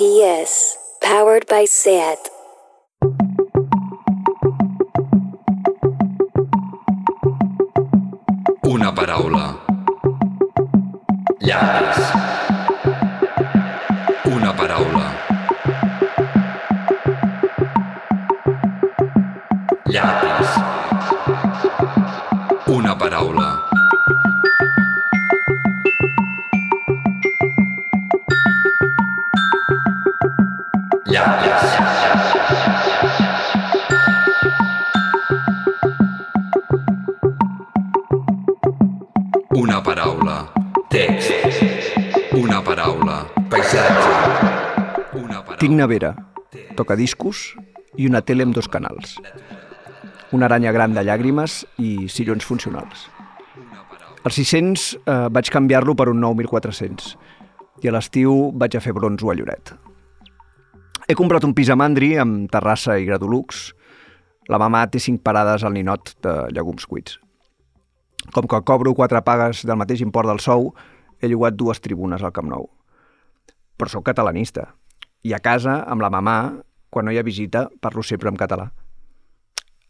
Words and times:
SPS, 0.00 0.78
powered 1.02 1.46
by 1.46 1.66
SAT. 1.66 2.30
Una 8.64 8.94
paraula. 8.94 9.60
Llapis. 11.40 12.29
Tinc 45.60 45.74
nevera, 45.76 46.14
tocadiscos 46.72 47.50
i 48.00 48.06
una 48.08 48.22
tele 48.24 48.46
amb 48.46 48.54
dos 48.56 48.64
canals. 48.72 49.18
Una 50.32 50.46
aranya 50.48 50.72
gran 50.72 50.94
de 50.96 51.02
llàgrimes 51.04 51.66
i 51.84 52.08
sillons 52.08 52.46
funcionals. 52.48 53.02
Al 54.24 54.32
600 54.32 54.86
eh, 54.96 55.18
vaig 55.28 55.50
canviar-lo 55.52 55.92
per 56.00 56.08
un 56.14 56.24
nou 56.24 56.32
1400 56.38 57.12
i 57.84 57.92
a 57.92 57.92
l'estiu 57.92 58.48
vaig 58.56 58.78
a 58.78 58.80
fer 58.80 58.96
bronzo 58.96 59.28
a 59.28 59.36
Lloret. 59.36 59.74
He 61.04 61.18
comprat 61.18 61.44
un 61.44 61.52
pis 61.52 61.68
a 61.68 61.76
Mandri 61.76 62.14
amb 62.16 62.48
terrassa 62.48 62.96
i 62.96 63.04
gradolux. 63.04 63.74
La 64.48 64.56
mamà 64.56 64.86
té 64.88 64.96
cinc 64.96 65.20
parades 65.20 65.60
al 65.60 65.76
ninot 65.76 66.16
de 66.24 66.38
llegums 66.56 66.88
cuits. 66.88 67.20
Com 68.32 68.48
que 68.48 68.64
cobro 68.64 68.96
quatre 68.96 69.20
pagues 69.20 69.66
del 69.68 69.76
mateix 69.76 70.00
import 70.00 70.32
del 70.32 70.40
sou, 70.40 70.70
he 71.20 71.28
llogat 71.28 71.60
dues 71.60 71.84
tribunes 71.84 72.24
al 72.24 72.32
Camp 72.32 72.48
Nou. 72.48 72.70
Però 73.76 73.92
sóc 73.92 74.08
catalanista. 74.08 74.70
I 75.26 75.34
a 75.36 75.40
casa, 75.44 75.82
amb 75.86 76.02
la 76.02 76.10
mamà, 76.12 76.36
quan 76.90 77.06
no 77.06 77.12
hi 77.12 77.18
ha 77.20 77.26
visita, 77.26 77.68
parlo 77.80 78.02
sempre 78.02 78.30
en 78.32 78.38
català. 78.40 78.70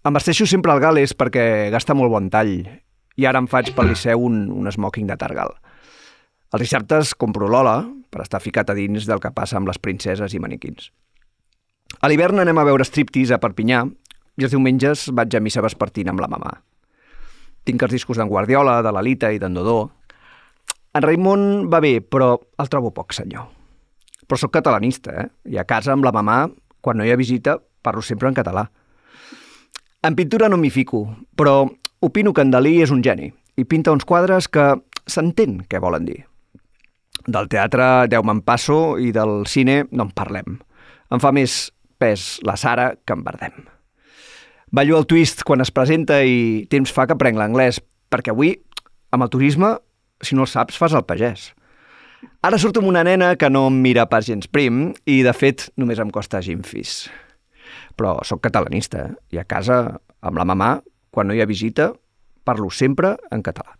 Em 0.04 0.16
vesteixo 0.16 0.46
sempre 0.48 0.72
al 0.72 0.80
Gales 0.80 1.12
perquè 1.12 1.68
gasta 1.72 1.94
molt 1.94 2.12
bon 2.12 2.30
tall 2.32 2.54
i 3.20 3.26
ara 3.28 3.40
em 3.42 3.48
faig 3.50 3.74
pel 3.76 3.90
Liceu 3.90 4.22
un, 4.24 4.46
un 4.48 4.70
smoking 4.72 5.10
de 5.10 5.16
Targal. 5.20 5.52
Els 6.50 6.64
dissabtes 6.64 7.12
compro 7.14 7.50
l'ola 7.52 7.82
per 8.10 8.24
estar 8.24 8.40
ficat 8.40 8.72
a 8.72 8.76
dins 8.78 9.04
del 9.06 9.20
que 9.20 9.32
passa 9.36 9.58
amb 9.60 9.68
les 9.68 9.78
princeses 9.78 10.34
i 10.34 10.40
maniquins. 10.42 10.88
A 12.00 12.08
l'hivern 12.08 12.40
anem 12.40 12.58
a 12.58 12.64
veure 12.64 12.86
striptease 12.88 13.36
a 13.36 13.42
Perpinyà 13.42 13.84
i 14.40 14.48
els 14.48 14.56
diumenges 14.56 15.10
vaig 15.12 15.36
a 15.36 15.44
missa 15.44 15.62
vespertina 15.62 16.14
amb 16.14 16.24
la 16.24 16.30
mamà. 16.32 16.56
Tinc 17.68 17.84
els 17.84 17.92
discos 17.92 18.16
d'en 18.16 18.30
Guardiola, 18.30 18.80
de 18.80 18.92
l'Alita 18.94 19.30
i 19.34 19.38
d'en 19.38 19.54
Dodó. 19.54 19.90
En 20.96 21.04
Raimon 21.04 21.68
va 21.70 21.84
bé, 21.84 21.98
però 22.00 22.38
el 22.58 22.72
trobo 22.72 22.94
poc 22.96 23.12
senyor. 23.14 23.59
Però 24.30 24.38
sóc 24.38 24.52
catalanista, 24.54 25.10
eh? 25.10 25.26
I 25.50 25.58
a 25.58 25.66
casa 25.66 25.90
amb 25.90 26.06
la 26.06 26.12
mamà, 26.14 26.44
quan 26.78 27.00
no 27.00 27.02
hi 27.02 27.10
ha 27.10 27.18
visita, 27.18 27.56
parlo 27.82 27.98
sempre 27.98 28.30
en 28.30 28.36
català. 28.36 28.68
En 30.06 30.14
pintura 30.14 30.46
no 30.48 30.56
m'hi 30.56 30.70
fico, 30.70 31.02
però 31.34 31.64
opino 31.98 32.30
que 32.32 32.44
en 32.46 32.54
Dalí 32.54 32.76
és 32.84 32.92
un 32.94 33.02
geni 33.02 33.32
i 33.58 33.66
pinta 33.66 33.90
uns 33.90 34.06
quadres 34.06 34.46
que 34.46 34.70
s'entén 35.10 35.64
què 35.66 35.82
volen 35.82 36.06
dir. 36.06 36.20
Del 37.26 37.50
teatre 37.50 38.06
Déu 38.06 38.22
me'n 38.22 38.44
passo 38.46 38.96
i 39.02 39.10
del 39.12 39.42
cine 39.50 39.82
no 39.90 40.06
en 40.06 40.14
parlem. 40.14 40.60
Em 41.10 41.18
fa 41.18 41.34
més 41.34 41.66
pes 41.98 42.38
la 42.46 42.54
Sara 42.56 42.92
que 43.02 43.18
en 43.18 43.26
Bardem. 43.26 43.66
Ballo 44.70 45.02
el 45.02 45.10
twist 45.10 45.42
quan 45.42 45.60
es 45.60 45.74
presenta 45.74 46.22
i 46.22 46.68
temps 46.70 46.94
fa 46.94 47.08
que 47.10 47.18
prenc 47.18 47.36
l'anglès, 47.36 47.82
perquè 48.14 48.30
avui, 48.30 48.54
amb 49.10 49.26
el 49.26 49.34
turisme, 49.34 49.74
si 50.22 50.38
no 50.38 50.46
el 50.46 50.52
saps, 50.54 50.78
fas 50.78 50.94
el 50.94 51.02
pagès. 51.02 51.50
Ara 52.44 52.58
surto 52.60 52.80
amb 52.82 52.88
una 52.88 53.02
nena 53.04 53.34
que 53.40 53.48
no 53.48 53.66
em 53.70 53.80
mira 53.80 54.06
pas 54.08 54.26
gens 54.28 54.48
prim 54.48 54.90
i, 55.08 55.22
de 55.24 55.32
fet, 55.32 55.70
només 55.80 56.00
em 56.00 56.10
costa 56.12 56.40
gimfis. 56.44 57.08
Però 57.96 58.18
sóc 58.24 58.42
catalanista 58.44 59.10
i 59.32 59.40
a 59.40 59.44
casa, 59.48 59.80
amb 60.20 60.40
la 60.40 60.44
mamà, 60.48 60.70
quan 61.12 61.28
no 61.28 61.36
hi 61.36 61.40
ha 61.40 61.48
visita, 61.48 61.90
parlo 62.44 62.68
sempre 62.70 63.16
en 63.32 63.44
català. 63.44 63.76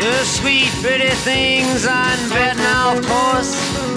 The 0.00 0.24
sweet, 0.26 0.70
pretty 0.82 1.14
things 1.22 1.86
on 1.86 2.18
bed 2.30 2.56
now, 2.58 2.96
of 2.96 3.06
course. 3.06 3.54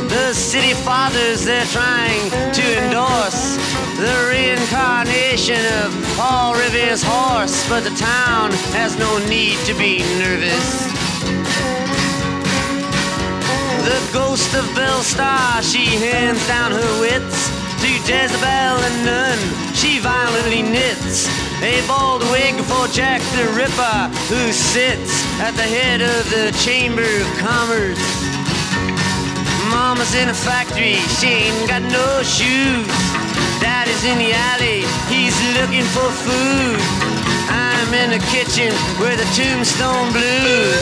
The 0.09 0.33
city 0.33 0.73
fathers 0.73 1.45
they're 1.45 1.66
trying 1.73 2.29
to 2.53 2.66
endorse. 2.85 3.72
The 3.97 4.27
reincarnation 4.29 5.63
of 5.83 5.93
Paul 6.17 6.55
Revere's 6.55 7.03
horse. 7.05 7.67
But 7.69 7.83
the 7.83 7.95
town 7.95 8.51
has 8.73 8.97
no 8.97 9.19
need 9.29 9.57
to 9.65 9.73
be 9.75 9.99
nervous. 10.17 10.89
The 13.85 13.99
ghost 14.11 14.53
of 14.55 14.65
Belle 14.75 15.03
Star, 15.03 15.61
she 15.61 15.85
hands 15.85 16.45
down 16.47 16.71
her 16.71 16.99
wits 16.99 17.49
to 17.81 17.89
Jezebel 18.07 18.75
and 18.81 19.05
Nun. 19.05 19.39
She 19.75 19.99
violently 19.99 20.63
knits 20.63 21.27
a 21.61 21.85
bald 21.87 22.23
wig 22.31 22.55
for 22.65 22.87
Jack 22.87 23.21
the 23.37 23.45
Ripper, 23.53 24.09
who 24.27 24.51
sits 24.51 25.23
at 25.39 25.51
the 25.51 25.63
head 25.63 26.01
of 26.01 26.29
the 26.31 26.51
Chamber 26.63 27.03
of 27.03 27.27
Commerce. 27.37 27.99
Mama's 29.69 30.15
in 30.15 30.29
a 30.29 30.33
factory, 30.33 30.95
she 31.19 31.27
ain't 31.27 31.69
got 31.69 31.81
no 31.83 32.23
shoes. 32.23 33.12
Daddy's 33.59 34.03
in 34.03 34.17
the 34.17 34.31
alley, 34.33 34.83
he's 35.07 35.35
looking 35.57 35.85
for 35.95 36.09
food. 36.25 36.79
I'm 37.49 37.94
in 37.94 38.09
the 38.11 38.23
kitchen 38.31 38.71
where 38.99 39.16
the 39.16 39.27
tombstone 39.35 40.11
blues. 40.11 40.81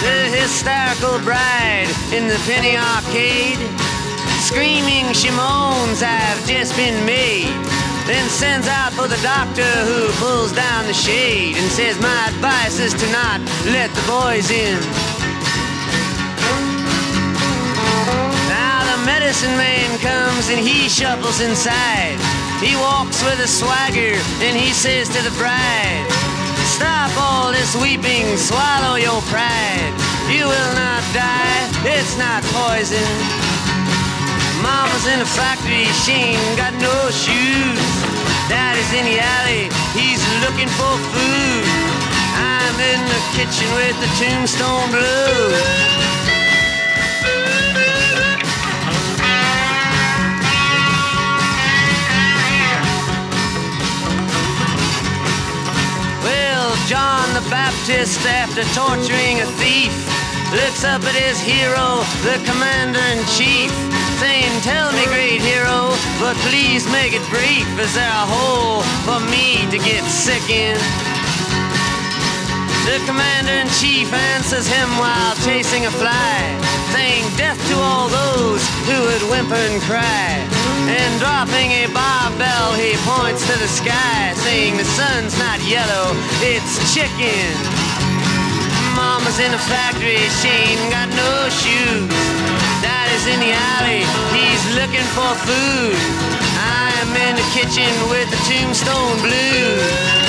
The 0.00 0.18
hysterical 0.36 1.18
bride 1.24 1.88
in 2.12 2.28
the 2.28 2.38
penny 2.46 2.76
arcade. 2.76 3.58
Screaming 4.40 5.12
she 5.12 5.30
moans, 5.30 6.02
I've 6.02 6.40
just 6.46 6.76
been 6.76 7.04
made. 7.04 7.52
Then 8.06 8.26
sends 8.30 8.66
out 8.66 8.92
for 8.92 9.06
the 9.06 9.20
doctor 9.22 9.68
who 9.84 10.08
pulls 10.16 10.52
down 10.52 10.86
the 10.86 10.94
shade 10.94 11.56
and 11.56 11.70
says, 11.70 12.00
My 12.00 12.28
advice 12.28 12.80
is 12.80 12.94
to 12.94 13.12
not 13.12 13.40
let 13.66 13.90
the 13.92 14.04
boys 14.08 14.50
in. 14.50 15.07
Medicine 19.08 19.56
man 19.56 19.88
comes 20.04 20.52
and 20.52 20.60
he 20.60 20.84
shuffles 20.88 21.40
inside. 21.40 22.20
He 22.60 22.76
walks 22.76 23.24
with 23.24 23.40
a 23.40 23.48
swagger 23.48 24.20
and 24.44 24.52
he 24.52 24.68
says 24.76 25.08
to 25.08 25.20
the 25.24 25.32
bride, 25.40 26.04
Stop 26.76 27.08
all 27.16 27.48
this 27.50 27.72
weeping, 27.80 28.36
swallow 28.36 29.00
your 29.00 29.20
pride. 29.32 29.92
You 30.28 30.44
will 30.44 30.72
not 30.76 31.02
die, 31.16 31.64
it's 31.88 32.20
not 32.20 32.44
poison. 32.52 33.08
Mama's 34.60 35.06
in 35.08 35.24
a 35.24 35.30
factory, 35.40 35.88
she 36.04 36.36
ain't 36.36 36.56
got 36.60 36.76
no 36.76 36.96
shoes. 37.08 37.88
Daddy's 38.52 38.92
in 38.92 39.04
the 39.08 39.18
alley, 39.40 39.72
he's 39.96 40.20
looking 40.44 40.68
for 40.76 40.94
food. 41.16 41.64
I'm 42.36 42.76
in 42.92 43.00
the 43.08 43.22
kitchen 43.32 43.68
with 43.72 43.96
the 44.04 44.10
tombstone 44.20 44.92
blues. 44.92 46.17
John 56.88 57.34
the 57.34 57.46
Baptist, 57.50 58.24
after 58.24 58.62
torturing 58.72 59.40
a 59.40 59.46
thief, 59.60 59.92
looks 60.52 60.84
up 60.84 61.04
at 61.04 61.12
his 61.12 61.38
hero, 61.38 62.00
the 62.24 62.40
commander 62.48 63.04
in 63.12 63.20
chief, 63.36 63.68
saying, 64.16 64.48
Tell 64.62 64.90
me, 64.96 65.04
great 65.04 65.42
hero, 65.42 65.92
but 66.18 66.34
please 66.48 66.90
make 66.90 67.12
it 67.12 67.20
brief. 67.28 67.68
Is 67.78 67.92
there 67.92 68.08
a 68.08 68.24
hole 68.24 68.80
for 69.04 69.20
me 69.28 69.68
to 69.70 69.76
get 69.76 70.02
sick 70.04 70.48
in? 70.48 71.07
The 72.88 73.04
commander 73.04 73.52
in 73.52 73.68
chief 73.76 74.08
answers 74.32 74.64
him 74.64 74.88
while 74.96 75.36
chasing 75.44 75.84
a 75.84 75.92
fly, 75.92 76.40
saying, 76.96 77.20
Death 77.36 77.60
to 77.68 77.76
all 77.76 78.08
those 78.08 78.64
who 78.88 78.96
would 79.04 79.24
whimper 79.28 79.60
and 79.60 79.76
cry. 79.84 80.40
And 80.88 81.12
dropping 81.20 81.68
a 81.84 81.92
barbell, 81.92 82.72
he 82.80 82.96
points 83.04 83.44
to 83.44 83.54
the 83.60 83.68
sky, 83.68 84.32
saying, 84.40 84.80
The 84.80 84.88
sun's 84.96 85.36
not 85.36 85.60
yellow, 85.68 86.16
it's 86.40 86.80
chicken. 86.96 87.52
Mama's 88.96 89.36
in 89.36 89.52
a 89.52 89.60
factory, 89.68 90.24
she 90.40 90.48
ain't 90.48 90.88
got 90.88 91.12
no 91.12 91.32
shoes. 91.60 92.08
Daddy's 92.80 93.26
in 93.28 93.38
the 93.44 93.52
alley, 93.52 94.08
he's 94.32 94.64
looking 94.80 95.04
for 95.12 95.28
food. 95.44 96.00
I'm 96.56 97.12
in 97.12 97.36
the 97.36 97.48
kitchen 97.52 97.92
with 98.08 98.32
the 98.32 98.40
tombstone 98.48 99.20
blues. 99.20 100.27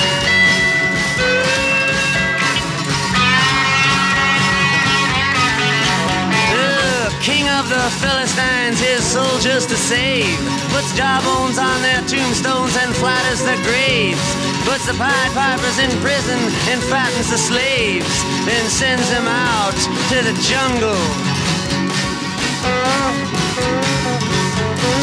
The 7.70 7.90
Philistines, 8.02 8.82
his 8.82 9.06
soldiers 9.06 9.64
to 9.64 9.76
save. 9.78 10.34
Puts 10.74 10.90
jawbones 10.98 11.54
on 11.56 11.78
their 11.86 12.02
tombstones 12.10 12.74
and 12.74 12.90
flatters 12.98 13.46
their 13.46 13.62
graves. 13.62 14.18
Puts 14.66 14.90
the 14.90 14.94
Pied 14.98 15.30
Pipers 15.38 15.78
in 15.78 15.90
prison 16.02 16.40
and 16.66 16.82
fattens 16.90 17.30
the 17.30 17.38
slaves. 17.38 18.10
Then 18.42 18.66
sends 18.66 19.06
them 19.14 19.22
out 19.30 19.78
to 20.10 20.18
the 20.26 20.34
jungle. 20.50 20.98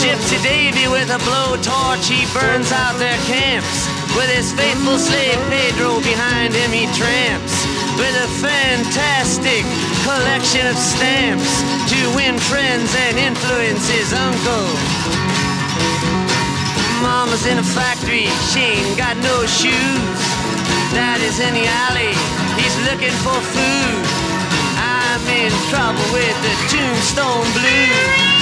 Gypsy 0.04 0.38
Davy 0.44 0.92
with 0.92 1.08
a 1.08 1.20
blowtorch, 1.24 2.04
he 2.12 2.28
burns 2.36 2.72
out 2.76 3.00
their 3.00 3.18
camps. 3.32 3.88
With 4.20 4.28
his 4.28 4.52
faithful 4.52 5.00
slave 5.00 5.40
Pedro 5.48 6.04
behind 6.04 6.54
him, 6.54 6.72
he 6.76 6.84
tramps. 7.00 7.56
With 7.96 8.12
a 8.12 8.30
fantastic 8.44 9.64
collection 10.08 10.66
of 10.66 10.78
stamps 10.78 11.52
to 11.92 12.00
win 12.16 12.40
friends 12.48 12.96
and 12.96 13.20
influence 13.20 13.90
his 13.92 14.14
uncle. 14.14 14.68
Mama's 17.04 17.46
in 17.46 17.58
a 17.60 17.68
factory, 17.76 18.32
she 18.48 18.80
ain't 18.80 18.98
got 18.98 19.18
no 19.18 19.46
shoes. 19.46 20.20
Daddy's 20.96 21.40
in 21.44 21.54
the 21.60 21.68
alley, 21.88 22.16
he's 22.56 22.78
looking 22.88 23.16
for 23.20 23.36
food. 23.52 24.04
I'm 24.80 25.24
in 25.28 25.52
trouble 25.68 26.08
with 26.16 26.38
the 26.40 26.56
tombstone 26.72 27.48
blues. 27.52 28.37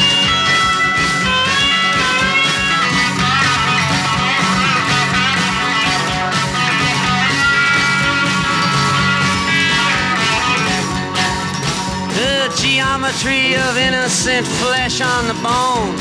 The 12.15 12.47
geometry 12.56 13.56
of 13.56 13.75
innocent 13.75 14.47
flesh 14.47 15.01
on 15.01 15.27
the 15.27 15.33
bone 15.44 15.95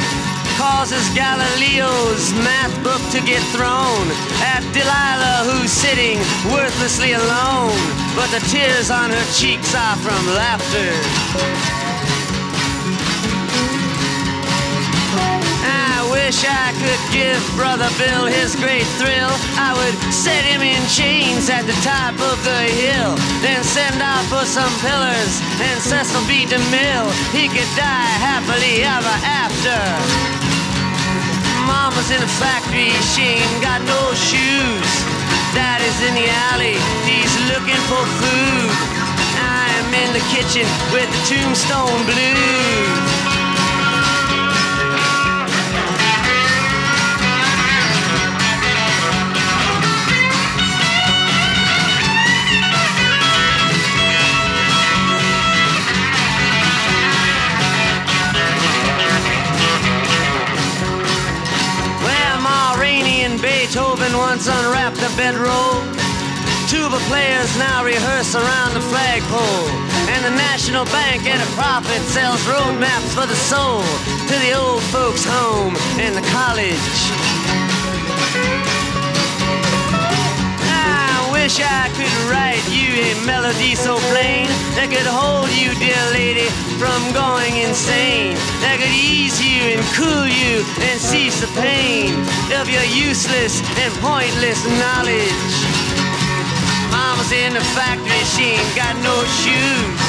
causes 0.57 1.03
Galileo's 1.11 2.33
math 2.39 2.71
book 2.85 3.03
to 3.11 3.21
get 3.27 3.43
thrown 3.51 4.07
at 4.39 4.63
Delilah, 4.73 5.51
who's 5.51 5.73
sitting 5.73 6.19
worthlessly 6.55 7.15
alone. 7.15 7.75
But 8.15 8.31
the 8.31 8.39
tears 8.47 8.93
on 8.93 9.11
her 9.11 9.27
cheeks 9.35 9.75
are 9.75 9.97
from 9.97 10.25
laughter. 10.39 11.74
Wish 16.25 16.41
I 16.49 16.73
could 16.81 17.05
give 17.13 17.37
Brother 17.53 17.93
Bill 18.01 18.25
his 18.25 18.57
great 18.57 18.89
thrill. 18.97 19.29
I 19.61 19.77
would 19.77 19.97
set 20.09 20.41
him 20.49 20.65
in 20.65 20.81
chains 20.89 21.53
at 21.53 21.69
the 21.69 21.77
top 21.85 22.17
of 22.17 22.41
the 22.49 22.65
hill, 22.65 23.13
then 23.45 23.61
send 23.61 24.01
out 24.01 24.25
for 24.33 24.41
some 24.49 24.73
pillars 24.81 25.33
and 25.61 25.77
Cecil 25.85 26.25
B. 26.25 26.49
DeMille. 26.49 27.13
He 27.29 27.45
could 27.53 27.69
die 27.77 28.15
happily 28.25 28.89
ever 28.89 29.17
after. 29.21 29.77
Mama's 31.69 32.09
in 32.09 32.25
the 32.25 32.33
factory, 32.41 32.97
she 33.13 33.45
ain't 33.45 33.61
got 33.61 33.85
no 33.85 34.01
shoes. 34.17 34.91
Daddy's 35.53 36.01
in 36.09 36.17
the 36.17 36.29
alley, 36.49 36.81
he's 37.05 37.35
looking 37.53 37.83
for 37.85 38.01
food. 38.01 38.73
I'm 39.45 39.93
in 39.93 40.09
the 40.17 40.25
kitchen 40.33 40.65
with 40.89 41.05
the 41.05 41.21
tombstone 41.29 42.01
blues. 42.09 43.14
A 64.93 65.17
bedroll. 65.17 65.81
Tuba 66.69 66.99
players 67.09 67.57
now 67.57 67.83
rehearse 67.83 68.35
around 68.35 68.75
the 68.75 68.83
flagpole. 68.83 69.69
And 70.13 70.23
the 70.23 70.31
National 70.37 70.85
Bank 70.85 71.25
at 71.27 71.41
a 71.41 71.51
profit 71.57 72.03
sells 72.13 72.47
road 72.47 72.79
maps 72.79 73.15
for 73.15 73.25
the 73.25 73.35
soul 73.35 73.81
to 74.29 74.35
the 74.45 74.53
old 74.53 74.83
folks' 74.93 75.25
home 75.25 75.75
and 75.99 76.15
the 76.15 76.21
college. 76.29 76.85
Wish 81.45 81.61
I 81.61 81.93
could 81.93 82.17
write 82.33 82.65
you 82.73 82.89
a 83.05 83.13
melody 83.29 83.77
so 83.77 84.01
plain 84.09 84.49
that 84.81 84.89
could 84.89 85.05
hold 85.05 85.53
you, 85.53 85.77
dear 85.77 86.01
lady, 86.17 86.49
from 86.81 86.97
going 87.13 87.61
insane. 87.61 88.33
That 88.65 88.81
could 88.81 88.89
ease 88.89 89.37
you 89.45 89.77
and 89.77 89.85
cool 89.93 90.25
you 90.25 90.65
and 90.89 90.97
cease 90.97 91.45
the 91.45 91.53
pain 91.61 92.17
of 92.57 92.65
your 92.73 92.89
useless 92.89 93.61
and 93.77 93.93
pointless 94.01 94.57
knowledge. 94.81 95.53
Mama's 96.89 97.29
in 97.29 97.53
the 97.53 97.65
factory, 97.77 98.25
she 98.33 98.57
ain't 98.57 98.73
got 98.73 98.97
no 99.05 99.13
shoes. 99.45 100.01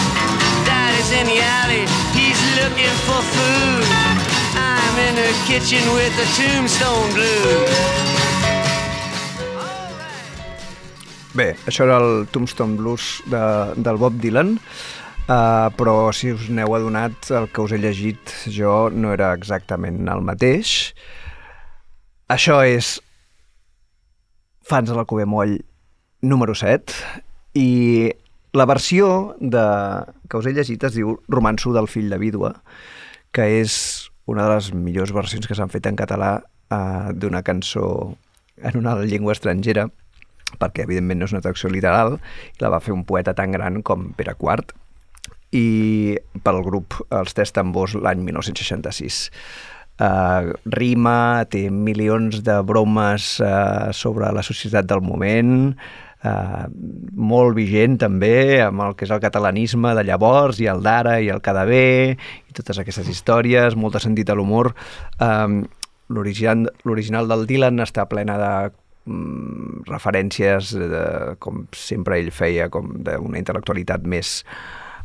Daddy's 0.63 1.11
in 1.19 1.27
the 1.27 1.43
alley, 1.59 1.83
he's 2.15 2.39
looking 2.63 2.95
for 3.03 3.19
food. 3.19 3.83
I'm 4.55 4.95
in 5.11 5.19
the 5.19 5.31
kitchen 5.51 5.83
with 5.99 6.15
the 6.15 6.27
tombstone 6.39 7.11
blues. 7.11 8.14
Bé, 11.35 11.49
això 11.67 11.83
era 11.83 11.97
el 11.99 12.29
Tombstone 12.31 12.77
Blues 12.79 13.17
de, 13.27 13.39
del 13.83 13.97
Bob 13.99 14.21
Dylan, 14.23 14.53
uh, 14.55 15.67
però 15.75 15.95
si 16.15 16.29
us 16.31 16.45
n'heu 16.47 16.71
adonat, 16.77 17.27
el 17.35 17.49
que 17.51 17.59
us 17.59 17.73
he 17.75 17.79
llegit 17.83 18.31
jo 18.55 18.85
no 18.95 19.11
era 19.11 19.33
exactament 19.35 20.07
el 20.07 20.23
mateix. 20.23 20.93
Això 22.31 22.61
és 22.63 22.93
Fans 24.63 24.87
de 24.87 24.95
la 24.95 25.03
Cove 25.03 25.25
Moll 25.27 25.57
número 26.23 26.55
7 26.55 26.95
i 27.59 27.67
la 28.55 28.69
versió 28.71 29.35
de, 29.41 29.65
que 30.31 30.39
us 30.39 30.47
he 30.47 30.55
llegit 30.55 30.87
es 30.87 30.95
diu 30.95 31.17
Romanço 31.27 31.75
del 31.75 31.91
fill 31.91 32.07
de 32.15 32.21
vídua, 32.21 32.53
que 33.35 33.49
és 33.59 33.75
una 34.23 34.47
de 34.47 34.55
les 34.55 34.71
millors 34.71 35.11
versions 35.11 35.51
que 35.51 35.59
s'han 35.59 35.75
fet 35.75 35.91
en 35.91 35.99
català 35.99 36.31
uh, 36.39 37.11
d'una 37.11 37.43
cançó 37.43 38.15
en 38.63 38.79
una 38.79 38.95
llengua 39.03 39.35
estrangera 39.35 39.89
perquè 40.59 40.85
evidentment 40.85 41.21
no 41.21 41.29
és 41.29 41.35
una 41.35 41.43
traducció 41.43 41.71
literal, 41.73 42.19
i 42.55 42.63
la 42.63 42.73
va 42.73 42.81
fer 42.83 42.95
un 42.95 43.05
poeta 43.07 43.35
tan 43.37 43.55
gran 43.55 43.81
com 43.85 44.11
Pere 44.17 44.35
IV, 44.39 44.73
i 45.55 46.17
pel 46.43 46.59
grup 46.65 46.99
Els 47.13 47.35
Tres 47.35 47.53
Tambors 47.55 47.95
l'any 47.95 48.23
1966. 48.25 49.21
Uh, 49.95 50.51
rima, 50.75 51.45
té 51.47 51.69
milions 51.71 52.41
de 52.43 52.57
bromes 52.67 53.37
uh, 53.39 53.93
sobre 53.95 54.27
la 54.35 54.43
societat 54.43 54.89
del 54.89 54.99
moment, 54.99 55.71
uh, 56.27 56.65
molt 57.15 57.55
vigent 57.55 57.95
també 58.01 58.59
amb 58.65 58.83
el 58.83 58.97
que 58.99 59.07
és 59.07 59.13
el 59.15 59.23
catalanisme 59.23 59.93
de 59.95 60.03
llavors 60.03 60.59
i 60.59 60.67
el 60.67 60.83
d'ara 60.83 61.21
i 61.23 61.31
el 61.31 61.39
cada 61.45 61.63
bé 61.69 62.17
i 62.17 62.57
totes 62.57 62.81
aquestes 62.83 63.07
històries, 63.07 63.79
molt 63.79 63.95
de 63.95 64.03
sentit 64.03 64.27
de 64.27 64.35
l'humor. 64.35 64.73
Um, 65.23 65.63
L'original 66.05 66.67
l'original 66.85 67.25
del 67.25 67.47
Dylan 67.49 67.81
està 67.81 68.03
plena 68.05 68.35
de 68.37 68.49
mm, 69.05 69.85
referències 69.89 70.73
de, 70.75 71.05
com 71.39 71.65
sempre 71.75 72.19
ell 72.19 72.33
feia 72.35 72.69
com 72.73 72.97
d'una 73.05 73.39
intel·lectualitat 73.41 74.05
més 74.09 74.41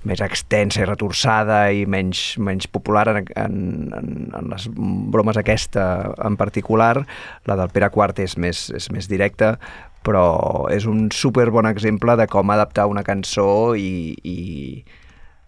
més 0.08 0.20
extensa 0.24 0.80
i 0.80 0.86
retorçada 0.88 1.58
i 1.76 1.84
menys, 1.84 2.38
menys 2.40 2.68
popular 2.72 3.04
en, 3.12 3.26
en, 3.36 3.58
en, 3.92 4.14
en 4.38 4.48
les 4.48 4.64
bromes 4.72 5.36
aquesta 5.36 5.84
en 6.24 6.38
particular. 6.40 7.02
La 7.48 7.56
del 7.60 7.72
Pere 7.74 7.90
IV 7.92 8.24
és 8.24 8.38
més, 8.40 8.62
és 8.76 8.88
més 8.94 9.10
directa, 9.10 9.58
però 10.06 10.24
és 10.72 10.88
un 10.88 11.10
super 11.12 11.50
bon 11.52 11.68
exemple 11.68 12.16
de 12.16 12.26
com 12.32 12.50
adaptar 12.50 12.88
una 12.88 13.04
cançó 13.04 13.76
i, 13.76 14.16
i 14.24 14.38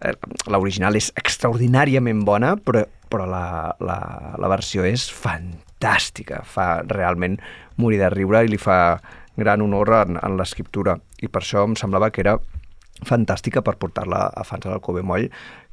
eh, 0.05 0.15
l'original 0.53 1.01
és 1.01 1.09
extraordinàriament 1.17 2.21
bona, 2.27 2.53
però, 2.61 2.85
però 3.09 3.25
la, 3.29 3.45
la, 3.81 3.99
la 4.37 4.53
versió 4.53 4.85
és 4.85 5.09
fantàstica, 5.09 5.62
fa 6.45 6.67
realment 6.87 7.39
morir 7.77 7.99
de 7.99 8.09
riure 8.13 8.43
i 8.43 8.51
li 8.51 8.57
fa 8.61 8.99
gran 9.35 9.61
honor 9.61 9.89
en, 10.03 10.19
en 10.21 10.37
l'escriptura 10.37 10.97
i 11.21 11.27
per 11.27 11.41
això 11.41 11.63
em 11.67 11.75
semblava 11.79 12.11
que 12.13 12.21
era 12.21 12.37
fantàstica 13.07 13.63
per 13.65 13.77
portar-la 13.81 14.27
a 14.29 14.43
Fans 14.47 14.63
de 14.63 14.71
l'Alcove 14.71 15.03
Moll, 15.03 15.29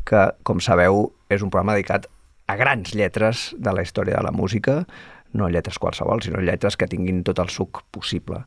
que, 0.09 0.23
com 0.43 0.61
sabeu, 0.65 1.11
és 1.31 1.45
un 1.45 1.51
programa 1.53 1.77
dedicat 1.77 2.09
a 2.51 2.57
grans 2.59 2.95
lletres 2.97 3.51
de 3.59 3.75
la 3.75 3.85
història 3.85 4.17
de 4.17 4.25
la 4.27 4.33
música, 4.35 4.85
no 5.33 5.49
lletres 5.49 5.79
qualsevol, 5.79 6.25
sinó 6.25 6.41
lletres 6.43 6.77
que 6.77 6.89
tinguin 6.91 7.23
tot 7.27 7.39
el 7.39 7.53
suc 7.53 7.85
possible. 7.95 8.43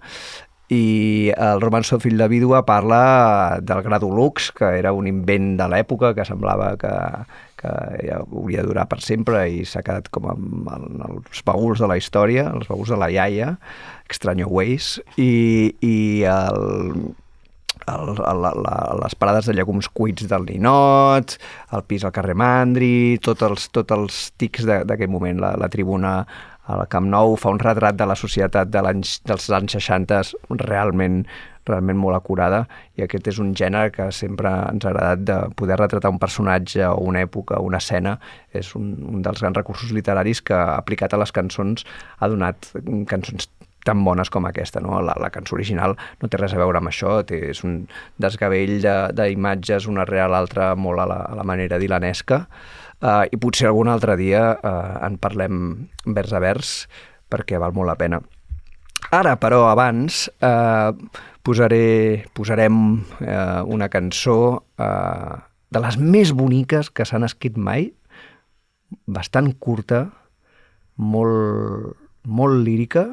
I 0.74 1.32
el 1.38 1.62
romançó 1.62 2.00
fill 2.02 2.18
de 2.18 2.28
vídua 2.32 2.64
parla 2.66 3.60
del 3.62 3.84
gradulux, 3.86 4.50
que 4.58 4.74
era 4.80 4.92
un 4.96 5.08
invent 5.08 5.54
de 5.60 5.70
l'època, 5.70 6.14
que 6.18 6.26
semblava 6.28 6.74
que, 6.82 6.94
que 7.64 7.74
ja 8.10 8.20
hauria 8.20 8.62
de 8.62 8.68
durar 8.68 8.86
per 8.92 9.00
sempre 9.04 9.46
i 9.48 9.64
s'ha 9.68 9.84
quedat 9.86 10.10
com 10.14 10.28
el, 10.30 10.88
els 11.08 11.44
baúls 11.48 11.80
de 11.80 11.90
la 11.90 11.98
història, 12.00 12.50
els 12.52 12.68
baúls 12.68 12.92
de 12.92 13.00
la 13.00 13.10
iaia, 13.14 13.56
Extraño 14.10 14.50
Ways, 14.52 14.98
i, 15.16 15.72
i 15.80 15.96
el, 16.28 17.14
el, 17.88 18.14
el, 18.20 18.44
la, 18.44 18.76
les 19.02 19.16
parades 19.20 19.48
de 19.48 19.56
llegums 19.56 19.90
cuits 19.90 20.28
del 20.30 20.48
Ninot, 20.50 21.38
el 21.76 21.86
pis 21.88 22.04
al 22.04 22.14
carrer 22.16 22.36
Mandri, 22.40 23.20
tots 23.24 23.48
els, 23.48 23.70
tots 23.76 23.96
els 23.96 24.24
tics 24.40 24.68
d'aquell 24.68 25.12
moment, 25.12 25.40
la, 25.44 25.54
la 25.60 25.72
tribuna 25.72 26.20
al 26.72 26.86
Camp 26.88 27.10
Nou 27.12 27.36
fa 27.40 27.52
un 27.52 27.60
retrat 27.60 27.98
de 28.00 28.06
la 28.08 28.16
societat 28.16 28.70
de 28.72 28.82
l'anys, 28.86 29.18
dels 29.28 29.50
anys 29.52 29.76
60 29.76 30.22
realment 30.64 31.24
realment 31.64 31.96
molt 31.96 32.16
acurada 32.18 32.66
i 33.00 33.06
aquest 33.06 33.28
és 33.32 33.38
un 33.40 33.54
gènere 33.56 33.92
que 33.96 34.10
sempre 34.12 34.50
ens 34.72 34.84
ha 34.84 34.90
agradat 34.92 35.22
de 35.24 35.38
poder 35.56 35.78
retratar 35.80 36.12
un 36.12 36.20
personatge 36.20 36.84
o 36.90 36.98
una 37.08 37.22
època 37.24 37.60
una 37.64 37.80
escena 37.80 38.18
és 38.52 38.74
un, 38.76 38.90
un 39.16 39.22
dels 39.24 39.40
grans 39.40 39.56
recursos 39.56 39.94
literaris 39.96 40.42
que 40.44 40.56
aplicat 40.56 41.14
a 41.16 41.22
les 41.24 41.32
cançons 41.32 41.86
ha 42.20 42.28
donat 42.28 42.68
cançons 43.08 43.48
tan 43.84 44.00
bones 44.04 44.30
com 44.32 44.46
aquesta. 44.48 44.80
No? 44.80 45.02
La, 45.04 45.16
la 45.20 45.30
cançó 45.32 45.58
original 45.58 45.98
no 46.22 46.30
té 46.32 46.40
res 46.40 46.54
a 46.56 46.60
veure 46.62 46.80
amb 46.80 46.88
això, 46.88 47.18
té, 47.28 47.42
és 47.52 47.64
un 47.68 47.82
desgavell 48.16 48.78
de- 48.84 49.12
d'imatges 49.12 49.88
una 49.92 50.06
rere 50.08 50.30
l'altra 50.32 50.70
molt 50.80 51.04
a 51.04 51.08
la, 51.10 51.18
a 51.28 51.36
la 51.36 51.44
manera 51.44 51.80
dilanesca 51.80 52.46
uh, 53.04 53.26
i 53.28 53.38
potser 53.38 53.68
algun 53.70 53.92
altre 53.92 54.16
dia 54.18 54.54
uh, 54.56 55.04
en 55.04 55.20
parlem 55.22 55.60
vers 56.08 56.34
a 56.34 56.42
vers 56.44 56.78
perquè 57.30 57.60
val 57.62 57.76
molt 57.76 57.92
la 57.92 58.00
pena. 58.00 58.24
Ara, 59.14 59.36
però, 59.38 59.68
abans, 59.70 60.28
eh, 60.42 60.92
posaré, 61.44 62.26
posarem 62.34 62.78
eh, 63.20 63.62
una 63.66 63.90
cançó 63.90 64.64
eh, 64.80 65.34
de 65.74 65.82
les 65.84 65.98
més 66.00 66.32
boniques 66.34 66.90
que 66.90 67.06
s'han 67.06 67.26
escrit 67.28 67.58
mai, 67.58 67.90
bastant 69.06 69.52
curta, 69.60 70.06
molt, 70.98 71.98
molt 72.26 72.62
lírica, 72.64 73.06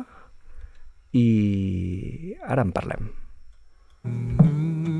i 1.16 2.37
ara 2.47 2.62
en 2.62 2.73
parlem. 2.76 3.11
Mm, 4.06 5.00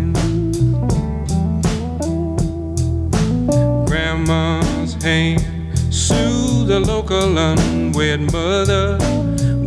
Grandma's 4.31 4.93
hand 5.03 5.77
soothe 5.93 6.69
the 6.69 6.79
local 6.79 7.37
unwed 7.37 8.31
mother. 8.31 8.97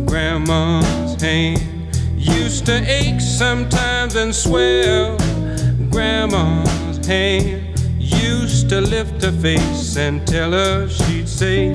Grandma's 0.07 1.21
hand 1.21 1.61
used 2.17 2.65
to 2.65 2.83
ache 2.89 3.21
sometimes 3.21 4.15
and 4.15 4.33
swell. 4.33 5.17
Grandma's 5.91 7.05
hand 7.05 7.79
used 7.99 8.67
to 8.69 8.81
lift 8.81 9.21
her 9.21 9.31
face 9.33 9.97
and 9.97 10.27
tell 10.27 10.51
her 10.51 10.89
she'd 10.89 11.29
say, 11.29 11.71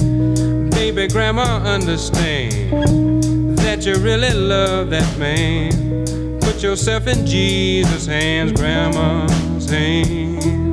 Baby, 0.71 1.07
Grandma, 1.07 1.63
understand 1.63 3.57
that 3.57 3.87
you 3.87 3.95
really 3.99 4.35
love 4.35 4.91
that 4.91 5.17
man. 5.17 6.41
Put 6.41 6.61
yourself 6.61 7.07
in 7.07 7.25
Jesus' 7.25 8.07
hands, 8.07 8.51
Grandma's 8.51 9.71
hand. 9.71 10.70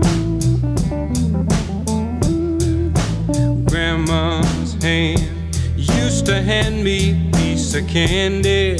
Hand 4.81 5.37
used 5.75 6.25
to 6.25 6.41
hand 6.41 6.83
me 6.83 7.11
a 7.11 7.37
piece 7.37 7.73
of 7.73 7.87
candy. 7.87 8.75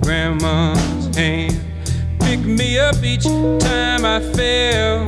Grandma's 0.00 1.14
hand 1.16 1.60
picked 2.20 2.44
me 2.44 2.78
up 2.78 2.96
each 3.02 3.24
time 3.24 4.04
I 4.04 4.20
fell. 4.34 5.04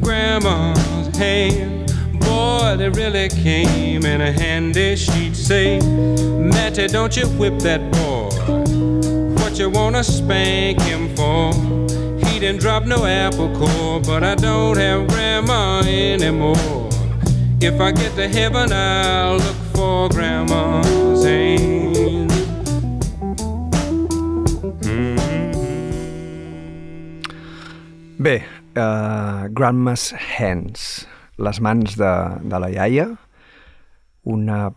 Grandma's 0.00 1.16
hand, 1.16 1.92
boy, 2.20 2.74
they 2.76 2.88
really 2.88 3.28
came 3.28 4.04
in 4.04 4.20
handy. 4.20 4.96
She'd 4.96 5.36
say, 5.36 5.80
Matty, 5.80 6.86
don't 6.88 7.16
you 7.16 7.26
whip 7.38 7.58
that 7.60 7.80
boy. 7.92 8.30
What 9.42 9.58
you 9.58 9.70
wanna 9.70 10.04
spank 10.04 10.80
him 10.82 11.14
for? 11.14 11.52
He 12.26 12.38
didn't 12.38 12.60
drop 12.60 12.84
no 12.84 13.04
apple 13.04 13.54
core, 13.56 14.00
but 14.00 14.24
I 14.24 14.34
don't 14.34 14.76
have 14.76 15.08
grandma 15.08 15.80
anymore. 15.80 16.83
If 17.60 17.80
I 17.80 17.92
get 17.92 18.14
to 18.16 18.28
heaven, 18.28 18.72
I'll 18.72 19.36
look 19.36 19.56
for 19.74 20.08
grandma's 20.08 21.24
hand. 21.24 22.30
Bé, 28.18 28.42
uh, 28.76 29.48
Grandma's 29.48 30.12
Hands, 30.12 31.06
les 31.36 31.60
mans 31.60 31.96
de, 31.96 32.12
de 32.40 32.58
la 32.58 32.70
iaia, 32.70 33.08
una 34.24 34.72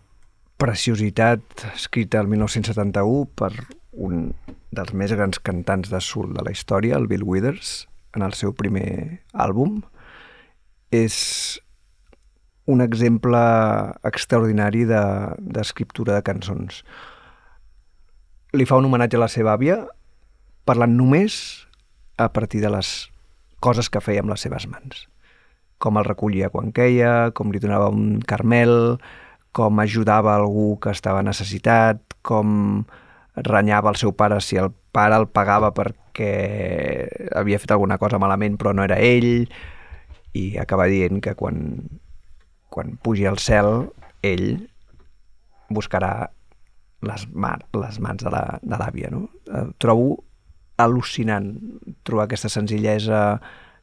preciositat 0.57 1.67
escrita 1.73 2.19
el 2.19 2.27
1971 2.27 3.27
per 3.37 3.53
un 3.93 4.33
dels 4.75 4.91
més 4.93 5.13
grans 5.15 5.39
cantants 5.39 5.89
de 5.93 6.01
soul 6.03 6.33
de 6.35 6.43
la 6.43 6.51
història, 6.51 6.97
el 6.97 7.07
Bill 7.07 7.23
Withers, 7.23 7.85
en 8.17 8.25
el 8.25 8.35
seu 8.35 8.51
primer 8.57 9.21
àlbum. 9.33 9.79
És 10.91 11.61
un 12.67 12.81
exemple 12.83 13.39
extraordinari 14.07 14.85
de- 14.85 15.35
d'escriptura 15.39 16.13
de, 16.13 16.19
de 16.19 16.27
cançons. 16.27 16.83
Li 18.53 18.65
fa 18.67 18.77
un 18.79 18.87
homenatge 18.87 19.17
a 19.17 19.23
la 19.23 19.31
seva 19.31 19.53
àvia 19.55 19.81
parlant 20.67 20.95
només 20.97 21.67
a 22.17 22.27
partir 22.33 22.61
de 22.61 22.71
les 22.73 23.09
coses 23.63 23.89
que 23.89 24.01
feia 24.03 24.23
amb 24.23 24.31
les 24.33 24.43
seves 24.43 24.67
mans. 24.67 25.07
Com 25.79 25.97
el 25.97 26.05
recollia 26.07 26.49
quan 26.49 26.71
queia, 26.73 27.31
com 27.37 27.51
li 27.53 27.61
donava 27.61 27.89
un 27.93 28.19
carmel, 28.25 28.97
com 29.55 29.79
ajudava 29.79 30.35
algú 30.35 30.75
que 30.81 30.91
estava 30.91 31.23
necessitat, 31.23 32.01
com 32.21 32.85
renyava 33.37 33.91
el 33.93 33.99
seu 34.01 34.11
pare 34.17 34.41
si 34.41 34.57
el 34.57 34.71
pare 34.91 35.15
el 35.15 35.27
pagava 35.29 35.69
perquè 35.77 36.31
havia 37.37 37.59
fet 37.61 37.71
alguna 37.71 37.99
cosa 38.01 38.17
malament 38.17 38.57
però 38.57 38.73
no 38.73 38.83
era 38.83 38.97
ell, 38.97 39.47
i 40.33 40.57
acaba 40.57 40.87
dient 40.89 41.21
que 41.21 41.35
quan, 41.37 41.61
quan 42.77 42.93
pugi 43.01 43.25
al 43.25 43.39
cel, 43.41 43.87
ell 44.21 44.67
buscarà 45.73 46.29
les, 47.01 47.25
ma 47.33 47.55
les 47.73 47.99
mans 48.01 48.21
de 48.23 48.29
la- 48.33 48.59
de 48.61 48.77
l'àvia. 48.77 49.09
No? 49.11 49.27
Eh, 49.49 49.65
trobo 49.81 50.23
al·lucinant 50.77 51.55
trobar 52.05 52.25
aquesta 52.27 52.49
senzillesa 52.53 53.39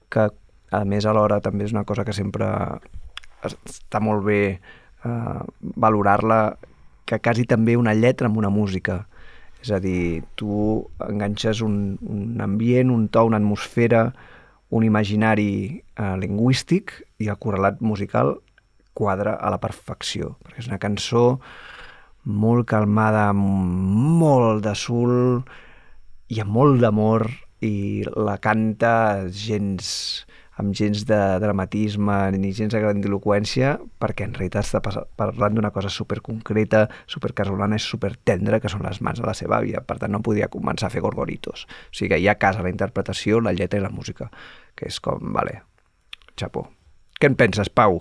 que 0.09 0.29
a 0.71 0.85
més 0.85 1.07
alhora 1.07 1.41
també 1.43 1.65
és 1.67 1.73
una 1.75 1.85
cosa 1.85 2.05
que 2.05 2.13
sempre 2.15 2.47
es- 3.43 3.57
està 3.67 4.01
molt 4.01 4.25
bé 4.25 4.61
eh, 5.05 5.41
valorar-la 5.61 6.57
que 7.05 7.19
quasi 7.21 7.45
també 7.45 7.77
una 7.77 7.93
lletra 7.95 8.27
amb 8.31 8.39
una 8.39 8.49
música 8.49 9.07
és 9.61 9.71
a 9.73 9.79
dir, 9.81 10.23
tu 10.37 10.87
enganxes 11.01 11.61
un, 11.65 11.99
un 12.05 12.41
ambient, 12.41 12.91
un 12.91 13.09
to, 13.09 13.25
una 13.25 13.39
atmosfera, 13.39 14.13
un 14.71 14.85
imaginari 14.85 15.83
eh, 15.97 16.17
lingüístic 16.21 16.93
i 17.19 17.29
el 17.29 17.39
correlat 17.39 17.81
musical 17.81 18.39
quadra 18.95 19.35
a 19.37 19.51
la 19.53 19.61
perfecció, 19.63 20.37
perquè 20.45 20.65
és 20.65 20.71
una 20.71 20.81
cançó 20.83 21.25
molt 22.25 22.69
calmada, 22.71 23.33
molt 23.35 24.65
de 24.65 24.75
sul 24.79 25.43
i 26.33 26.41
amb 26.41 26.55
molt 26.57 26.81
d'amor 26.81 27.27
i 27.65 28.05
la 28.17 28.39
canta 28.43 28.95
gens 29.29 30.25
amb 30.57 30.75
gens 30.75 31.03
de 31.07 31.19
dramatisme 31.43 32.15
ni 32.39 32.53
gens 32.55 32.73
de 32.73 32.81
grandiloquència 32.81 33.75
perquè 34.01 34.29
en 34.29 34.37
realitat 34.37 34.69
està 34.69 34.81
parlant 35.19 35.57
d'una 35.57 35.73
cosa 35.75 35.91
superconcreta, 35.91 36.85
supercasolana 37.11 37.79
i 37.81 37.83
supertendra 37.83 38.61
que 38.63 38.71
són 38.71 38.87
les 38.87 39.01
mans 39.03 39.19
de 39.21 39.27
la 39.27 39.35
seva 39.35 39.59
àvia. 39.59 39.83
Per 39.83 39.99
tant 39.99 40.15
no 40.15 40.23
podia 40.23 40.51
començar 40.53 40.89
a 40.89 40.95
fer 40.95 41.03
gorgoritos. 41.03 41.67
O 41.67 41.99
sigui 41.99 42.15
que 42.15 42.23
hi 42.23 42.31
ha 42.31 42.39
casa 42.39 42.63
la 42.63 42.71
interpretació, 42.71 43.43
la 43.43 43.55
lletra 43.57 43.81
i 43.81 43.85
la 43.85 43.91
música 43.91 44.31
que 44.79 44.87
és 44.91 45.01
com, 45.03 45.33
vale, 45.35 45.61
xapó. 46.39 46.69
Què 47.19 47.31
en 47.31 47.39
penses, 47.39 47.71
Pau? 47.71 47.99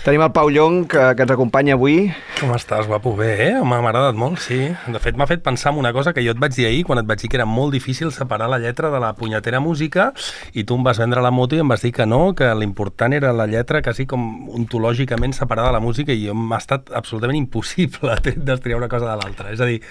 Tenim 0.00 0.22
el 0.24 0.30
Pau 0.32 0.48
Llong, 0.48 0.86
que, 0.88 1.00
que 1.12 1.24
ens 1.26 1.32
acompanya 1.34 1.74
avui. 1.76 2.06
Com 2.38 2.54
estàs, 2.56 2.86
guapo? 2.88 3.12
Bé, 3.18 3.34
eh? 3.50 3.50
M'ha 3.60 3.82
agradat 3.82 4.16
molt, 4.16 4.38
sí. 4.40 4.62
De 4.88 5.02
fet, 5.02 5.18
m'ha 5.20 5.26
fet 5.28 5.42
pensar 5.44 5.74
en 5.74 5.80
una 5.82 5.92
cosa 5.92 6.14
que 6.16 6.24
jo 6.24 6.32
et 6.32 6.40
vaig 6.40 6.54
dir 6.56 6.64
ahir, 6.70 6.86
quan 6.88 7.02
et 7.02 7.08
vaig 7.08 7.20
dir 7.20 7.28
que 7.28 7.36
era 7.36 7.44
molt 7.44 7.76
difícil 7.76 8.08
separar 8.16 8.48
la 8.48 8.58
lletra 8.62 8.88
de 8.88 9.00
la 9.02 9.12
punyetera 9.18 9.60
música, 9.60 10.08
i 10.56 10.64
tu 10.64 10.78
em 10.80 10.86
vas 10.86 11.02
vendre 11.02 11.20
la 11.20 11.34
moto 11.34 11.58
i 11.58 11.60
em 11.60 11.68
vas 11.68 11.84
dir 11.84 11.92
que 11.92 12.08
no, 12.08 12.22
que 12.32 12.48
l'important 12.56 13.12
era 13.18 13.34
la 13.36 13.44
lletra 13.50 13.82
quasi 13.84 14.08
com 14.08 14.48
ontològicament 14.56 15.36
separada 15.36 15.68
de 15.68 15.76
la 15.76 15.84
música, 15.84 16.16
i 16.16 16.32
m'ha 16.32 16.62
estat 16.64 16.88
absolutament 16.96 17.36
impossible 17.36 18.16
destriar 18.50 18.80
una 18.80 18.88
cosa 18.88 19.12
de 19.12 19.20
l'altra. 19.20 19.52
És 19.52 19.60
a 19.60 19.68
dir, 19.68 19.82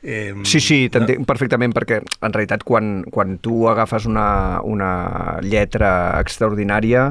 Eh, 0.00 0.32
sí, 0.46 0.60
sí, 0.62 0.76
t'entenc 0.94 1.24
perfectament, 1.26 1.72
perquè 1.74 1.96
en 1.98 2.34
realitat 2.34 2.62
quan, 2.62 3.00
quan 3.10 3.34
tu 3.42 3.64
agafes 3.66 4.06
una, 4.06 4.60
una 4.62 4.90
lletra 5.42 5.90
extraordinària 6.20 7.08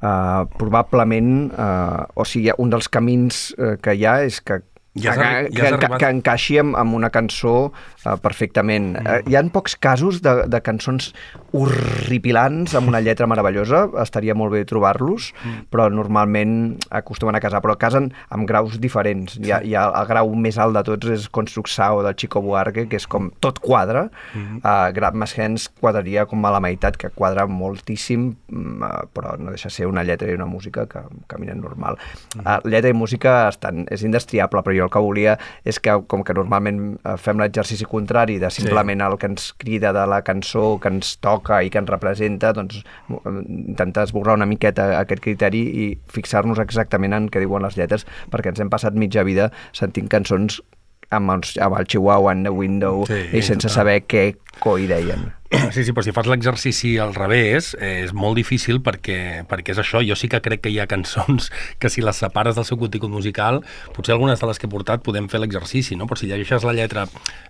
Uh, 0.00 0.46
probablement, 0.56 1.50
uh, 1.52 2.06
o 2.16 2.24
sigui, 2.24 2.54
un 2.56 2.70
dels 2.72 2.88
camins 2.88 3.50
uh, 3.58 3.74
que 3.84 3.92
hi 3.92 4.06
ha 4.08 4.14
és 4.24 4.38
que 4.40 4.62
ja 4.98 5.14
que, 5.14 5.50
ja 5.54 5.70
que, 5.70 5.78
que, 5.78 5.98
que 6.02 6.08
encaixi 6.10 6.58
amb, 6.58 6.74
amb 6.78 6.96
una 6.98 7.10
cançó 7.14 7.70
uh, 7.70 8.16
perfectament. 8.22 8.96
Mm. 8.98 9.06
Uh, 9.06 9.30
hi 9.30 9.36
han 9.38 9.50
pocs 9.54 9.76
casos 9.78 10.18
de, 10.24 10.32
de 10.50 10.60
cançons 10.66 11.12
horripilants 11.54 12.74
amb 12.78 12.90
una 12.90 13.00
lletra 13.02 13.28
meravellosa, 13.30 13.84
estaria 14.02 14.34
molt 14.38 14.54
bé 14.54 14.64
trobar-los, 14.66 15.30
mm. 15.34 15.68
però 15.70 15.86
normalment 15.94 16.54
acostumen 16.90 17.38
a 17.38 17.42
casar, 17.42 17.62
però 17.62 17.76
casen 17.78 18.10
amb 18.34 18.48
graus 18.50 18.80
diferents. 18.82 19.38
Hi 19.38 19.54
ha, 19.54 19.60
hi 19.62 19.76
ha 19.78 19.86
el 20.00 20.10
grau 20.10 20.34
més 20.34 20.58
alt 20.58 20.74
de 20.78 20.84
tots 20.90 21.14
és 21.14 21.28
Construxao 21.30 22.02
del 22.06 22.18
Chico 22.18 22.42
Buarque, 22.42 22.88
que 22.90 22.98
és 22.98 23.06
com 23.10 23.30
tot 23.42 23.62
quadre. 23.62 24.08
Mm. 24.34 24.60
Uh, 24.64 24.90
Grab 24.96 25.18
Maskens 25.18 25.68
quadraria 25.80 26.26
com 26.30 26.44
a 26.46 26.54
la 26.54 26.62
meitat, 26.62 26.98
que 27.00 27.12
quadra 27.14 27.46
moltíssim, 27.46 28.30
uh, 28.50 28.92
però 29.14 29.36
no 29.38 29.54
deixa 29.54 29.70
ser 29.70 29.86
una 29.90 30.04
lletra 30.06 30.30
i 30.30 30.38
una 30.38 30.50
música 30.50 30.86
que 30.90 31.06
caminen 31.30 31.62
normal. 31.62 31.98
Mm. 32.36 32.42
Uh, 32.42 32.70
lletra 32.70 32.90
i 32.90 32.96
música 32.96 33.38
estan, 33.48 33.86
és 33.90 34.02
indestriable, 34.06 34.62
però 34.66 34.76
jo 34.76 34.89
el 34.90 34.92
que 34.92 35.02
volia 35.04 35.36
és 35.64 35.78
que, 35.78 35.94
com 36.10 36.24
que 36.26 36.34
normalment 36.36 36.82
eh, 36.98 37.16
fem 37.20 37.38
l'exercici 37.40 37.86
contrari 37.88 38.40
de 38.42 38.50
simplement 38.50 39.00
sí. 39.00 39.06
el 39.06 39.18
que 39.20 39.30
ens 39.30 39.50
crida 39.60 39.94
de 39.96 40.04
la 40.10 40.20
cançó, 40.26 40.74
que 40.82 40.90
ens 40.92 41.14
toca 41.22 41.62
i 41.62 41.70
que 41.70 41.80
ens 41.80 41.90
representa, 41.90 42.52
doncs 42.56 42.82
intentar 43.46 44.08
esborrar 44.08 44.36
una 44.40 44.48
miqueta 44.50 44.90
aquest 44.98 45.22
criteri 45.24 45.62
i 45.84 45.88
fixar-nos 46.10 46.60
exactament 46.62 47.16
en 47.16 47.30
què 47.30 47.42
diuen 47.44 47.64
les 47.64 47.78
lletres, 47.78 48.06
perquè 48.32 48.52
ens 48.52 48.60
hem 48.60 48.72
passat 48.72 48.98
mitja 48.98 49.24
vida 49.26 49.50
sentint 49.76 50.10
cançons 50.10 50.60
amb, 51.10 51.34
els, 51.34 51.56
amb 51.62 51.78
el 51.78 51.86
Chihuahua 51.90 52.34
in 52.36 52.46
the 52.46 52.54
window 52.54 53.04
sí, 53.08 53.20
i 53.32 53.42
sense 53.42 53.66
total. 53.66 53.76
saber 53.76 54.00
què 54.06 54.24
coi 54.62 54.88
deien. 54.90 55.30
Sí, 55.74 55.82
sí, 55.84 55.92
però 55.92 56.04
si 56.06 56.12
fas 56.14 56.28
l'exercici 56.30 56.92
al 57.02 57.12
revés 57.14 57.72
eh, 57.74 58.04
és 58.04 58.12
molt 58.14 58.38
difícil 58.38 58.78
perquè, 58.86 59.42
perquè 59.50 59.74
és 59.74 59.80
això. 59.82 60.02
Jo 60.06 60.14
sí 60.18 60.30
que 60.30 60.40
crec 60.42 60.62
que 60.62 60.70
hi 60.70 60.78
ha 60.78 60.86
cançons 60.90 61.50
que 61.82 61.90
si 61.90 62.04
les 62.06 62.22
separes 62.22 62.54
del 62.58 62.66
seu 62.68 62.78
contingut 62.78 63.10
musical, 63.10 63.60
potser 63.96 64.14
algunes 64.14 64.38
de 64.40 64.50
les 64.50 64.62
que 64.62 64.68
he 64.68 64.72
portat 64.72 65.02
podem 65.06 65.26
fer 65.32 65.42
l'exercici, 65.42 65.98
no? 65.98 66.06
però 66.06 66.20
si 66.20 66.30
llegeixes 66.30 66.66
la 66.66 66.76
lletra 66.76 67.06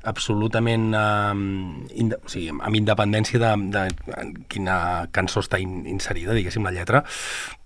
absolutament 0.09 0.91
eh, 0.97 1.35
ind 2.01 2.17
o 2.17 2.33
sigui, 2.33 2.49
amb 2.57 2.81
independència 2.81 3.41
de, 3.43 3.53
de 3.77 3.85
quina 4.49 4.77
cançó 5.13 5.45
està 5.45 5.61
in 5.61 5.85
inserida, 5.91 6.37
diguéssim, 6.37 6.65
la 6.65 6.73
lletra, 6.75 7.05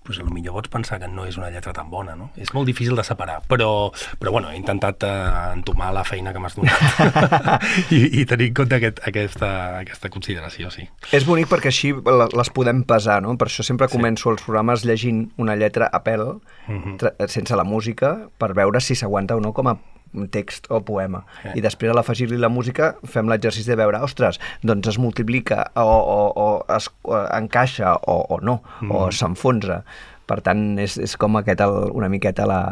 pues, 0.05 0.19
potser 0.19 0.53
pots 0.53 0.71
pensar 0.71 0.99
que 1.01 1.09
no 1.09 1.25
és 1.27 1.39
una 1.41 1.51
lletra 1.51 1.73
tan 1.73 1.91
bona, 1.91 2.15
no? 2.17 2.31
És 2.37 2.53
molt 2.55 2.69
difícil 2.69 2.97
de 2.97 3.05
separar, 3.05 3.41
però, 3.49 3.91
però 4.21 4.31
bueno, 4.35 4.51
he 4.53 4.59
intentat 4.59 5.05
eh, 5.07 5.13
entomar 5.55 5.93
la 5.97 6.05
feina 6.05 6.33
que 6.33 6.43
m'has 6.43 6.57
donat 6.59 6.79
I, 7.97 8.21
i 8.21 8.27
tenir 8.29 8.51
en 8.53 8.59
compte 8.61 8.79
aquest, 8.79 9.01
aquesta, 9.09 9.51
aquesta 9.81 10.11
consideració, 10.13 10.71
sí. 10.75 10.87
És 11.13 11.27
bonic 11.27 11.49
perquè 11.51 11.73
així 11.73 11.95
les 11.95 12.53
podem 12.55 12.85
pesar, 12.89 13.21
no? 13.25 13.35
Per 13.41 13.49
això 13.49 13.67
sempre 13.67 13.91
començo 13.93 14.29
sí. 14.29 14.35
els 14.37 14.45
programes 14.47 14.85
llegint 14.85 15.27
una 15.41 15.57
lletra 15.57 15.89
a 15.91 16.03
pèl, 16.05 16.23
uh 16.35 16.39
mhm. 16.69 16.97
-huh. 16.99 17.29
sense 17.29 17.57
la 17.57 17.65
música, 17.65 18.29
per 18.39 18.55
veure 18.55 18.81
si 18.81 18.95
s'aguanta 18.95 19.37
o 19.37 19.41
no 19.41 19.53
com 19.53 19.69
a 19.69 19.79
un 20.15 20.29
text 20.33 20.71
o 20.71 20.81
poema. 20.87 21.25
Sí. 21.43 21.57
I 21.59 21.65
després 21.65 21.93
a 21.93 21.99
l'afegir-li 21.99 22.39
la 22.41 22.51
música 22.53 22.95
fem 23.11 23.31
l'exercici 23.31 23.71
de 23.71 23.79
veure, 23.81 24.01
ostres, 24.07 24.41
doncs 24.63 24.95
es 24.95 24.99
multiplica 25.03 25.69
o, 25.75 25.85
o, 25.85 26.19
o 26.31 26.49
es 26.77 26.91
o 27.03 27.21
encaixa 27.37 27.97
o, 28.01 28.19
o 28.37 28.41
no, 28.43 28.61
mm. 28.81 28.91
o 28.95 29.07
s'enfonsa. 29.13 29.83
Per 30.25 30.39
tant, 30.41 30.79
és, 30.81 30.97
és 31.05 31.19
com 31.21 31.37
aquest 31.37 31.61
el, 31.61 31.75
una 31.93 32.09
miqueta 32.09 32.47
la, 32.49 32.63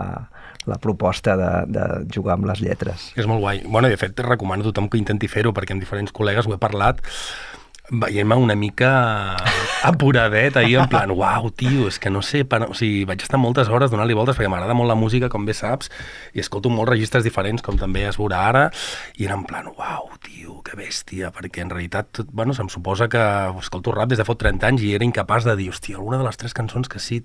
la 0.65 0.79
proposta 0.81 1.37
de, 1.37 1.51
de 1.69 1.87
jugar 2.15 2.39
amb 2.39 2.49
les 2.49 2.63
lletres. 2.65 3.11
És 3.19 3.29
molt 3.29 3.43
guai. 3.45 3.61
Bueno, 3.67 3.91
de 3.93 3.99
fet, 4.01 4.21
recomano 4.25 4.65
a 4.65 4.71
tothom 4.71 4.89
que 4.89 5.01
intenti 5.01 5.29
fer-ho, 5.29 5.53
perquè 5.57 5.77
amb 5.77 5.85
diferents 5.85 6.15
col·legues 6.17 6.49
ho 6.49 6.57
he 6.57 6.63
parlat, 6.63 7.03
veient-me 7.93 8.37
una 8.41 8.55
mica 8.57 9.37
apuradet 9.85 10.57
ahir, 10.57 10.79
en 10.81 10.89
plan, 10.89 11.11
uau, 11.13 11.51
tio, 11.51 11.89
és 11.91 11.99
que 12.01 12.11
no 12.11 12.23
sé, 12.25 12.45
per... 12.49 12.63
o 12.71 12.75
sigui, 12.77 13.03
vaig 13.09 13.25
estar 13.25 13.41
moltes 13.41 13.69
hores 13.69 13.93
donant-li 13.93 14.17
voltes 14.17 14.39
perquè 14.39 14.49
m'agrada 14.49 14.77
molt 14.79 14.89
la 14.89 14.97
música, 14.97 15.29
com 15.33 15.45
bé 15.45 15.55
saps, 15.59 15.91
i 16.33 16.41
escolto 16.41 16.71
molts 16.73 16.93
registres 16.95 17.27
diferents, 17.27 17.65
com 17.65 17.77
també 17.81 18.07
es 18.09 18.17
veurà 18.21 18.45
ara, 18.49 18.65
i 19.19 19.27
era 19.29 19.37
en 19.37 19.45
plan, 19.49 19.69
uau, 19.75 20.09
tio, 20.25 20.61
que 20.65 20.79
bèstia, 20.79 21.33
perquè 21.35 21.67
en 21.67 21.75
realitat, 21.75 22.09
tot, 22.21 22.31
bueno, 22.33 22.57
se'm 22.57 22.71
suposa 22.73 23.11
que 23.13 23.23
escolto 23.61 23.93
rap 23.93 24.15
des 24.15 24.23
de 24.23 24.29
fot 24.29 24.41
30 24.41 24.71
anys 24.71 24.87
i 24.87 24.95
era 24.97 25.07
incapaç 25.09 25.51
de 25.51 25.59
dir, 25.61 25.69
hòstia, 25.75 25.99
alguna 26.01 26.23
de 26.23 26.31
les 26.31 26.41
tres 26.41 26.57
cançons 26.57 26.89
que 26.89 27.03
sí 27.03 27.25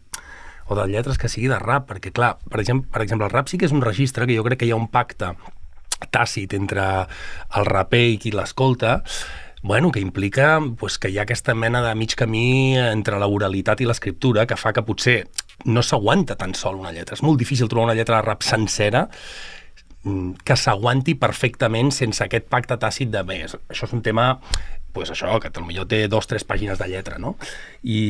o 0.67 0.75
de 0.75 0.83
lletres 0.91 1.15
que 1.15 1.29
sigui 1.31 1.47
de 1.47 1.61
rap, 1.63 1.87
perquè 1.87 2.11
clar, 2.11 2.35
per 2.51 2.59
exemple, 2.59 2.91
per 2.91 3.05
exemple, 3.05 3.29
el 3.29 3.31
rap 3.31 3.47
sí 3.47 3.61
que 3.61 3.69
és 3.69 3.75
un 3.75 3.85
registre 3.85 4.27
que 4.27 4.35
jo 4.35 4.43
crec 4.43 4.65
que 4.65 4.67
hi 4.67 4.75
ha 4.75 4.81
un 4.81 4.89
pacte 4.91 5.31
tàcit 6.11 6.53
entre 6.53 6.83
el 7.55 7.65
raper 7.69 8.03
i 8.11 8.17
qui 8.21 8.33
l'escolta, 8.35 8.99
Bueno, 9.67 9.91
que 9.91 9.99
implica 9.99 10.61
pues, 10.79 10.97
que 10.97 11.09
hi 11.09 11.17
ha 11.17 11.23
aquesta 11.25 11.53
mena 11.53 11.81
de 11.83 11.93
mig 11.99 12.13
camí 12.15 12.77
entre 12.79 13.17
la 13.19 13.27
oralitat 13.27 13.81
i 13.83 13.87
l'escriptura 13.89 14.45
que 14.47 14.55
fa 14.55 14.71
que 14.71 14.83
potser 14.87 15.17
no 15.67 15.81
s'aguanta 15.83 16.37
tan 16.39 16.53
sol 16.55 16.77
una 16.79 16.93
lletra. 16.95 17.17
És 17.19 17.23
molt 17.27 17.35
difícil 17.41 17.67
trobar 17.67 17.89
una 17.89 17.95
lletra 17.97 18.21
de 18.21 18.23
rap 18.29 18.45
sencera 18.47 19.01
mm, 20.05 20.39
que 20.47 20.55
s'aguanti 20.55 21.17
perfectament 21.19 21.91
sense 21.91 22.23
aquest 22.23 22.47
pacte 22.47 22.77
tàcit 22.79 23.11
de 23.11 23.25
més. 23.27 23.57
Això 23.67 23.89
és 23.91 23.97
un 23.97 24.05
tema 24.07 24.29
pues 24.97 25.13
això, 25.13 25.37
que 25.43 25.51
potser 25.53 25.85
té 25.89 26.01
dos 26.09 26.25
o 26.25 26.31
tres 26.33 26.45
pàgines 26.47 26.79
de 26.81 26.89
lletra, 26.89 27.19
no? 27.21 27.35
I, 27.83 28.01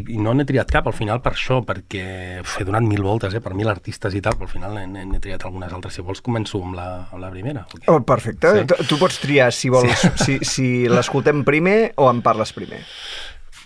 i, 0.00 0.04
i 0.16 0.18
no 0.22 0.32
n'he 0.34 0.46
triat 0.48 0.72
cap 0.72 0.88
al 0.88 0.96
final 0.96 1.20
per 1.24 1.34
això, 1.36 1.60
perquè 1.68 2.40
uf, 2.42 2.56
he 2.58 2.66
donat 2.68 2.86
mil 2.88 3.04
voltes 3.04 3.36
eh, 3.36 3.42
per 3.44 3.54
mil 3.58 3.68
artistes 3.68 4.16
i 4.16 4.24
tal, 4.24 4.38
però 4.38 4.48
al 4.48 4.54
final 4.54 4.78
n'he 4.88 5.22
triat 5.22 5.44
algunes 5.44 5.72
altres. 5.74 5.98
Si 5.98 6.04
vols 6.04 6.24
començo 6.24 6.62
amb 6.64 6.78
la, 6.78 6.88
amb 7.12 7.22
la 7.22 7.32
primera. 7.34 7.66
Okay? 7.68 7.86
Oh, 7.92 8.00
perfecte. 8.06 8.54
Sí. 8.56 8.88
Tu 8.88 9.00
pots 9.00 9.20
triar 9.20 9.50
si 9.52 9.72
vols, 9.72 9.92
sí. 10.00 10.12
si, 10.24 10.38
si 10.48 10.68
l'escoltem 10.88 11.44
primer 11.46 11.80
o 12.00 12.08
en 12.10 12.24
parles 12.24 12.54
primer. 12.56 12.84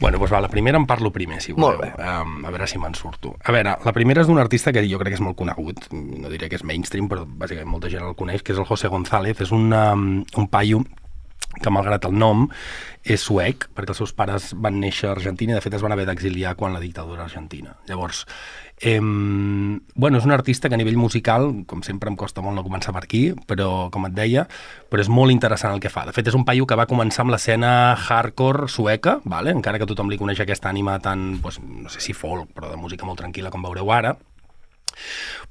Bueno, 0.02 0.18
doncs 0.18 0.32
va, 0.34 0.40
la 0.42 0.50
primera 0.50 0.80
en 0.80 0.86
parlo 0.90 1.12
primer, 1.14 1.38
si 1.44 1.52
voleu. 1.54 1.76
Molt 1.76 1.82
bé. 1.84 1.90
Um, 2.02 2.40
a 2.42 2.50
veure 2.50 2.66
si 2.66 2.80
me'n 2.82 2.96
surto. 2.98 3.36
A 3.46 3.52
veure, 3.54 3.76
la 3.84 3.92
primera 3.94 4.24
és 4.24 4.30
d'un 4.30 4.40
artista 4.42 4.72
que 4.74 4.82
jo 4.88 4.98
crec 4.98 5.14
que 5.14 5.20
és 5.20 5.22
molt 5.22 5.38
conegut, 5.38 5.84
no 5.92 6.32
diré 6.32 6.48
que 6.50 6.58
és 6.58 6.64
mainstream, 6.66 7.06
però 7.10 7.22
bàsicament 7.22 7.70
molta 7.70 7.92
gent 7.92 8.08
el 8.08 8.16
coneix, 8.18 8.42
que 8.42 8.50
és 8.56 8.58
el 8.58 8.66
José 8.66 8.90
González. 8.90 9.44
És 9.44 9.52
un, 9.54 9.70
um, 9.70 10.08
un 10.42 10.48
paio 10.50 10.82
que 11.60 11.70
malgrat 11.70 12.06
el 12.08 12.16
nom 12.16 12.46
és 13.02 13.20
suec, 13.20 13.66
perquè 13.74 13.92
els 13.92 13.98
seus 13.98 14.12
pares 14.14 14.52
van 14.54 14.78
néixer 14.80 15.08
a 15.08 15.16
Argentina 15.16 15.52
i 15.52 15.56
de 15.58 15.62
fet 15.64 15.74
es 15.74 15.82
van 15.82 15.92
haver 15.92 16.06
d'exiliar 16.06 16.54
quan 16.56 16.72
la 16.72 16.80
dictadura 16.80 17.24
argentina. 17.24 17.74
Llavors, 17.88 18.22
eh, 18.80 19.00
bueno, 19.00 20.18
és 20.18 20.24
un 20.24 20.32
artista 20.32 20.68
que 20.68 20.78
a 20.78 20.78
nivell 20.78 20.96
musical, 20.96 21.64
com 21.66 21.82
sempre 21.82 22.10
em 22.10 22.16
costa 22.16 22.40
molt 22.40 22.56
no 22.56 22.64
començar 22.64 22.94
per 22.94 23.04
aquí, 23.04 23.24
però 23.46 23.90
com 23.90 24.06
et 24.06 24.14
deia, 24.14 24.46
però 24.88 25.02
és 25.02 25.10
molt 25.10 25.34
interessant 25.34 25.74
el 25.74 25.82
que 25.82 25.90
fa. 25.90 26.06
De 26.06 26.14
fet, 26.14 26.28
és 26.28 26.38
un 26.38 26.46
paio 26.46 26.66
que 26.66 26.78
va 26.78 26.86
començar 26.86 27.26
amb 27.26 27.34
l'escena 27.34 27.96
hardcore 27.96 28.68
sueca, 28.68 29.20
vale? 29.24 29.50
encara 29.50 29.78
que 29.78 29.86
tothom 29.86 30.08
li 30.08 30.18
coneix 30.18 30.40
aquesta 30.40 30.70
ànima 30.70 31.00
tan, 31.02 31.40
pues, 31.42 31.60
no 31.60 31.90
sé 31.90 32.00
si 32.00 32.14
folk, 32.14 32.54
però 32.54 32.70
de 32.70 32.78
música 32.78 33.06
molt 33.06 33.18
tranquil·la 33.18 33.50
com 33.50 33.62
veureu 33.62 33.90
ara, 33.92 34.16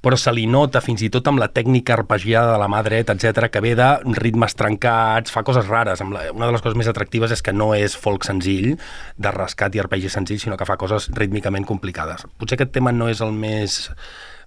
però 0.02 0.18
se 0.18 0.34
li 0.34 0.48
nota 0.50 0.82
fins 0.82 1.04
i 1.06 1.12
tot 1.14 1.28
amb 1.30 1.42
la 1.42 1.52
tècnica 1.54 1.94
arpegiada 1.94 2.56
de 2.56 2.62
la 2.62 2.70
mà 2.72 2.82
dreta, 2.86 3.14
etc 3.14 3.52
que 3.54 3.62
ve 3.62 3.76
de 3.78 3.90
ritmes 4.18 4.58
trencats, 4.58 5.32
fa 5.34 5.46
coses 5.48 5.70
rares. 5.70 6.02
Una 6.02 6.26
de 6.48 6.52
les 6.52 6.64
coses 6.64 6.78
més 6.80 6.90
atractives 6.90 7.32
és 7.36 7.46
que 7.46 7.54
no 7.54 7.72
és 7.78 7.96
folk 7.98 8.26
senzill, 8.28 8.74
de 9.18 9.36
rescat 9.36 9.76
i 9.76 9.84
arpegi 9.84 10.10
senzill, 10.10 10.42
sinó 10.42 10.58
que 10.58 10.68
fa 10.68 10.80
coses 10.82 11.10
rítmicament 11.18 11.68
complicades. 11.70 12.26
Potser 12.38 12.58
aquest 12.58 12.74
tema 12.76 12.94
no 12.96 13.10
és 13.12 13.22
el 13.22 13.34
més 13.36 13.92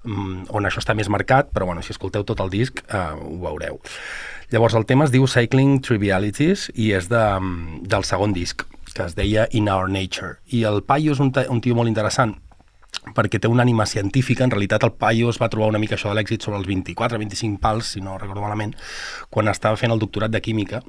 mm, 0.04 0.50
on 0.54 0.66
això 0.66 0.82
està 0.82 0.96
més 0.98 1.10
marcat, 1.12 1.50
però 1.54 1.70
bueno, 1.70 1.82
si 1.82 1.94
escolteu 1.94 2.26
tot 2.26 2.42
el 2.44 2.52
disc 2.52 2.82
eh, 2.88 3.08
ho 3.14 3.38
veureu. 3.44 3.80
Llavors 4.52 4.76
el 4.78 4.86
tema 4.86 5.06
es 5.06 5.12
diu 5.14 5.26
Cycling 5.30 5.80
Trivialities 5.82 6.68
i 6.74 6.92
és 6.96 7.08
de, 7.10 7.22
mm, 7.40 7.84
del 7.90 8.06
segon 8.06 8.34
disc, 8.36 8.66
que 8.94 9.06
es 9.08 9.16
deia 9.18 9.48
In 9.52 9.70
Our 9.70 9.90
Nature. 9.90 10.38
I 10.54 10.64
el 10.70 10.82
paio 10.86 11.14
és 11.16 11.22
un, 11.22 11.32
un 11.50 11.62
tio 11.64 11.74
molt 11.74 11.90
interessant, 11.90 12.36
perquè 13.16 13.40
té 13.40 13.50
una 13.50 13.64
ànima 13.66 13.86
científica, 13.86 14.44
en 14.44 14.52
realitat 14.54 14.84
el 14.86 14.94
paio 14.98 15.30
es 15.32 15.40
va 15.42 15.50
trobar 15.52 15.72
una 15.72 15.80
mica 15.82 15.98
això 15.98 16.12
de 16.12 16.18
l'èxit 16.18 16.46
sobre 16.46 16.60
els 16.60 16.68
24-25 16.70 17.60
pals, 17.60 17.94
si 17.96 18.04
no 18.04 18.18
recordo 18.18 18.44
malament, 18.44 18.76
quan 19.30 19.50
estava 19.52 19.80
fent 19.80 19.92
el 19.94 20.02
doctorat 20.02 20.32
de 20.32 20.42
química, 20.44 20.82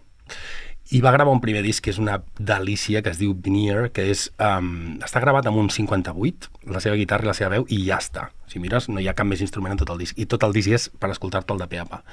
i 0.94 1.00
va 1.02 1.12
gravar 1.12 1.34
un 1.34 1.42
primer 1.42 1.64
disc 1.66 1.82
que 1.82 1.90
és 1.90 1.98
una 1.98 2.20
delícia, 2.38 3.02
que 3.02 3.10
es 3.10 3.18
diu 3.18 3.34
Veneer, 3.34 3.90
que 3.94 4.06
és, 4.12 4.28
um, 4.38 5.00
està 5.02 5.22
gravat 5.24 5.48
amb 5.50 5.58
un 5.58 5.72
58, 5.74 6.52
la 6.70 6.82
seva 6.84 6.98
guitarra 7.00 7.26
i 7.26 7.32
la 7.32 7.38
seva 7.38 7.56
veu, 7.56 7.66
i 7.74 7.80
ja 7.88 7.98
està. 7.98 8.28
Si 8.52 8.62
mires, 8.62 8.86
no 8.94 9.02
hi 9.02 9.10
ha 9.10 9.16
cap 9.18 9.26
més 9.26 9.42
instrument 9.42 9.74
en 9.74 9.82
tot 9.82 9.90
el 9.96 10.04
disc, 10.04 10.18
i 10.22 10.28
tot 10.30 10.46
el 10.46 10.54
disc 10.54 10.70
és 10.70 10.88
per 11.02 11.10
escoltar-te'l 11.10 11.64
de 11.64 11.68
pe 11.72 11.82
a 11.82 11.88
pa. 11.90 12.04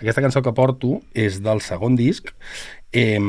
Aquesta 0.00 0.24
cançó 0.24 0.42
que 0.42 0.54
porto 0.56 0.96
és 1.14 1.38
del 1.44 1.62
segon 1.62 1.94
disc, 1.94 2.34
eh, 2.96 3.20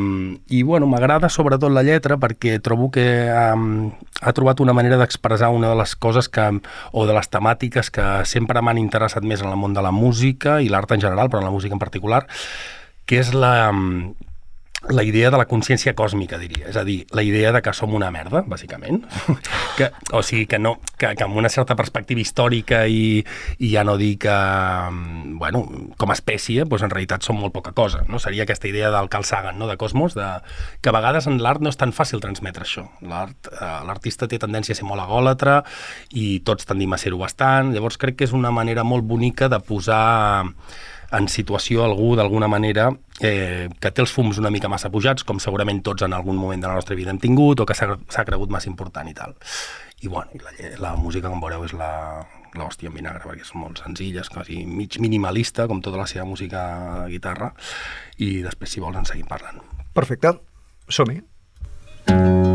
i 0.48 0.64
bueno, 0.64 0.88
m'agrada 0.88 1.28
sobretot 1.28 1.74
la 1.76 1.84
lletra 1.84 2.16
perquè 2.22 2.56
trobo 2.64 2.88
que 2.94 3.04
um, 3.28 3.90
ha 4.22 4.32
trobat 4.32 4.62
una 4.64 4.76
manera 4.78 5.00
d'expressar 5.02 5.50
una 5.52 5.74
de 5.74 5.80
les 5.82 5.96
coses 6.00 6.30
que, 6.32 6.46
o 6.92 7.06
de 7.10 7.18
les 7.18 7.28
temàtiques 7.34 7.92
que 7.92 8.06
sempre 8.30 8.64
m'han 8.64 8.80
interessat 8.80 9.28
més 9.28 9.44
en 9.44 9.52
el 9.52 9.60
món 9.60 9.76
de 9.76 9.84
la 9.84 9.92
música 9.92 10.62
i 10.64 10.72
l'art 10.72 10.96
en 10.96 11.04
general, 11.04 11.28
però 11.28 11.44
en 11.44 11.50
la 11.50 11.56
música 11.56 11.76
en 11.76 11.84
particular, 11.84 12.24
que 13.08 13.20
és 13.20 13.34
la, 13.36 13.74
la 14.90 15.04
idea 15.04 15.32
de 15.32 15.38
la 15.40 15.48
consciència 15.50 15.96
còsmica, 15.98 16.38
diria. 16.38 16.68
És 16.70 16.78
a 16.78 16.84
dir, 16.86 17.00
la 17.18 17.24
idea 17.26 17.52
de 17.52 17.64
que 17.66 17.74
som 17.74 17.96
una 17.98 18.12
merda, 18.14 18.44
bàsicament. 18.48 19.02
que, 19.78 19.90
o 20.14 20.22
sigui, 20.22 20.46
que, 20.48 20.60
no, 20.62 20.76
que, 21.00 21.10
que 21.18 21.26
amb 21.26 21.36
una 21.40 21.50
certa 21.50 21.76
perspectiva 21.76 22.22
històrica 22.22 22.84
i, 22.88 23.24
i 23.58 23.72
ja 23.74 23.84
no 23.88 23.98
dir 23.98 24.14
que, 24.22 24.36
bueno, 25.42 25.64
com 25.98 26.14
a 26.14 26.18
espècie, 26.18 26.68
doncs 26.70 26.86
en 26.86 26.94
realitat 26.94 27.26
som 27.26 27.40
molt 27.42 27.56
poca 27.56 27.74
cosa. 27.78 28.04
No? 28.08 28.22
Seria 28.22 28.46
aquesta 28.46 28.70
idea 28.70 28.92
del 28.94 29.10
Carl 29.10 29.26
Sagan, 29.26 29.58
no? 29.58 29.68
de 29.68 29.80
cosmos, 29.82 30.16
de, 30.16 30.28
que 30.82 30.94
a 30.94 30.96
vegades 30.96 31.28
en 31.28 31.42
l'art 31.42 31.64
no 31.64 31.74
és 31.74 31.80
tan 31.82 31.92
fàcil 31.96 32.22
transmetre 32.24 32.68
això. 32.68 32.86
L'art, 33.02 33.50
eh, 33.52 33.74
L'artista 33.88 34.30
té 34.30 34.40
tendència 34.40 34.78
a 34.78 34.80
ser 34.80 34.88
molt 34.88 35.02
agòlatra 35.02 35.64
i 36.14 36.38
tots 36.46 36.70
tendim 36.70 36.94
a 36.94 37.02
ser-ho 37.02 37.18
bastant. 37.20 37.74
Llavors 37.74 37.98
crec 37.98 38.22
que 38.22 38.30
és 38.30 38.38
una 38.38 38.54
manera 38.54 38.86
molt 38.86 39.10
bonica 39.10 39.50
de 39.50 39.60
posar 39.60 40.46
en 41.12 41.28
situació 41.32 41.84
algú 41.86 42.16
d'alguna 42.18 42.50
manera 42.52 42.90
eh, 43.22 43.70
que 43.80 43.92
té 43.92 44.04
els 44.04 44.14
fums 44.14 44.40
una 44.42 44.52
mica 44.52 44.70
massa 44.72 44.92
pujats, 44.92 45.24
com 45.28 45.40
segurament 45.40 45.82
tots 45.86 46.04
en 46.04 46.16
algun 46.18 46.40
moment 46.40 46.64
de 46.64 46.68
la 46.68 46.80
nostra 46.80 46.98
vida 46.98 47.14
hem 47.14 47.22
tingut, 47.22 47.62
o 47.62 47.68
que 47.68 47.78
s'ha 47.78 48.26
cregut 48.26 48.52
massa 48.52 48.70
important 48.72 49.08
i 49.10 49.16
tal. 49.18 49.38
I 50.04 50.12
bueno, 50.12 50.30
i 50.36 50.42
la, 50.44 50.74
la 50.84 50.96
música, 51.00 51.30
com 51.30 51.42
veureu, 51.42 51.64
és 51.66 51.74
la, 51.78 51.92
l'hòstia 52.58 52.92
en 52.92 53.00
vinagre, 53.00 53.24
perquè 53.26 53.48
és 53.48 53.56
molt 53.58 53.82
senzilla, 53.82 54.26
és 54.26 54.30
quasi 54.34 54.60
mig 54.66 55.00
minimalista, 55.02 55.66
com 55.68 55.82
tota 55.82 56.04
la 56.04 56.10
seva 56.10 56.28
música 56.30 56.68
de 57.06 57.16
guitarra, 57.16 57.54
i 58.18 58.44
després, 58.46 58.76
si 58.76 58.84
vols, 58.84 59.00
en 59.00 59.10
seguim 59.10 59.30
parlant. 59.30 59.64
Perfecte, 59.98 60.36
som-hi. 60.90 61.24
too 62.08 62.47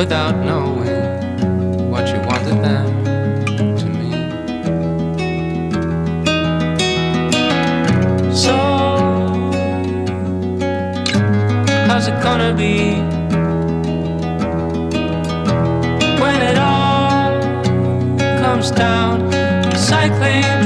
without 0.00 0.34
knowing 0.46 1.90
what 1.90 2.08
you 2.08 2.18
wanted 2.20 2.56
them 2.64 2.86
to 3.76 3.86
mean. 3.98 4.30
So 8.34 8.56
how's 11.86 12.06
it 12.08 12.18
gonna 12.22 12.54
be 12.54 12.94
when 16.22 16.40
it 16.50 16.56
all 16.56 17.38
comes 18.42 18.70
down 18.70 19.30
recycling 19.70 20.59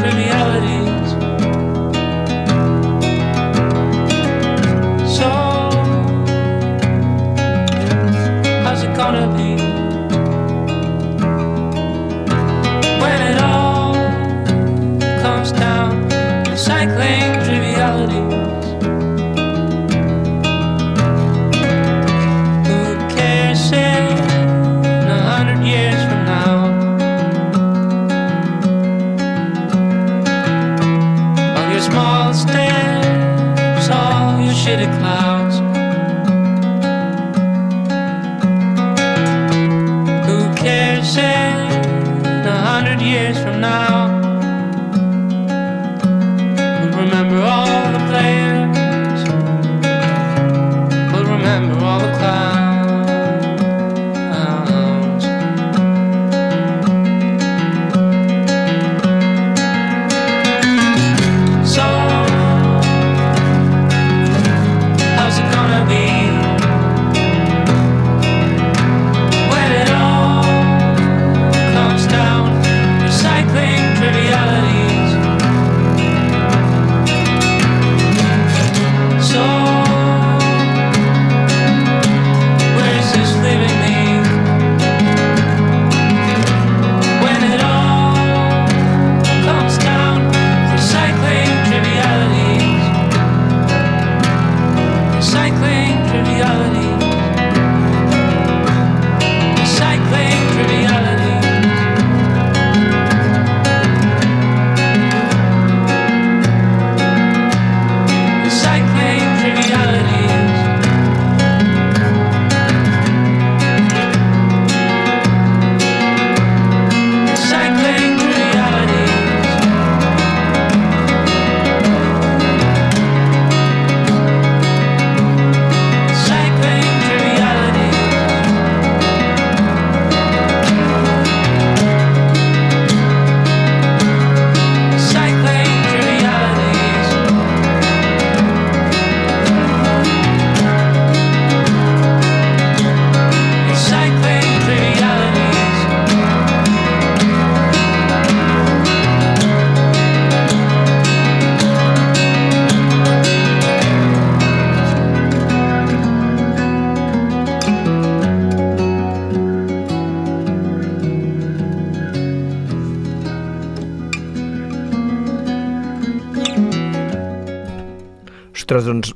Ostres, 168.74 168.86
doncs, 168.90 169.12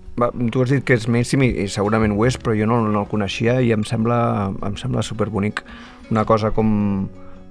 tu 0.53 0.61
has 0.62 0.71
dit 0.71 0.85
que 0.87 0.94
és 0.94 1.09
mainstream 1.11 1.42
i, 1.42 1.49
i 1.64 1.71
segurament 1.73 2.12
ho 2.14 2.27
és, 2.29 2.37
però 2.38 2.53
jo 2.55 2.66
no, 2.71 2.77
no 2.87 3.01
el 3.03 3.09
coneixia 3.11 3.57
i 3.59 3.73
em 3.75 3.83
sembla, 3.83 4.18
em 4.62 4.77
sembla 4.79 5.03
superbonic. 5.03 5.64
Una 6.12 6.23
cosa 6.29 6.53
com 6.55 6.68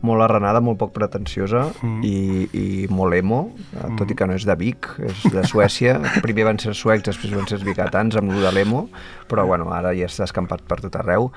molt 0.07 0.23
arrenada, 0.23 0.61
molt 0.63 0.79
poc 0.79 0.93
pretensiosa 0.95 1.65
mm. 1.81 1.99
i, 2.07 2.15
i 2.55 2.65
molt 2.93 3.17
emo, 3.17 3.41
mm. 3.73 3.97
tot 3.99 4.13
i 4.13 4.15
que 4.15 4.27
no 4.29 4.37
és 4.37 4.47
de 4.47 4.55
Vic, 4.55 4.87
és 5.03 5.25
de 5.33 5.43
Suècia. 5.51 5.97
Primer 6.25 6.47
van 6.47 6.61
ser 6.63 6.77
suecs, 6.79 7.09
després 7.09 7.35
van 7.35 7.49
ser 7.49 7.59
els 7.59 7.67
bicatans 7.67 8.15
amb 8.21 8.31
lo 8.31 8.39
de 8.45 8.53
l'emo, 8.55 8.85
però 9.27 9.43
bueno, 9.49 9.67
ara 9.75 9.91
ja 9.97 10.07
està 10.07 10.29
escampat 10.29 10.63
per 10.69 10.79
tot 10.85 10.95
arreu. 11.01 11.27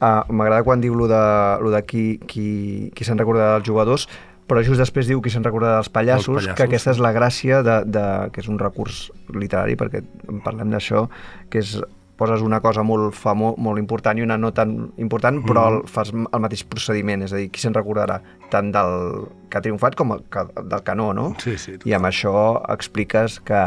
Uh, 0.00 0.24
M'agrada 0.32 0.64
quan 0.64 0.84
diu 0.84 0.94
lo 0.96 1.08
de, 1.08 1.24
lo 1.64 1.72
de 1.72 1.80
qui, 1.88 2.04
qui, 2.28 2.50
qui 2.96 3.08
se'n 3.08 3.20
recorda 3.20 3.54
dels 3.54 3.68
jugadors, 3.68 4.08
però 4.50 4.64
just 4.66 4.82
després 4.82 5.06
diu 5.06 5.22
qui 5.22 5.30
se'n 5.30 5.46
recorda 5.46 5.76
dels 5.76 5.92
pallassos, 5.94 6.26
pallassos, 6.26 6.58
que 6.58 6.66
aquesta 6.66 6.90
sí. 6.90 6.98
és 6.98 7.04
la 7.06 7.14
gràcia 7.14 7.62
de, 7.62 7.78
de, 7.86 8.04
que 8.34 8.42
és 8.42 8.50
un 8.50 8.58
recurs 8.58 9.06
literari, 9.30 9.78
perquè 9.78 10.02
en 10.28 10.42
parlem 10.42 10.74
d'això, 10.74 11.06
que 11.52 11.62
és 11.62 11.76
poses 12.20 12.42
una 12.44 12.58
cosa 12.60 12.82
molt 12.84 13.14
famo, 13.16 13.54
molt 13.56 13.80
important 13.80 14.18
i 14.18 14.24
una 14.26 14.36
no 14.36 14.50
tan 14.52 14.74
important, 15.00 15.38
però 15.46 15.62
Mm. 15.62 15.72
el, 15.72 15.88
fas 15.88 16.10
el 16.12 16.42
mateix 16.44 16.66
procediment, 16.68 17.22
és 17.24 17.32
a 17.32 17.38
dir, 17.40 17.48
qui 17.48 17.62
se'n 17.62 17.72
recordarà 17.72 18.18
tant 18.52 18.68
del 18.74 19.28
que 19.48 19.56
ha 19.56 19.62
triomfat 19.64 19.96
com 19.96 20.12
el, 20.12 20.26
que, 20.28 20.44
del 20.60 20.82
que 20.84 20.94
no, 20.94 21.14
no? 21.16 21.30
Sí, 21.40 21.56
sí, 21.56 21.78
I 21.88 21.94
amb 21.96 22.10
això 22.10 22.34
expliques 22.74 23.38
que, 23.40 23.62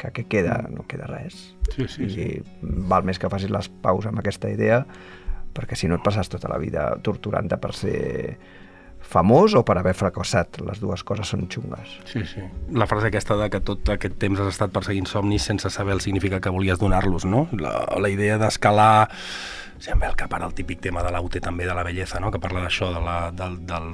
que 0.00 0.12
què 0.16 0.24
queda? 0.32 0.62
No 0.72 0.86
queda 0.88 1.10
res. 1.10 1.50
Sí, 1.74 1.84
sí, 1.86 2.08
sí. 2.08 2.30
I 2.40 2.78
val 2.88 3.04
més 3.04 3.20
que 3.20 3.28
facis 3.28 3.52
les 3.52 3.68
paus 3.84 4.08
amb 4.08 4.22
aquesta 4.22 4.48
idea, 4.48 4.86
perquè 5.52 5.76
si 5.76 5.90
no 5.90 5.98
et 5.98 6.06
passes 6.06 6.32
tota 6.32 6.48
la 6.48 6.56
vida 6.62 6.94
torturant-te 7.04 7.58
per 7.60 7.74
ser 7.76 8.38
famós 9.10 9.54
o 9.58 9.64
per 9.66 9.76
haver 9.80 9.94
fracassat. 9.98 10.60
Les 10.66 10.80
dues 10.82 11.04
coses 11.06 11.32
són 11.32 11.48
xungues. 11.50 11.96
Sí, 12.08 12.24
sí. 12.28 12.44
La 12.72 12.88
frase 12.90 13.10
aquesta 13.10 13.36
de 13.40 13.50
que 13.52 13.62
tot 13.64 13.94
aquest 13.96 14.18
temps 14.22 14.40
has 14.40 14.54
estat 14.54 14.74
perseguint 14.74 15.08
somnis 15.10 15.48
sense 15.50 15.70
saber 15.74 15.96
el 15.98 16.04
significat 16.04 16.44
que 16.44 16.54
volies 16.54 16.78
donar-los, 16.78 17.26
no? 17.26 17.48
La, 17.58 17.74
la 17.98 18.12
idea 18.12 18.38
d'escalar... 18.40 19.08
Sí, 19.80 19.88
em 19.88 19.96
ve 19.96 20.04
al 20.04 20.16
cap 20.18 20.34
el 20.36 20.52
típic 20.52 20.82
tema 20.84 21.00
de 21.00 21.08
l'Aute 21.08 21.40
també, 21.40 21.64
de 21.64 21.72
la 21.72 21.80
bellesa, 21.80 22.18
no? 22.20 22.28
que 22.28 22.36
parla 22.36 22.60
d'això, 22.60 22.90
de 22.92 23.00
la, 23.00 23.14
del, 23.32 23.54
del, 23.64 23.86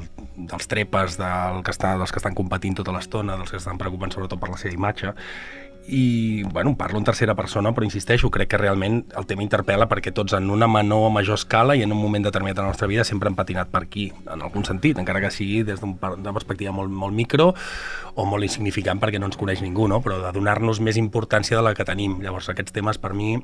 dels 0.51 0.67
trepes, 0.67 1.15
del 1.21 1.61
que 1.63 1.71
està, 1.71 1.93
dels 2.01 2.11
que 2.11 2.19
estan 2.19 2.35
competint 2.35 2.75
tota 2.81 2.91
l'estona, 2.91 3.37
dels 3.39 3.55
que 3.55 3.61
estan 3.61 3.79
preocupant 3.79 4.11
sobretot 4.11 4.43
per 4.43 4.51
la 4.51 4.59
seva 4.59 4.75
imatge, 4.75 5.15
i 5.89 6.43
bueno, 6.45 6.77
parlo 6.77 6.99
en 6.99 7.05
tercera 7.05 7.35
persona 7.35 7.73
però 7.75 7.85
insisteixo, 7.87 8.31
crec 8.31 8.51
que 8.51 8.61
realment 8.61 9.03
el 9.17 9.27
tema 9.27 9.45
interpel·la 9.45 9.89
perquè 9.91 10.13
tots 10.15 10.35
en 10.39 10.51
una 10.51 10.69
menor 10.71 11.09
o 11.09 11.13
major 11.15 11.39
escala 11.39 11.77
i 11.77 11.85
en 11.87 11.93
un 11.95 12.01
moment 12.01 12.27
determinat 12.27 12.57
de 12.57 12.65
la 12.65 12.73
nostra 12.73 12.89
vida 12.91 13.05
sempre 13.05 13.31
hem 13.31 13.37
patinat 13.39 13.71
per 13.73 13.85
aquí, 13.87 14.09
en 14.27 14.43
algun 14.43 14.67
sentit 14.67 14.99
encara 14.99 15.23
que 15.23 15.31
sigui 15.31 15.63
des 15.67 15.83
d'una 15.83 16.35
perspectiva 16.35 16.75
molt, 16.75 16.91
molt 16.91 17.15
micro 17.15 17.53
o 18.15 18.27
molt 18.27 18.47
insignificant 18.47 19.03
perquè 19.03 19.21
no 19.21 19.31
ens 19.31 19.39
coneix 19.39 19.63
ningú, 19.63 19.89
no? 19.89 20.01
però 20.03 20.19
de 20.23 20.33
donar-nos 20.35 20.81
més 20.81 20.99
importància 20.99 21.57
de 21.57 21.65
la 21.67 21.75
que 21.75 21.87
tenim 21.87 22.21
llavors 22.23 22.51
aquests 22.51 22.75
temes 22.75 22.99
per 22.99 23.15
mi 23.15 23.37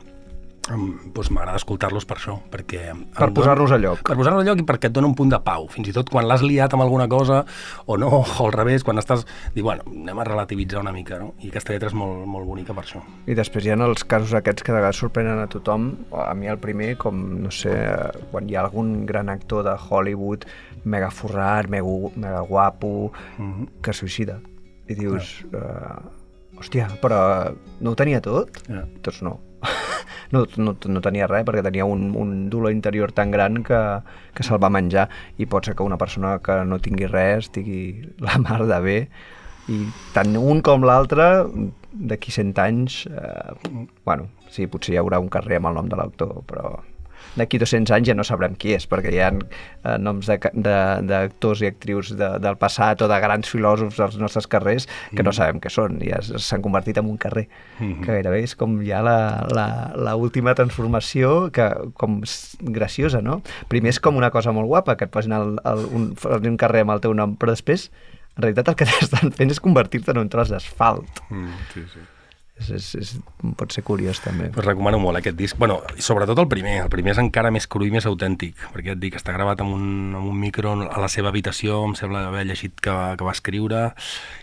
doncs 0.69 1.31
m'agrada 1.35 1.59
escoltar-los 1.59 2.05
per 2.07 2.17
això 2.19 2.37
perquè 2.53 2.93
Per 3.17 3.29
posar-nos 3.35 3.73
a 3.75 3.79
lloc. 3.83 4.05
per 4.07 4.15
posar-nos 4.17 4.45
a 4.45 4.47
lloc 4.47 4.63
i 4.63 4.67
perquè 4.67 4.91
et 4.91 4.95
dona 4.95 5.09
un 5.11 5.17
punt 5.19 5.33
de 5.33 5.41
pau 5.43 5.67
fins 5.69 5.89
i 5.91 5.95
tot 5.97 6.11
quan 6.13 6.29
l'has 6.29 6.45
liat 6.47 6.73
amb 6.75 6.85
alguna 6.85 7.09
cosa 7.09 7.45
o 7.87 7.97
no, 7.99 8.11
o 8.23 8.47
al 8.47 8.53
revés, 8.55 8.85
quan 8.85 8.99
estàs 8.99 9.27
dir, 9.55 9.63
bueno, 9.63 9.83
anem 9.91 10.23
a 10.23 10.25
relativitzar 10.29 10.81
una 10.81 10.93
mica 10.95 11.19
no? 11.19 11.33
i 11.43 11.51
aquesta 11.51 11.75
lletra 11.75 11.91
és 11.91 11.97
molt, 11.99 12.25
molt 12.31 12.47
bonica 12.47 12.77
per 12.77 12.87
això 12.87 13.03
I 13.27 13.35
després 13.35 13.67
hi 13.67 13.75
ha 13.75 13.81
els 13.83 14.05
casos 14.05 14.35
aquests 14.39 14.63
que 14.63 14.73
de 14.73 14.79
vegades 14.79 15.03
sorprenen 15.03 15.43
a 15.43 15.49
tothom, 15.51 15.91
a 16.15 16.33
mi 16.39 16.47
el 16.47 16.61
primer, 16.63 16.95
com, 16.97 17.19
no 17.43 17.51
sé, 17.51 17.73
eh, 17.73 18.25
quan 18.31 18.49
hi 18.49 18.57
ha 18.57 18.63
algun 18.63 19.05
gran 19.07 19.29
actor 19.33 19.65
de 19.67 19.75
Hollywood 19.75 20.47
mega 20.85 21.11
forrat, 21.11 21.69
mega, 21.71 21.87
mega 22.17 22.41
guapo, 22.47 23.13
que 23.83 23.91
es 23.91 24.03
suïcida. 24.03 24.41
I 24.91 24.97
dius, 24.99 25.45
uh, 25.55 26.01
hòstia, 26.59 26.89
però 27.03 27.21
no 27.81 27.93
ho 27.93 27.99
tenia 27.99 28.21
tot? 28.25 28.59
Ja. 28.67 28.83
Doncs 29.03 29.23
no. 29.23 29.39
No, 30.33 30.45
no, 30.57 30.75
no 30.75 31.03
tenia 31.05 31.29
res 31.31 31.45
perquè 31.47 31.63
tenia 31.65 31.87
un, 31.89 32.11
un 32.19 32.33
dolor 32.53 32.73
interior 32.75 33.13
tan 33.13 33.31
gran 33.31 33.63
que, 33.67 33.81
que 34.35 34.47
se'l 34.47 34.61
va 34.63 34.73
menjar. 34.73 35.09
I 35.39 35.47
pot 35.47 35.69
ser 35.69 35.77
que 35.77 35.87
una 35.87 36.01
persona 36.01 36.39
que 36.45 36.63
no 36.69 36.81
tingui 36.83 37.11
res 37.11 37.49
estigui 37.49 37.85
la 38.27 38.39
mar 38.43 38.63
de 38.67 38.81
bé. 38.85 38.99
I 39.73 39.85
tant 40.17 40.35
un 40.39 40.61
com 40.67 40.83
l'altre 40.83 41.29
d'aquí 41.93 42.33
100 42.35 42.57
anys 42.59 43.05
eh, 43.07 43.53
bueno, 44.05 44.27
sí, 44.51 44.67
potser 44.67 44.97
hi 44.97 44.99
haurà 44.99 45.21
un 45.23 45.31
carrer 45.31 45.61
amb 45.61 45.71
el 45.71 45.77
nom 45.79 45.91
de 45.93 45.99
l'autor 46.01 46.41
però 46.49 46.73
d'aquí 47.37 47.61
200 47.63 47.95
anys 47.97 48.11
ja 48.11 48.17
no 48.19 48.27
sabrem 48.27 48.57
qui 48.59 48.75
és 48.77 48.87
perquè 48.89 49.13
hi 49.15 49.21
ha 49.23 49.31
eh, 49.33 49.97
noms 50.03 50.29
d'actors 50.29 51.63
i 51.63 51.71
actrius 51.71 52.13
de, 52.19 52.29
del 52.43 52.59
passat 52.61 53.03
o 53.03 53.09
de 53.11 53.21
grans 53.23 53.51
filòsofs 53.53 54.01
als 54.05 54.19
nostres 54.21 54.49
carrers 54.51 54.89
que 55.17 55.25
no 55.25 55.33
sabem 55.33 55.61
què 55.63 55.73
són 55.73 56.01
i 56.03 56.13
ja 56.13 56.21
s'han 56.23 56.65
convertit 56.65 57.01
en 57.01 57.11
un 57.13 57.19
carrer 57.21 57.47
que 57.79 58.09
gairebé 58.09 58.43
és 58.45 58.55
com 58.59 58.79
ja 58.87 59.03
la, 59.05 59.19
la, 59.53 59.67
la 59.97 60.15
última 60.17 60.55
transformació 60.59 61.51
que 61.55 61.69
com 61.99 62.21
graciosa, 62.61 63.23
no? 63.25 63.41
Primer 63.73 63.93
és 63.93 64.01
com 64.03 64.19
una 64.19 64.31
cosa 64.35 64.53
molt 64.55 64.71
guapa 64.71 64.97
que 64.97 65.09
et 65.09 65.13
posin 65.15 65.35
el, 65.37 65.57
el, 65.69 65.85
un, 65.93 66.09
un 66.39 66.59
carrer 66.61 66.85
amb 66.87 66.97
el 66.97 67.05
teu 67.05 67.15
nom, 67.17 67.37
però 67.39 67.55
després 67.55 67.91
en 68.37 68.47
realitat 68.47 68.73
el 68.73 68.79
que 68.81 68.89
t'estan 68.91 69.35
fent 69.37 69.53
és 69.53 69.63
convertir-te 69.63 70.15
en 70.15 70.23
un 70.25 70.33
tros 70.33 70.53
d'asfalt. 70.53 71.25
mm, 71.29 71.71
sí, 71.75 71.87
sí. 71.93 72.05
És, 72.61 72.69
és, 72.77 72.87
és, 73.01 73.11
pot 73.59 73.73
ser 73.73 73.83
curiós 73.87 74.21
també. 74.23 74.51
Pues 74.53 74.67
recomano 74.67 74.99
molt 75.01 75.19
aquest 75.19 75.39
disc. 75.39 75.57
Bueno, 75.59 75.81
sobretot 75.99 76.39
el 76.39 76.49
primer. 76.51 76.77
El 76.85 76.91
primer 76.93 77.15
és 77.15 77.21
encara 77.23 77.51
més 77.55 77.67
cru 77.71 77.87
i 77.89 77.91
més 77.95 78.07
autèntic, 78.07 78.61
perquè 78.75 78.93
et 78.95 79.01
dic, 79.01 79.17
està 79.19 79.35
gravat 79.35 79.65
amb 79.65 79.75
un, 79.75 79.89
amb 80.19 80.29
un 80.29 80.39
micro 80.39 80.75
a 80.85 81.01
la 81.01 81.11
seva 81.13 81.33
habitació, 81.33 81.81
em 81.89 81.97
sembla 81.99 82.27
haver 82.29 82.45
llegit 82.51 82.77
que, 82.85 82.95
que 83.19 83.27
va 83.27 83.35
escriure, 83.35 83.83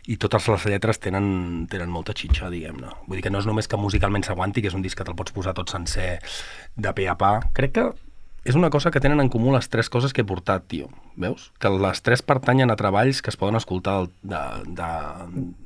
i 0.10 0.18
totes 0.18 0.50
les 0.52 0.68
lletres 0.74 1.00
tenen, 1.06 1.30
tenen 1.72 1.94
molta 1.94 2.18
xitxa, 2.18 2.52
diguem-ne. 2.52 2.92
Vull 3.08 3.22
dir 3.22 3.28
que 3.30 3.34
no 3.34 3.44
és 3.44 3.50
només 3.50 3.70
que 3.70 3.80
musicalment 3.80 4.26
s'aguanti, 4.26 4.66
que 4.66 4.74
és 4.74 4.78
un 4.78 4.86
disc 4.86 4.98
que 4.98 5.08
te'l 5.08 5.18
pots 5.20 5.36
posar 5.36 5.56
tot 5.58 5.72
sencer 5.72 6.18
de 6.76 6.96
pe 6.98 7.08
a 7.08 7.16
pa. 7.20 7.38
Crec 7.56 7.78
que 7.78 7.90
és 8.50 8.58
una 8.58 8.70
cosa 8.74 8.90
que 8.92 9.00
tenen 9.00 9.20
en 9.22 9.30
comú 9.30 9.52
les 9.54 9.70
tres 9.70 9.90
coses 9.90 10.14
que 10.14 10.22
he 10.22 10.28
portat, 10.28 10.66
tio. 10.68 10.90
Veus? 11.20 11.52
Que 11.60 11.70
les 11.70 12.02
tres 12.02 12.22
pertanyen 12.26 12.72
a 12.72 12.76
treballs 12.80 13.22
que 13.22 13.30
es 13.30 13.38
poden 13.38 13.56
escoltar 13.60 14.08
de, 14.22 14.40
de, 14.66 14.90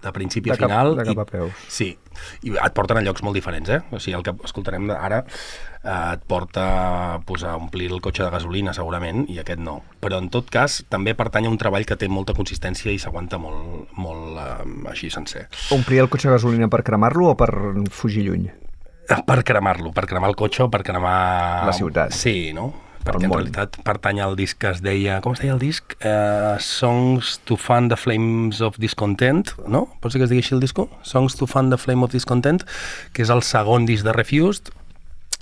de 0.03 0.11
principi 0.15 0.49
De 0.49 0.55
a 0.55 0.57
cap- 0.57 0.69
final. 0.69 0.95
de 0.97 1.05
cap 1.09 1.17
i- 1.17 1.21
a 1.21 1.25
peus. 1.25 1.53
Sí, 1.69 1.89
i 2.43 2.53
et 2.57 2.73
porten 2.73 2.97
a 2.97 3.03
llocs 3.05 3.23
molt 3.23 3.35
diferents, 3.37 3.69
eh? 3.69 3.81
O 3.91 3.99
sigui, 3.99 4.15
el 4.17 4.23
que 4.25 4.33
escoltarem 4.45 4.89
ara 4.93 5.23
eh, 5.25 6.13
et 6.13 6.23
porta 6.27 7.21
pues, 7.25 7.43
a 7.43 7.55
omplir 7.57 7.91
el 7.91 8.01
cotxe 8.01 8.23
de 8.23 8.31
gasolina, 8.33 8.73
segurament, 8.73 9.25
i 9.29 9.39
aquest 9.39 9.59
no. 9.61 9.79
Però, 10.01 10.19
en 10.21 10.29
tot 10.33 10.49
cas, 10.49 10.81
també 10.89 11.13
pertany 11.15 11.45
a 11.47 11.53
un 11.53 11.57
treball 11.61 11.85
que 11.85 11.95
té 11.99 12.09
molta 12.09 12.33
consistència 12.33 12.91
i 12.91 12.99
s'aguanta 12.99 13.37
molt, 13.37 13.93
molt 13.97 14.37
eh, 14.41 14.89
així 14.91 15.09
sencer. 15.13 15.47
Omplir 15.71 16.01
el 16.03 16.09
cotxe 16.09 16.27
de 16.29 16.35
gasolina 16.37 16.67
per 16.69 16.83
cremar-lo 16.83 17.31
o 17.33 17.37
per 17.37 17.51
fugir 17.91 18.25
lluny? 18.27 18.49
Per 19.07 19.43
cremar-lo, 19.43 19.91
per 19.91 20.07
cremar 20.07 20.31
el 20.31 20.37
cotxe 20.39 20.63
o 20.65 20.69
per 20.71 20.83
cremar... 20.85 21.65
La 21.67 21.75
ciutat. 21.75 22.15
Sí, 22.15 22.53
no? 22.55 22.71
Perquè 23.03 23.27
en 23.27 23.33
realitat 23.33 23.75
pertany 23.83 24.21
al 24.23 24.37
disc 24.39 24.57
que 24.61 24.69
es 24.71 24.79
deia... 24.83 25.17
Com 25.23 25.35
es 25.35 25.41
deia 25.43 25.55
el 25.57 25.59
disc? 25.59 25.95
Uh, 25.99 26.55
Songs 26.63 27.35
to 27.47 27.57
fan 27.59 27.89
the 27.91 27.97
flames 27.99 28.61
of 28.63 28.79
discontent, 28.79 29.51
no? 29.67 29.85
Pot 29.99 30.13
ser 30.13 30.21
que 30.21 30.29
es 30.29 30.31
digui 30.31 30.45
així 30.45 30.55
el 30.55 30.63
disco? 30.63 30.87
Songs 31.03 31.35
to 31.39 31.49
fan 31.49 31.73
the 31.73 31.79
flame 31.81 32.07
of 32.07 32.15
discontent, 32.15 32.63
que 33.11 33.25
és 33.25 33.33
el 33.33 33.43
segon 33.43 33.89
disc 33.89 34.07
de 34.07 34.15
Refused, 34.15 34.71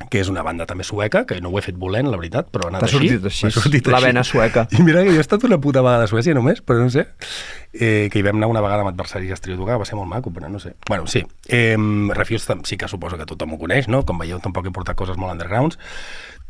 que 0.09 0.19
és 0.21 0.29
una 0.29 0.41
banda 0.43 0.65
també 0.65 0.83
sueca, 0.83 1.25
que 1.25 1.39
no 1.41 1.49
ho 1.49 1.59
he 1.59 1.61
fet 1.61 1.75
volent, 1.77 2.07
la 2.09 2.17
veritat, 2.17 2.47
però 2.51 2.65
ha 2.65 2.71
anat 2.73 2.83
així. 2.83 2.97
sortit 2.97 3.25
així, 3.25 3.45
M'ha 3.45 3.51
sortit 3.51 3.87
la 3.87 3.97
així. 3.97 4.05
vena 4.07 4.23
sueca. 4.23 4.67
I 4.71 4.81
mira 4.83 5.03
que 5.03 5.11
jo 5.11 5.17
he 5.17 5.21
estat 5.21 5.43
una 5.43 5.59
puta 5.61 5.81
vegada 5.81 6.05
a 6.05 6.07
Suècia 6.07 6.33
només, 6.33 6.61
però 6.63 6.79
no 6.81 6.89
sé. 6.89 7.07
Eh, 7.73 8.09
que 8.11 8.19
hi 8.19 8.21
vam 8.25 8.35
anar 8.37 8.47
una 8.51 8.61
vegada 8.61 8.81
amb 8.81 8.89
adversaris 8.91 9.31
a 9.31 9.33
Estrio 9.37 9.57
tocar, 9.57 9.77
va 9.79 9.85
ser 9.85 9.95
molt 9.95 10.09
maco, 10.09 10.31
però 10.31 10.49
no 10.49 10.59
sé. 10.59 10.73
Bueno, 10.89 11.07
sí. 11.07 11.23
Eh, 11.47 11.77
Refuse 12.13 12.53
sí 12.63 12.77
que 12.77 12.87
suposo 12.87 13.17
que 13.17 13.25
tothom 13.25 13.53
ho 13.53 13.59
coneix, 13.59 13.87
no? 13.87 14.03
Com 14.05 14.17
veieu, 14.19 14.39
tampoc 14.39 14.65
he 14.67 14.71
portat 14.71 14.95
coses 14.97 15.17
molt 15.17 15.31
undergrounds. 15.33 15.77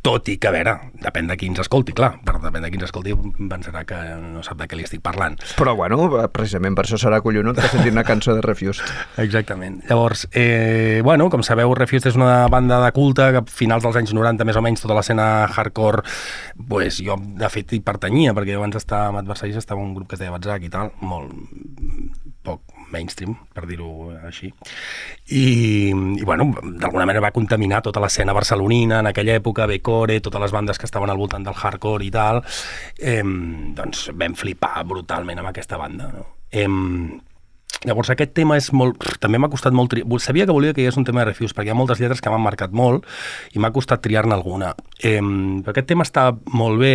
Tot 0.02 0.32
i 0.34 0.38
que, 0.42 0.50
a 0.50 0.54
veure, 0.56 0.72
depèn 0.98 1.28
de 1.30 1.36
qui 1.38 1.46
ens 1.52 1.60
escolti, 1.62 1.94
clar. 1.94 2.16
Per 2.26 2.40
depèn 2.42 2.64
de 2.66 2.72
qui 2.74 2.80
ens 2.80 2.88
escolti 2.88 3.14
pensarà 3.52 3.84
que 3.86 4.00
no 4.18 4.42
sap 4.42 4.58
de 4.58 4.66
què 4.66 4.80
li 4.80 4.86
estic 4.88 5.04
parlant. 5.06 5.36
Però 5.60 5.76
bueno, 5.78 6.00
precisament 6.34 6.74
per 6.78 6.88
això 6.88 6.98
serà 6.98 7.20
collonut 7.22 7.60
que 7.62 7.70
sentir 7.70 7.94
una 7.94 8.06
cançó 8.08 8.34
de 8.34 8.42
Refused. 8.42 8.82
Exactament. 9.26 9.78
Llavors, 9.92 10.26
eh, 10.34 11.02
bueno, 11.06 11.30
com 11.30 11.46
sabeu, 11.46 11.76
Refused 11.78 12.10
és 12.10 12.18
una 12.18 12.48
banda 12.50 12.82
de 12.82 12.90
culte 12.98 13.30
que 13.36 13.44
a 13.44 13.46
finals 13.62 13.86
dels 13.86 14.02
anys 14.02 14.16
90, 14.18 14.50
més 14.50 14.58
o 14.58 14.66
menys, 14.66 14.82
tota 14.82 14.98
l'escena 14.98 15.30
hardcore, 15.46 16.02
pues, 16.68 16.98
jo, 17.06 17.20
de 17.38 17.54
fet, 17.54 17.78
hi 17.78 17.84
pertanyia, 17.86 18.34
perquè 18.34 18.58
abans 18.58 18.80
d'estar 18.80 19.06
amb 19.12 19.22
adversaris 19.22 19.62
estava 19.62 19.86
un 19.86 19.94
grup 19.94 20.10
que 20.10 20.18
es 20.18 20.26
deia 20.26 20.34
Batzak 20.34 20.66
i 20.66 20.74
tal, 20.74 20.96
molt 21.06 21.30
poc 22.42 22.71
mainstream, 22.94 23.36
per 23.54 23.66
dir-ho 23.70 24.12
així. 24.28 24.52
I, 25.32 25.46
i 25.92 26.28
bueno, 26.28 26.52
d'alguna 26.62 27.08
manera 27.08 27.24
va 27.28 27.34
contaminar 27.36 27.82
tota 27.86 28.04
l'escena 28.04 28.36
barcelonina 28.38 29.02
en 29.02 29.12
aquella 29.12 29.38
època, 29.40 29.68
Becore, 29.70 30.20
totes 30.22 30.46
les 30.46 30.54
bandes 30.56 30.80
que 30.80 30.90
estaven 30.90 31.10
al 31.10 31.20
voltant 31.22 31.48
del 31.48 31.58
hardcore 31.58 32.06
i 32.06 32.12
tal, 32.14 32.44
eh, 33.00 33.24
doncs 33.78 34.10
vam 34.14 34.38
flipar 34.38 34.86
brutalment 34.88 35.42
amb 35.42 35.54
aquesta 35.54 35.80
banda. 35.82 36.12
No? 36.14 36.30
Eh, 36.52 36.68
Llavors 37.82 38.12
aquest 38.14 38.36
tema 38.38 38.60
és 38.60 38.68
molt... 38.78 39.02
També 39.24 39.40
m'ha 39.42 39.50
costat 39.50 39.74
molt... 39.74 39.90
Tri... 39.90 40.04
Sabia 40.22 40.46
que 40.46 40.54
volia 40.54 40.74
que 40.76 40.84
hi 40.84 40.86
hagués 40.86 41.00
un 41.02 41.06
tema 41.08 41.24
de 41.24 41.32
Refuse, 41.32 41.56
perquè 41.58 41.72
hi 41.72 41.74
ha 41.74 41.78
moltes 41.78 42.02
lletres 42.02 42.22
que 42.22 42.30
m'han 42.30 42.44
marcat 42.44 42.76
molt 42.78 43.08
i 43.58 43.62
m'ha 43.64 43.72
costat 43.74 44.04
triar-ne 44.06 44.36
alguna. 44.38 44.76
Eh, 45.02 45.18
però 45.18 45.74
aquest 45.74 45.90
tema 45.90 46.06
està 46.06 46.28
molt 46.54 46.78
bé 46.84 46.94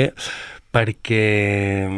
perquè 0.77 1.89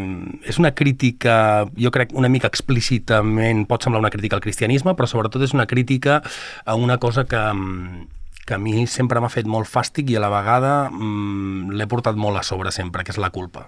és 0.47 0.59
una 0.63 0.71
crítica, 0.79 1.67
jo 1.75 1.91
crec, 1.95 2.15
una 2.15 2.31
mica 2.31 2.51
explícitament, 2.51 3.65
pot 3.67 3.83
semblar 3.83 4.05
una 4.05 4.13
crítica 4.15 4.39
al 4.39 4.45
cristianisme, 4.45 4.95
però 4.95 5.11
sobretot 5.11 5.43
és 5.43 5.55
una 5.57 5.67
crítica 5.67 6.21
a 6.65 6.79
una 6.79 6.99
cosa 7.03 7.27
que, 7.27 7.43
que 8.47 8.55
a 8.55 8.63
mi 8.63 8.87
sempre 8.87 9.21
m'ha 9.21 9.33
fet 9.35 9.51
molt 9.51 9.71
fàstic 9.71 10.13
i 10.13 10.19
a 10.19 10.23
la 10.23 10.31
vegada 10.33 10.75
mm, 10.93 11.75
l'he 11.75 11.91
portat 11.91 12.19
molt 12.19 12.39
a 12.39 12.47
sobre 12.47 12.75
sempre, 12.75 13.03
que 13.03 13.15
és 13.17 13.23
la 13.23 13.35
culpa 13.35 13.67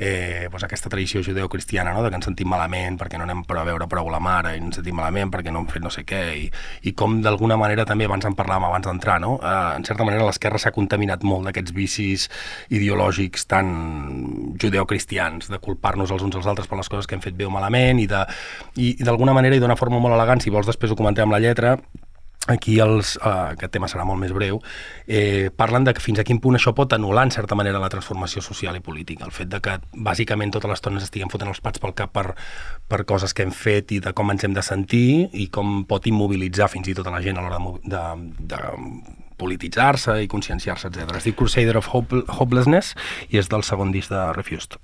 eh, 0.00 0.48
doncs 0.48 0.64
aquesta 0.64 0.88
tradició 0.88 1.20
judeocristiana, 1.22 1.92
no? 1.92 2.02
de 2.02 2.10
que 2.10 2.16
ens 2.16 2.26
sentim 2.30 2.48
malament 2.48 2.96
perquè 2.98 3.20
no 3.20 3.26
anem 3.26 3.44
a 3.44 3.64
veure 3.68 3.88
prou 3.90 4.08
la 4.10 4.20
mare 4.22 4.54
i 4.56 4.62
ens 4.62 4.80
sentim 4.80 4.96
malament 4.96 5.30
perquè 5.30 5.52
no 5.52 5.60
hem 5.60 5.68
fet 5.68 5.84
no 5.84 5.92
sé 5.92 6.06
què 6.08 6.22
i, 6.40 6.46
i 6.88 6.94
com 6.96 7.18
d'alguna 7.20 7.58
manera 7.60 7.84
també 7.84 8.08
abans 8.08 8.24
en 8.24 8.36
parlàvem 8.38 8.70
abans 8.70 8.88
d'entrar, 8.88 9.20
no? 9.20 9.36
eh, 9.44 9.76
en 9.76 9.84
certa 9.84 10.06
manera 10.08 10.24
l'esquerra 10.24 10.58
s'ha 10.58 10.72
contaminat 10.72 11.26
molt 11.28 11.50
d'aquests 11.50 11.76
vicis 11.76 12.28
ideològics 12.72 13.44
tan 13.50 13.74
judeocristians, 14.60 15.50
de 15.52 15.60
culpar-nos 15.60 16.10
els 16.16 16.24
uns 16.24 16.40
als 16.40 16.48
altres 16.48 16.70
per 16.70 16.80
les 16.80 16.88
coses 16.88 17.06
que 17.06 17.18
hem 17.18 17.24
fet 17.24 17.36
bé 17.36 17.44
o 17.44 17.52
malament 17.52 18.00
i 18.00 18.08
d'alguna 18.08 19.36
manera 19.36 19.56
i 19.56 19.60
d'una 19.60 19.76
forma 19.76 20.00
molt 20.00 20.16
elegant, 20.16 20.40
si 20.40 20.52
vols 20.54 20.70
després 20.70 20.92
ho 20.92 20.98
comentem 20.98 21.28
amb 21.28 21.36
la 21.36 21.44
lletra, 21.44 21.76
aquí 22.50 22.78
els, 22.82 23.14
uh, 23.20 23.52
aquest 23.54 23.72
tema 23.74 23.88
serà 23.90 24.04
molt 24.08 24.20
més 24.20 24.34
breu, 24.34 24.60
eh, 25.06 25.48
parlen 25.56 25.86
de 25.86 25.94
que 25.94 26.02
fins 26.04 26.20
a 26.20 26.24
quin 26.26 26.40
punt 26.42 26.58
això 26.58 26.74
pot 26.76 26.92
anul·lar 26.96 27.26
en 27.28 27.34
certa 27.34 27.56
manera 27.58 27.80
la 27.82 27.90
transformació 27.92 28.42
social 28.42 28.76
i 28.76 28.84
política. 28.84 29.24
El 29.24 29.34
fet 29.34 29.48
de 29.52 29.60
que 29.64 29.78
bàsicament 29.94 30.52
tota 30.52 30.68
l'estona 30.70 30.98
ens 30.98 31.08
estiguem 31.08 31.30
fotent 31.32 31.50
els 31.52 31.62
pats 31.64 31.82
pel 31.82 31.94
cap 31.94 32.12
per, 32.12 32.34
per 32.88 33.04
coses 33.08 33.34
que 33.34 33.46
hem 33.46 33.54
fet 33.54 33.92
i 33.96 34.00
de 34.00 34.12
com 34.12 34.30
ens 34.30 34.44
hem 34.44 34.54
de 34.56 34.64
sentir 34.66 35.30
i 35.32 35.48
com 35.48 35.84
pot 35.88 36.06
immobilitzar 36.06 36.70
fins 36.72 36.90
i 36.90 36.94
tot 36.94 37.06
a 37.06 37.14
la 37.14 37.22
gent 37.24 37.38
a 37.38 37.46
l'hora 37.46 37.60
de, 37.60 37.78
de, 37.96 38.54
de 38.54 38.62
polititzar-se 39.40 40.20
i 40.24 40.28
conscienciar-se, 40.28 40.90
etc. 40.90 41.16
Es 41.16 41.28
diu 41.28 41.36
Crusader 41.38 41.78
of 41.80 41.88
Hope, 41.94 42.24
Hopelessness 42.38 42.94
i 43.30 43.40
és 43.40 43.48
del 43.52 43.64
segon 43.66 43.94
disc 43.94 44.12
de 44.12 44.26
Refused. 44.36 44.76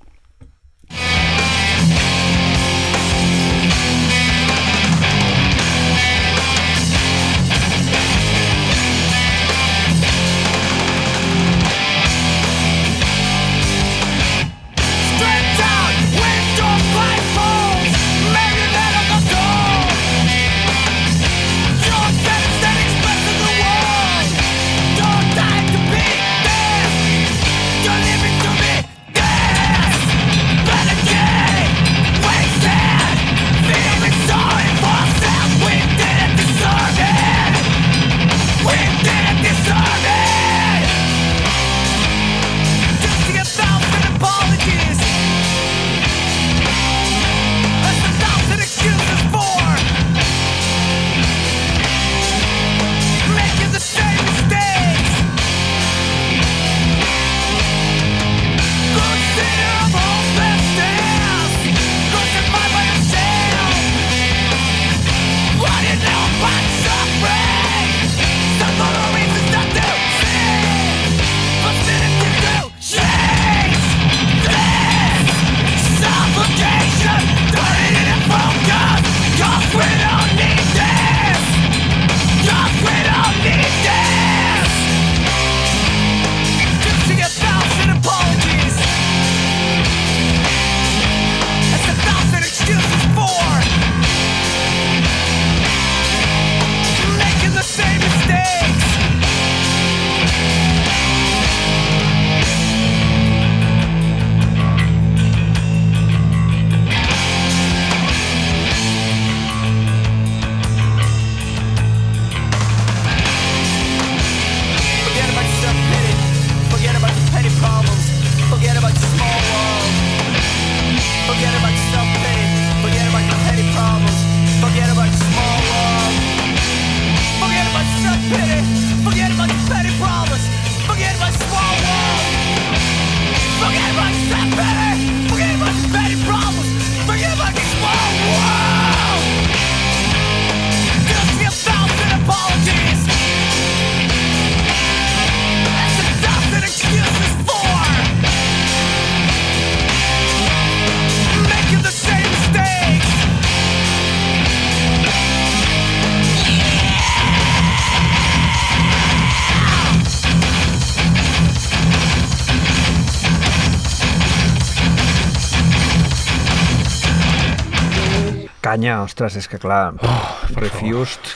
Canya, 168.77 168.99
ostres, 169.01 169.33
és 169.39 169.47
que 169.49 169.57
clar, 169.57 169.95
oh, 170.05 170.25
Refused... 170.53 171.31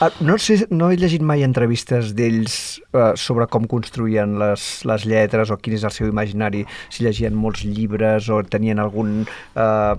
Ah, 0.00 0.10
no 0.20 0.36
sé, 0.36 0.66
no 0.70 0.90
he 0.92 0.96
llegit 1.00 1.22
mai 1.24 1.40
entrevistes 1.46 2.12
d'ells 2.16 2.56
eh, 2.92 3.12
sobre 3.16 3.46
com 3.48 3.64
construïen 3.64 4.36
les, 4.40 4.66
les 4.84 5.06
lletres 5.08 5.48
o 5.50 5.56
quin 5.56 5.76
és 5.78 5.86
el 5.88 5.94
seu 5.94 6.10
imaginari, 6.10 6.66
si 6.92 7.06
llegien 7.06 7.36
molts 7.36 7.64
llibres 7.64 8.28
o 8.28 8.42
tenien 8.44 8.78
algun 8.82 9.22
eh, 9.24 9.94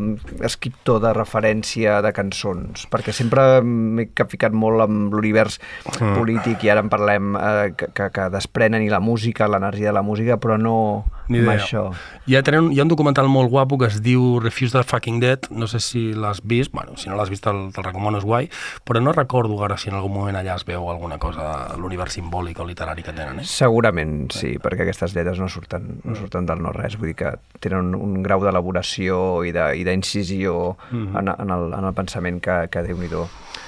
escriptor 0.45 1.01
de 1.01 1.13
referència 1.17 1.97
de 2.05 2.13
cançons, 2.13 2.85
perquè 2.91 3.15
sempre 3.15 3.47
m'he 3.65 4.09
capficat 4.13 4.53
molt 4.53 4.85
amb 4.85 5.13
l'univers 5.17 5.57
Mm. 5.97 6.17
polític 6.17 6.63
i 6.65 6.69
ara 6.69 6.81
en 6.83 6.89
parlem 6.91 7.35
eh, 7.35 7.73
que, 7.77 7.87
que, 7.95 8.09
que 8.13 8.27
desprenen 8.33 8.83
i 8.85 8.89
la 8.91 8.99
música, 8.99 9.47
l'energia 9.49 9.89
de 9.89 9.95
la 9.97 10.03
música, 10.05 10.37
però 10.37 10.57
no 10.61 11.05
Ni 11.27 11.41
amb 11.41 11.51
això. 11.51 11.87
Hi 12.27 12.37
ha, 12.37 12.43
tenen, 12.45 12.69
hi 12.71 12.79
ha 12.79 12.85
un 12.85 12.91
documental 12.91 13.27
molt 13.31 13.49
guapo 13.51 13.79
que 13.81 13.89
es 13.89 13.97
diu 14.03 14.37
Refuse 14.39 14.77
the 14.77 14.83
Fucking 14.87 15.19
Dead, 15.23 15.49
no 15.51 15.67
sé 15.67 15.81
si 15.83 16.13
l'has 16.13 16.39
vist, 16.43 16.71
bueno, 16.71 16.95
si 16.95 17.09
no 17.09 17.17
l'has 17.19 17.31
vist 17.31 17.43
te'l 17.43 17.67
te 17.75 17.83
recomano, 17.83 18.21
és 18.21 18.27
guai, 18.27 18.47
però 18.87 19.01
no 19.03 19.15
recordo 19.15 19.57
ara 19.65 19.77
si 19.79 19.86
en 19.91 19.95
algun 19.97 20.13
moment 20.13 20.35
allà 20.39 20.55
es 20.55 20.65
veu 20.67 20.89
alguna 20.91 21.17
cosa 21.17 21.47
de 21.71 21.77
l'univers 21.81 22.13
simbòlic 22.17 22.59
o 22.59 22.65
literari 22.67 23.03
que 23.03 23.13
tenen, 23.13 23.39
eh? 23.39 23.45
Segurament 23.47 24.29
sí, 24.35 24.55
perquè 24.63 24.83
aquestes 24.85 25.13
lletres 25.15 25.39
no 25.39 25.47
surten, 25.49 25.99
no 26.03 26.15
surten 26.15 26.45
del 26.49 26.61
no-res, 26.63 26.97
vull 26.99 27.11
dir 27.13 27.15
que 27.19 27.31
tenen 27.63 27.93
un, 27.95 28.15
un 28.17 28.23
grau 28.25 28.43
d'elaboració 28.43 29.43
i 29.47 29.51
de- 29.55 29.69
i 29.79 29.83
d'incisió 29.87 30.75
en, 30.91 31.27
en, 31.27 31.49
el, 31.51 31.73
en 31.77 31.85
el 31.91 31.93
pensament 31.97 32.41
que, 32.43 32.67
que 32.71 32.83
déu-n'hi-do. 32.87 33.27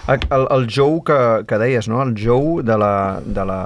El, 0.10 0.20
el, 0.34 0.46
el 0.56 0.68
jou 0.74 1.02
que, 1.06 1.18
que 1.46 1.58
deies, 1.62 1.88
no? 1.92 2.02
el 2.02 2.16
jou 2.18 2.62
de 2.66 2.78
la, 2.80 3.20
de 3.26 3.44
la, 3.46 3.60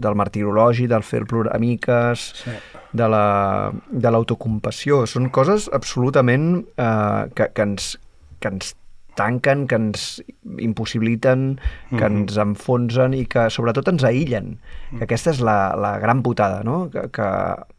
del 0.00 0.16
martirologi, 0.18 0.88
del 0.90 1.04
fer 1.06 1.24
pluramiques, 1.30 2.24
sí. 2.44 2.50
de 2.92 3.08
la- 3.08 3.70
de 3.90 4.10
l'autocompassió, 4.10 5.04
són 5.06 5.28
coses 5.30 5.68
absolutament 5.72 6.64
eh, 6.76 7.26
que, 7.34 7.50
que 7.54 7.62
ens, 7.68 7.94
que 8.40 8.48
ens 8.50 8.74
tanquen, 9.14 9.66
que 9.70 9.76
ens 9.76 10.22
impossibiliten, 10.58 11.60
que 11.90 11.96
Mhm. 12.08 12.16
ens 12.24 12.36
enfonsen 12.36 13.14
i 13.14 13.24
que 13.26 13.48
sobretot 13.50 13.88
ens 13.88 14.04
aïllen. 14.04 14.58
Que 14.98 15.04
aquesta 15.04 15.30
és 15.30 15.40
la, 15.40 15.74
la 15.76 15.98
gran 15.98 16.22
putada, 16.22 16.62
no? 16.64 16.88
Que, 16.90 17.08
que 17.10 17.28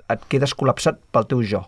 et 0.10 0.26
quedes 0.30 0.56
col·lapsat 0.56 0.98
pel 1.12 1.26
teu 1.28 1.42
jo. 1.44 1.64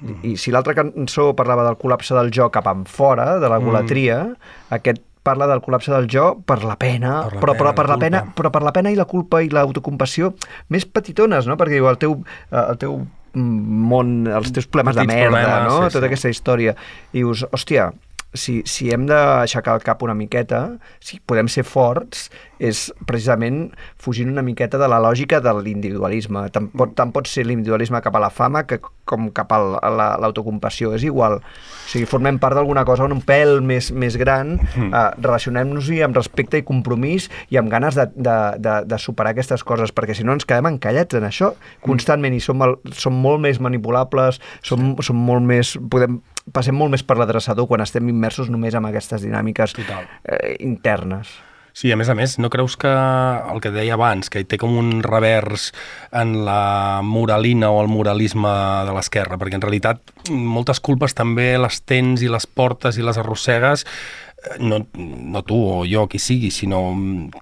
Mhm. 0.00 0.18
I, 0.22 0.30
I 0.32 0.36
si 0.36 0.50
l'altra 0.52 0.74
cançó 0.74 1.34
parlava 1.36 1.64
del 1.64 1.76
col·lapse 1.80 2.14
del 2.14 2.30
jo 2.30 2.50
cap 2.50 2.66
en 2.68 2.84
fora, 2.84 3.38
de 3.40 3.48
la 3.48 3.58
golatria, 3.58 4.34
aquest 4.70 5.00
parla 5.26 5.46
del 5.50 5.60
col·lapse 5.60 5.90
del 5.90 6.06
jo 6.06 6.36
per 6.46 6.62
la 6.62 6.76
pena, 6.76 7.24
Per 7.24 7.34
la 7.34 7.40
però, 7.40 7.52
pena, 7.52 7.58
però, 7.58 7.74
per 7.74 7.86
la 7.88 7.94
la 7.94 7.98
pena, 7.98 8.20
culpa. 8.22 8.34
però 8.42 8.50
per 8.52 8.62
la 8.62 8.72
pena 8.72 8.90
i 8.92 8.94
la 8.94 9.04
culpa 9.06 9.40
i 9.42 9.48
l'autocompassió 9.48 10.34
més 10.68 10.84
petitones, 10.86 11.46
no? 11.48 11.56
Perquè 11.56 11.80
diu, 11.80 11.88
el 11.88 11.98
teu, 11.98 12.22
eh, 12.52 12.64
el 12.70 12.76
teu 12.78 13.06
mm, 13.34 13.86
món, 13.90 14.26
els 14.28 14.52
teus 14.52 14.66
problemes 14.68 14.94
Petits 14.94 15.12
de 15.12 15.16
merda, 15.16 15.40
problemes, 15.42 15.72
no? 15.72 15.78
sí, 15.88 15.92
Tota 15.94 16.06
sí. 16.06 16.12
aquesta 16.12 16.28
història. 16.30 16.76
I 17.12 17.18
dius, 17.24 17.44
hòstia, 17.50 17.92
si, 18.40 18.60
si 18.68 18.90
hem 18.94 19.06
d'aixecar 19.08 19.76
el 19.78 19.84
cap 19.86 20.02
una 20.06 20.16
miqueta, 20.16 20.62
si 21.00 21.20
podem 21.20 21.48
ser 21.52 21.64
forts, 21.66 22.28
és 22.58 22.92
precisament 23.06 23.70
fugint 24.00 24.30
una 24.32 24.42
miqueta 24.42 24.78
de 24.78 24.88
la 24.88 24.98
lògica 25.00 25.40
de 25.40 25.52
l'individualisme. 25.62 26.46
Tant, 26.50 26.68
pot, 26.72 26.94
tant 26.96 27.12
pot 27.12 27.26
ser 27.28 27.44
l'individualisme 27.46 28.00
cap 28.02 28.16
a 28.16 28.22
la 28.22 28.30
fama 28.30 28.64
que, 28.66 28.80
com 29.06 29.28
cap 29.30 29.52
a 29.52 29.58
la- 29.62 29.78
a 29.82 29.90
la- 29.90 30.16
l'autocompassió. 30.18 30.92
És 30.94 31.04
igual. 31.04 31.36
O 31.38 31.88
sigui, 31.88 32.06
formem 32.06 32.38
part 32.38 32.54
d'alguna 32.56 32.84
cosa 32.84 33.04
un 33.04 33.20
pèl 33.22 33.60
més, 33.62 33.92
més 33.92 34.16
gran, 34.16 34.56
eh, 34.58 35.10
relacionem-nos-hi 35.22 36.02
amb 36.02 36.16
respecte 36.16 36.58
i 36.58 36.62
compromís 36.66 37.28
i 37.50 37.56
amb 37.60 37.70
ganes 37.70 37.94
de, 37.94 38.06
de, 38.14 38.36
de, 38.58 38.76
de 38.86 38.98
superar 38.98 39.30
aquestes 39.32 39.62
coses, 39.64 39.92
perquè 39.94 40.14
si 40.16 40.24
no 40.24 40.32
ens 40.32 40.44
quedem 40.44 40.66
encallats 40.66 41.14
en 41.14 41.22
això 41.28 41.52
constantment 41.84 42.34
i 42.34 42.40
som, 42.40 42.60
el, 42.62 42.76
som 42.92 43.12
molt 43.14 43.40
més 43.40 43.60
manipulables, 43.60 44.40
som, 44.62 44.96
som 45.02 45.16
molt 45.16 45.44
més... 45.46 45.76
Podem, 45.90 46.20
passem 46.52 46.74
molt 46.78 46.92
més 46.94 47.02
per 47.02 47.16
l'adreçador 47.18 47.66
quan 47.66 47.80
estem 47.82 48.06
immersos 48.08 48.48
només 48.50 48.74
en 48.78 48.84
aquestes 48.86 49.22
dinàmiques 49.22 49.72
Total. 49.74 50.04
eh, 50.24 50.56
internes. 50.60 51.28
Sí, 51.76 51.90
a 51.92 51.96
més 52.00 52.08
a 52.08 52.14
més, 52.16 52.38
no 52.40 52.48
creus 52.48 52.72
que 52.80 52.88
el 52.88 53.58
que 53.60 53.68
deia 53.68 53.98
abans, 53.98 54.30
que 54.32 54.40
té 54.48 54.56
com 54.56 54.78
un 54.80 55.02
revers 55.04 55.66
en 56.08 56.30
la 56.46 57.02
moralina 57.04 57.68
o 57.68 57.82
el 57.82 57.90
moralisme 57.92 58.52
de 58.88 58.94
l'esquerra, 58.96 59.36
perquè 59.36 59.58
en 59.58 59.64
realitat 59.66 60.00
moltes 60.32 60.80
culpes 60.80 61.12
també 61.18 61.50
les 61.60 61.82
tens 61.84 62.24
i 62.24 62.30
les 62.32 62.48
portes 62.48 62.96
i 62.96 63.04
les 63.04 63.20
arrossegues 63.20 63.84
eh, 63.84 64.56
no, 64.64 64.80
no 64.96 65.44
tu 65.44 65.58
o 65.60 65.84
jo, 65.84 66.06
qui 66.08 66.16
sigui, 66.16 66.48
sinó 66.48 66.80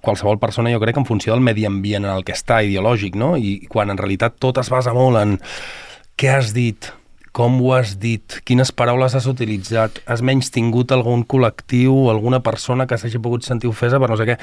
qualsevol 0.02 0.42
persona, 0.42 0.74
jo 0.74 0.82
crec, 0.82 0.98
en 0.98 1.06
funció 1.06 1.36
del 1.36 1.46
medi 1.46 1.68
ambient 1.70 2.02
en 2.02 2.16
el 2.16 2.26
que 2.26 2.34
està, 2.34 2.58
ideològic, 2.66 3.14
no? 3.14 3.36
I 3.38 3.70
quan 3.70 3.94
en 3.94 4.02
realitat 4.02 4.42
tot 4.42 4.58
es 4.58 4.72
basa 4.74 4.98
molt 4.98 5.22
en 5.22 5.38
què 6.18 6.34
has 6.34 6.50
dit, 6.58 6.90
com 7.34 7.56
ho 7.64 7.72
has 7.74 7.96
dit, 7.98 8.36
quines 8.46 8.70
paraules 8.70 9.16
has 9.18 9.24
utilitzat, 9.26 9.96
has 10.06 10.20
menys 10.22 10.52
tingut 10.54 10.92
algun 10.94 11.24
col·lectiu, 11.26 12.06
alguna 12.12 12.38
persona 12.46 12.86
que 12.86 12.94
s'hagi 13.00 13.18
pogut 13.18 13.42
sentir 13.42 13.66
ofesa 13.72 13.98
per 13.98 14.06
no 14.12 14.18
sé 14.20 14.28
què. 14.28 14.36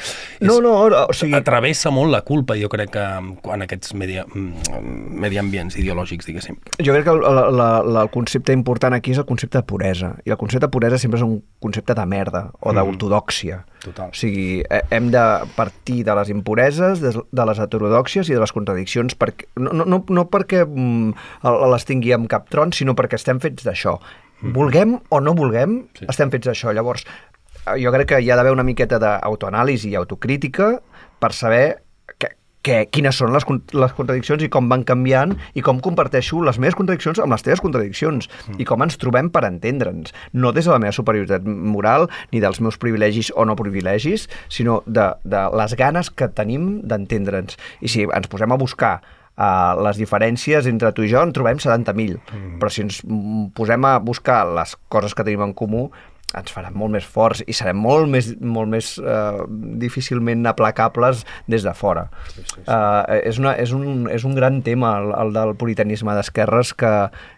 No, 0.43 0.57
És- 0.57 0.65
no, 0.65 0.73
o 0.99 1.15
sigui... 1.15 1.37
Atravessa 1.39 1.87
molt 1.95 2.11
la 2.11 2.19
culpa, 2.27 2.57
jo 2.59 2.67
crec, 2.67 2.91
que 2.91 3.05
quan 3.45 3.63
aquests 3.63 3.95
medi, 3.95 4.17
mm, 4.19 5.15
mediambients 5.23 5.79
ideològics, 5.79 6.27
diguéssim. 6.27 6.59
Jo 6.83 6.91
crec 6.91 7.07
que 7.07 7.15
el, 7.15 7.23
la, 7.23 7.45
la, 7.47 7.69
la, 7.79 8.03
el 8.03 8.11
concepte 8.11 8.51
important 8.51 8.97
aquí 8.97 9.15
és 9.15 9.23
el 9.23 9.27
concepte 9.29 9.61
de 9.61 9.63
puresa. 9.71 10.17
I 10.27 10.35
el 10.35 10.39
concepte 10.41 10.67
de 10.67 10.73
puresa 10.75 10.99
sempre 10.99 11.21
és 11.21 11.23
un 11.23 11.39
concepte 11.63 11.95
de 11.95 12.05
merda 12.11 12.49
o 12.59 12.75
d'ortodòxia. 12.75 13.63
Total. 13.81 14.11
O 14.11 14.17
sigui, 14.19 14.59
hem 14.91 15.07
de 15.15 15.23
partir 15.55 16.03
de 16.05 16.13
les 16.19 16.29
impureses, 16.29 16.99
de, 17.01 17.15
de 17.15 17.45
les 17.49 17.63
heterodòxies 17.63 18.29
i 18.29 18.35
de 18.35 18.43
les 18.43 18.51
contradiccions, 18.53 19.15
perquè, 19.17 19.47
no, 19.57 19.71
no, 19.73 19.87
no, 19.89 20.03
no 20.11 20.27
perquè 20.29 20.61
mm, 20.67 21.15
les 21.71 21.87
tingui 21.89 22.13
amb 22.13 22.29
cap 22.29 22.51
tron, 22.51 22.75
sinó 22.82 22.97
perquè 22.97 23.19
estem 23.21 23.39
fets 23.43 23.63
d'això. 23.67 23.95
Vulguem 24.41 24.97
o 25.13 25.21
no 25.21 25.36
vulguem, 25.38 25.84
Sí. 25.99 26.07
estem 26.09 26.32
fets 26.34 26.49
d'això. 26.49 26.73
Llavors, 26.73 27.05
eh, 27.67 27.77
jo 27.84 27.91
crec 27.93 28.07
que 28.09 28.21
hi 28.21 28.32
ha 28.32 28.36
d'haver 28.36 28.51
una 28.57 28.65
miqueta 28.65 28.97
d'autoanàlisi 28.99 29.91
i 29.93 29.95
autocrítica 29.99 30.79
per 31.21 31.32
saber 31.38 31.84
que, 32.17 32.32
que, 32.65 32.88
quines 32.89 33.15
són 33.17 33.32
les, 33.34 33.45
les 33.73 33.93
contradiccions 33.93 34.41
i 34.43 34.49
com 34.49 34.67
van 34.69 34.84
canviant 34.84 35.36
i 35.53 35.61
com 35.61 35.79
comparteixo 35.79 36.41
les 36.45 36.57
meves 36.61 36.75
contradiccions 36.77 37.21
amb 37.21 37.34
les 37.34 37.45
teves 37.45 37.61
contradiccions 37.61 38.27
i 38.57 38.65
com 38.65 38.82
ens 38.82 38.97
trobem 39.01 39.29
per 39.29 39.45
entendre'ns. 39.45 40.11
No 40.34 40.51
des 40.51 40.65
de 40.65 40.71
la 40.73 40.79
meva 40.82 40.91
superioritat 40.97 41.45
moral 41.45 42.09
ni 42.32 42.41
dels 42.41 42.59
meus 42.61 42.77
privilegis 42.82 43.32
o 43.36 43.45
no 43.45 43.55
privilegis, 43.55 44.27
sinó 44.49 44.82
de, 44.88 45.11
de 45.23 45.45
les 45.57 45.77
ganes 45.77 46.09
que 46.09 46.27
tenim 46.34 46.82
d'entendre'ns. 46.82 47.57
I 47.82 47.88
si 47.93 48.07
ens 48.09 48.27
posem 48.27 48.51
a 48.51 48.57
buscar 48.57 49.01
uh, 49.41 49.81
les 49.87 49.97
diferències 49.97 50.69
entre 50.69 50.93
tu 50.93 51.05
i 51.05 51.11
jo 51.11 51.23
en 51.25 51.33
trobem 51.35 51.59
70.000, 51.61 52.21
mm. 52.21 52.55
però 52.61 52.71
si 52.71 52.85
ens 52.85 53.01
posem 53.57 53.89
a 53.89 53.97
buscar 54.03 54.43
les 54.53 54.77
coses 54.93 55.17
que 55.17 55.25
tenim 55.25 55.49
en 55.49 55.57
comú 55.57 55.89
ens 56.37 56.53
faran 56.53 56.75
molt 56.79 56.93
més 56.93 57.07
forts 57.07 57.41
i 57.43 57.55
serem 57.55 57.79
molt 57.83 58.07
més, 58.11 58.29
molt 58.39 58.71
més 58.71 58.93
uh, 59.01 59.43
difícilment 59.81 60.45
aplacables 60.47 61.25
des 61.51 61.65
de 61.67 61.73
fora. 61.75 62.05
Sí, 62.29 62.37
sí, 62.39 62.45
sí. 62.53 62.61
Uh, 62.63 63.17
és, 63.17 63.41
una, 63.41 63.55
és, 63.59 63.73
un, 63.75 64.07
és 64.11 64.23
un 64.27 64.37
gran 64.37 64.61
tema, 64.63 64.93
el, 65.01 65.11
el 65.17 65.35
del 65.35 65.53
puritanisme 65.59 66.15
d'esquerres, 66.15 66.71
que, 66.79 66.93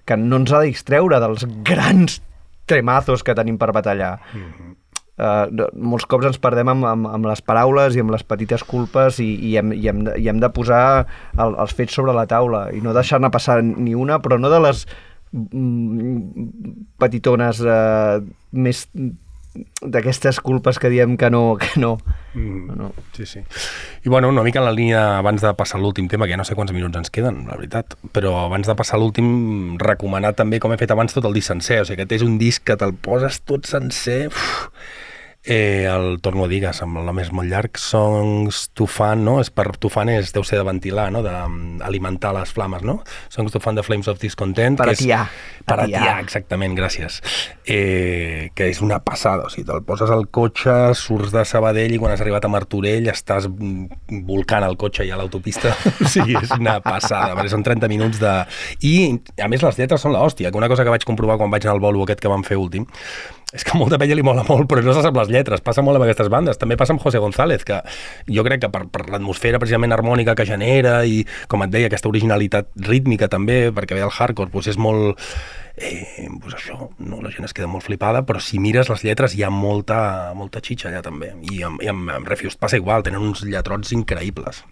que 0.06 0.20
no 0.20 0.44
ens 0.44 0.54
ha 0.54 0.62
de 0.62 0.70
distreure 0.70 1.22
dels 1.24 1.48
grans 1.66 2.20
temazos 2.70 3.26
que 3.26 3.36
tenim 3.38 3.58
per 3.58 3.74
batallar. 3.74 4.20
Mm 4.34 4.46
-hmm. 4.46 4.76
Uh, 5.14 5.46
molts 5.78 6.08
cops 6.10 6.26
ens 6.26 6.40
perdem 6.42 6.72
amb, 6.72 6.88
amb, 6.90 7.06
amb 7.06 7.28
les 7.30 7.42
paraules 7.46 7.94
i 7.94 8.02
amb 8.02 8.10
les 8.16 8.24
petites 8.26 8.64
culpes 8.66 9.20
i, 9.22 9.28
i, 9.46 9.52
hem, 9.62 9.70
i, 9.76 9.84
hem, 9.92 10.00
de, 10.08 10.16
i 10.18 10.30
hem 10.32 10.40
de 10.42 10.50
posar 10.50 11.06
el, 11.38 11.54
els 11.54 11.76
fets 11.78 11.94
sobre 11.94 12.16
la 12.18 12.26
taula 12.26 12.64
i 12.74 12.82
no 12.82 12.96
deixar-ne 12.98 13.30
passar 13.30 13.60
ni 13.62 13.94
una, 13.94 14.18
però 14.24 14.40
no 14.42 14.50
de 14.50 14.62
les 14.64 14.82
mm, 15.30 16.48
petitones 16.98 17.62
uh, 17.62 18.24
més 18.58 18.88
d'aquestes 19.82 20.40
culpes 20.42 20.80
que 20.82 20.90
diem 20.90 21.16
que 21.18 21.30
no, 21.30 21.58
que 21.62 21.80
no. 21.80 21.98
Mm. 22.34 22.66
no, 22.68 22.76
no. 22.76 22.92
Sí, 23.14 23.26
sí. 23.26 23.44
I 24.04 24.10
bueno, 24.10 24.30
una 24.30 24.44
mica 24.44 24.60
en 24.60 24.66
la 24.66 24.74
línia 24.74 25.04
abans 25.20 25.42
de 25.42 25.54
passar 25.54 25.80
l'últim 25.82 26.08
tema, 26.10 26.26
que 26.26 26.34
ja 26.34 26.42
no 26.42 26.48
sé 26.48 26.58
quants 26.58 26.74
minuts 26.74 26.98
ens 26.98 27.14
queden, 27.14 27.44
la 27.48 27.58
veritat, 27.60 27.96
però 28.16 28.36
abans 28.46 28.68
de 28.68 28.76
passar 28.76 29.00
l'últim, 29.00 29.78
recomanar 29.82 30.34
també, 30.40 30.60
com 30.60 30.74
he 30.74 30.82
fet 30.82 30.92
abans, 30.92 31.14
tot 31.14 31.30
el 31.30 31.38
disc 31.38 31.52
sencer. 31.54 31.82
O 31.84 31.88
sigui, 31.88 32.02
aquest 32.02 32.18
és 32.20 32.26
un 32.26 32.38
disc 32.42 32.66
que 32.66 32.78
te'l 32.80 32.96
poses 32.96 33.42
tot 33.46 33.70
sencer... 33.70 34.28
Uf, 34.34 34.70
Eh, 35.46 35.84
el 35.92 36.22
torno 36.22 36.46
a 36.46 36.48
dir, 36.48 36.62
que 36.64 36.72
amb 36.86 37.02
el 37.02 37.08
nom 37.10 37.18
és 37.20 37.30
molt 37.36 37.52
llarg, 37.52 37.76
Songs 37.82 38.70
to 38.72 38.86
Fan, 38.88 39.26
no? 39.28 39.40
És 39.44 39.50
per 39.52 39.66
to 39.76 39.90
fan 39.92 40.08
és, 40.14 40.32
deu 40.32 40.46
ser 40.48 40.62
de 40.62 40.64
ventilar, 40.64 41.10
no? 41.12 41.20
D'alimentar 41.26 42.32
les 42.38 42.54
flames, 42.56 42.86
no? 42.88 43.02
Songs 43.34 43.52
to 43.52 43.60
Fan 43.60 43.76
de 43.76 43.84
Flames 43.84 44.08
of 44.08 44.22
Discontent. 44.22 44.78
Per 44.80 44.88
atiar, 44.94 45.26
Per 45.68 45.78
atiar. 45.84 46.22
exactament, 46.24 46.78
gràcies. 46.80 47.20
Eh, 47.68 48.52
que 48.56 48.70
és 48.72 48.80
una 48.82 49.02
passada, 49.04 49.50
o 49.50 49.52
sigui, 49.52 49.68
te'l 49.68 49.84
poses 49.84 50.10
al 50.16 50.30
cotxe, 50.32 50.96
surts 50.96 51.36
de 51.36 51.44
Sabadell 51.44 51.92
i 51.92 52.00
quan 52.00 52.16
has 52.16 52.24
arribat 52.24 52.48
a 52.48 52.52
Martorell 52.52 53.12
estàs 53.12 53.50
mm, 53.52 54.24
volcant 54.24 54.64
el 54.64 54.80
cotxe 54.80 55.04
ja 55.04 55.18
a 55.18 55.22
l'autopista. 55.22 55.76
o 56.04 56.08
sigui, 56.08 56.40
és 56.40 56.56
una 56.56 56.80
passada, 56.80 57.36
perquè 57.36 57.52
són 57.52 57.68
30 57.68 57.92
minuts 57.92 58.24
de... 58.24 58.34
I, 58.88 58.96
a 59.44 59.52
més, 59.52 59.64
les 59.64 59.84
lletres 59.84 60.08
són 60.08 60.16
l'hòstia, 60.16 60.52
que 60.52 60.64
una 60.64 60.72
cosa 60.72 60.88
que 60.88 60.96
vaig 60.96 61.04
comprovar 61.04 61.36
quan 61.42 61.52
vaig 61.52 61.68
anar 61.68 61.76
al 61.76 61.84
bolo 61.84 62.08
aquest 62.08 62.24
que 62.24 62.32
vam 62.32 62.48
fer 62.48 62.56
últim, 62.56 62.88
és 63.54 63.64
que 63.64 63.78
molta 63.78 64.00
penya 64.02 64.18
li 64.18 64.26
mola 64.26 64.44
molt, 64.48 64.66
però 64.70 64.82
no 64.82 64.96
se 64.96 65.04
sap 65.06 65.18
les 65.20 65.30
lletres. 65.30 65.62
Passa 65.62 65.84
molt 65.86 66.00
amb 66.00 66.08
aquestes 66.08 66.30
bandes. 66.34 66.58
També 66.62 66.78
passa 66.80 66.96
amb 66.96 67.04
José 67.04 67.22
González, 67.22 67.66
que 67.68 67.80
jo 68.26 68.46
crec 68.46 68.64
que 68.66 68.72
per, 68.74 68.88
per 68.90 69.06
l'atmosfera 69.14 69.62
precisament 69.62 69.94
harmònica 69.94 70.34
que 70.36 70.48
genera 70.50 71.02
i, 71.06 71.22
com 71.52 71.62
et 71.66 71.74
deia, 71.74 71.92
aquesta 71.92 72.10
originalitat 72.10 72.72
rítmica 72.90 73.30
també, 73.30 73.68
perquè 73.76 74.00
ve 74.00 74.08
el 74.08 74.14
hardcore, 74.14 74.52
doncs 74.54 74.74
és 74.74 74.82
molt... 74.82 75.22
Eh, 75.74 76.28
doncs 76.30 76.58
això, 76.58 76.76
no, 77.02 77.22
la 77.22 77.32
gent 77.34 77.48
es 77.48 77.54
queda 77.54 77.70
molt 77.70 77.86
flipada, 77.86 78.22
però 78.26 78.42
si 78.42 78.60
mires 78.62 78.90
les 78.94 79.06
lletres 79.06 79.34
hi 79.34 79.46
ha 79.46 79.50
molta, 79.54 80.34
molta 80.38 80.62
xitxa 80.62 80.90
allà 80.90 81.02
també. 81.06 81.32
I 81.54 81.64
amb, 81.66 81.82
i 81.82 81.90
amb, 81.94 82.10
amb 82.14 82.30
Refused 82.30 82.62
passa 82.62 82.82
igual, 82.82 83.06
tenen 83.06 83.22
uns 83.22 83.46
lletrots 83.46 83.94
increïbles. 83.94 84.64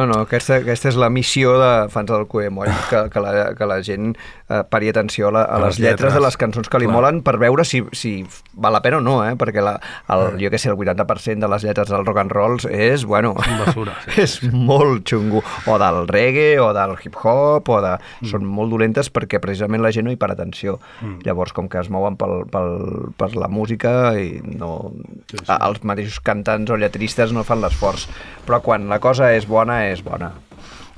No, 0.00 0.06
no, 0.06 0.20
aquesta, 0.24 0.60
aquesta 0.62 0.88
és 0.88 0.96
la 0.96 1.10
missió 1.12 1.56
de 1.60 1.70
fans 1.92 2.08
del 2.08 2.24
Cuemoll, 2.30 2.70
que, 2.88 3.02
que, 3.12 3.20
la, 3.20 3.50
que 3.58 3.66
la 3.68 3.80
gent 3.84 4.14
eh, 4.14 4.62
pari 4.70 4.88
atenció 4.88 5.28
a, 5.28 5.32
la, 5.34 5.42
a, 5.42 5.58
les 5.66 5.74
les 5.74 5.80
lletres, 5.82 6.06
lletres, 6.06 6.14
de 6.14 6.22
les 6.24 6.38
cançons 6.40 6.70
que 6.72 6.80
li 6.80 6.88
clar. 6.88 6.94
molen 6.96 7.18
per 7.26 7.34
veure 7.42 7.66
si, 7.68 7.82
si 7.92 8.14
val 8.54 8.72
la 8.72 8.80
pena 8.84 9.00
o 9.00 9.04
no, 9.04 9.18
eh? 9.26 9.34
perquè 9.40 9.60
la, 9.64 9.74
el, 10.14 10.38
jo 10.40 10.48
que 10.52 10.60
sé, 10.62 10.70
el 10.72 10.78
80% 10.78 11.44
de 11.44 11.50
les 11.52 11.66
lletres 11.66 11.92
del 11.92 12.06
rock 12.06 12.22
and 12.22 12.32
rolls 12.32 12.64
és, 12.70 13.04
bueno, 13.04 13.34
basura, 13.36 13.98
sí, 14.06 14.14
és 14.24 14.38
molt 14.48 15.04
xungo, 15.10 15.42
o 15.66 15.76
del 15.82 16.00
reggae, 16.08 16.56
o 16.62 16.70
del 16.76 16.96
hip-hop, 16.96 17.68
o 17.68 17.82
de... 17.84 17.92
Mm. 18.22 18.30
Són 18.30 18.46
molt 18.46 18.72
dolentes 18.72 19.10
perquè 19.12 19.40
precisament 19.42 19.82
la 19.84 19.90
gent 19.92 20.06
no 20.06 20.12
hi 20.14 20.18
para 20.20 20.36
atenció. 20.36 20.78
Llavors, 21.26 21.52
com 21.56 21.68
que 21.68 21.80
es 21.80 21.90
mouen 21.92 22.16
pel, 22.20 22.44
pel, 22.52 23.10
per 23.20 23.32
la 23.36 23.50
música, 23.52 24.14
i 24.16 24.40
no... 24.46 24.94
Sí, 25.28 25.36
sí. 25.36 25.46
els 25.56 25.84
mateixos 25.86 26.20
cantants 26.24 26.70
o 26.72 26.78
lletristes 26.80 27.34
no 27.36 27.44
fan 27.44 27.60
l'esforç. 27.60 28.06
Però 28.46 28.62
quan 28.64 28.88
la 28.90 29.00
cosa 29.02 29.32
és 29.36 29.44
bona, 29.50 29.59
és 29.90 30.02
bona. 30.02 30.32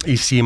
i 0.06 0.16
si 0.16 0.40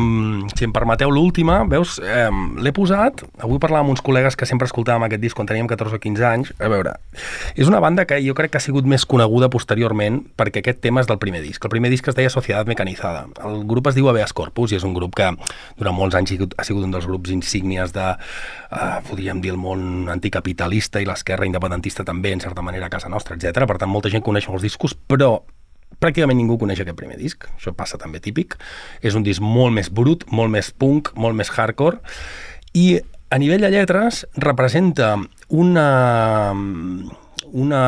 si 0.53 0.65
em 0.65 0.73
permeteu 0.73 1.09
l'última, 1.09 1.63
veus, 1.65 1.97
eh, 1.97 2.29
l'he 2.61 2.71
posat, 2.73 3.23
avui 3.41 3.57
parlàvem 3.57 3.87
amb 3.87 3.93
uns 3.95 4.03
col·legues 4.05 4.37
que 4.37 4.45
sempre 4.45 4.67
escoltàvem 4.69 5.07
aquest 5.07 5.21
disc 5.21 5.35
quan 5.37 5.47
teníem 5.49 5.67
14 5.67 5.97
o 5.97 5.99
15 5.99 6.25
anys, 6.25 6.51
a 6.59 6.69
veure, 6.69 6.93
és 7.55 7.67
una 7.67 7.79
banda 7.79 8.05
que 8.05 8.19
jo 8.21 8.35
crec 8.37 8.51
que 8.51 8.57
ha 8.57 8.63
sigut 8.63 8.85
més 8.85 9.05
coneguda 9.05 9.49
posteriorment 9.49 10.21
perquè 10.37 10.61
aquest 10.61 10.81
tema 10.81 11.01
és 11.01 11.09
del 11.09 11.17
primer 11.17 11.41
disc. 11.41 11.63
El 11.63 11.73
primer 11.73 11.89
disc 11.89 12.07
es 12.07 12.15
deia 12.15 12.29
Societat 12.29 12.67
Mecanizada. 12.67 13.25
El 13.43 13.63
grup 13.65 13.89
es 13.89 13.97
diu 13.97 14.09
Habeas 14.09 14.33
Corpus 14.33 14.71
i 14.71 14.77
és 14.77 14.85
un 14.85 14.93
grup 14.93 15.15
que 15.17 15.31
durant 15.77 15.95
molts 15.95 16.15
anys 16.15 16.35
ha 16.37 16.63
sigut, 16.67 16.85
un 16.85 16.93
dels 16.93 17.09
grups 17.09 17.33
insígnies 17.33 17.93
de, 17.93 18.13
eh, 18.71 19.01
podríem 19.09 19.41
dir, 19.41 19.51
el 19.51 19.57
món 19.57 20.07
anticapitalista 20.09 21.01
i 21.01 21.05
l'esquerra 21.05 21.49
independentista 21.49 22.05
també, 22.05 22.31
en 22.31 22.41
certa 22.41 22.61
manera, 22.61 22.85
a 22.85 22.93
casa 22.93 23.09
nostra, 23.09 23.35
etc. 23.35 23.65
Per 23.65 23.77
tant, 23.77 23.89
molta 23.89 24.09
gent 24.09 24.21
coneix 24.21 24.47
molts 24.49 24.63
discos, 24.63 24.93
però 24.93 25.41
pràcticament 26.01 26.37
ningú 26.37 26.57
coneix 26.61 26.81
aquest 26.83 26.97
primer 26.97 27.17
disc, 27.19 27.47
això 27.55 27.73
passa 27.75 27.97
també 28.01 28.21
típic. 28.23 28.57
És 29.01 29.17
un 29.17 29.25
disc 29.25 29.41
molt 29.41 29.73
més 29.73 29.89
brut, 29.89 30.27
molt 30.31 30.53
més 30.53 30.71
punk, 30.71 31.13
molt 31.15 31.37
més 31.37 31.51
hardcore, 31.53 32.01
i 32.77 32.99
a 33.29 33.39
nivell 33.41 33.65
de 33.65 33.71
lletres 33.73 34.25
representa 34.39 35.15
una, 35.49 36.53
una 37.51 37.83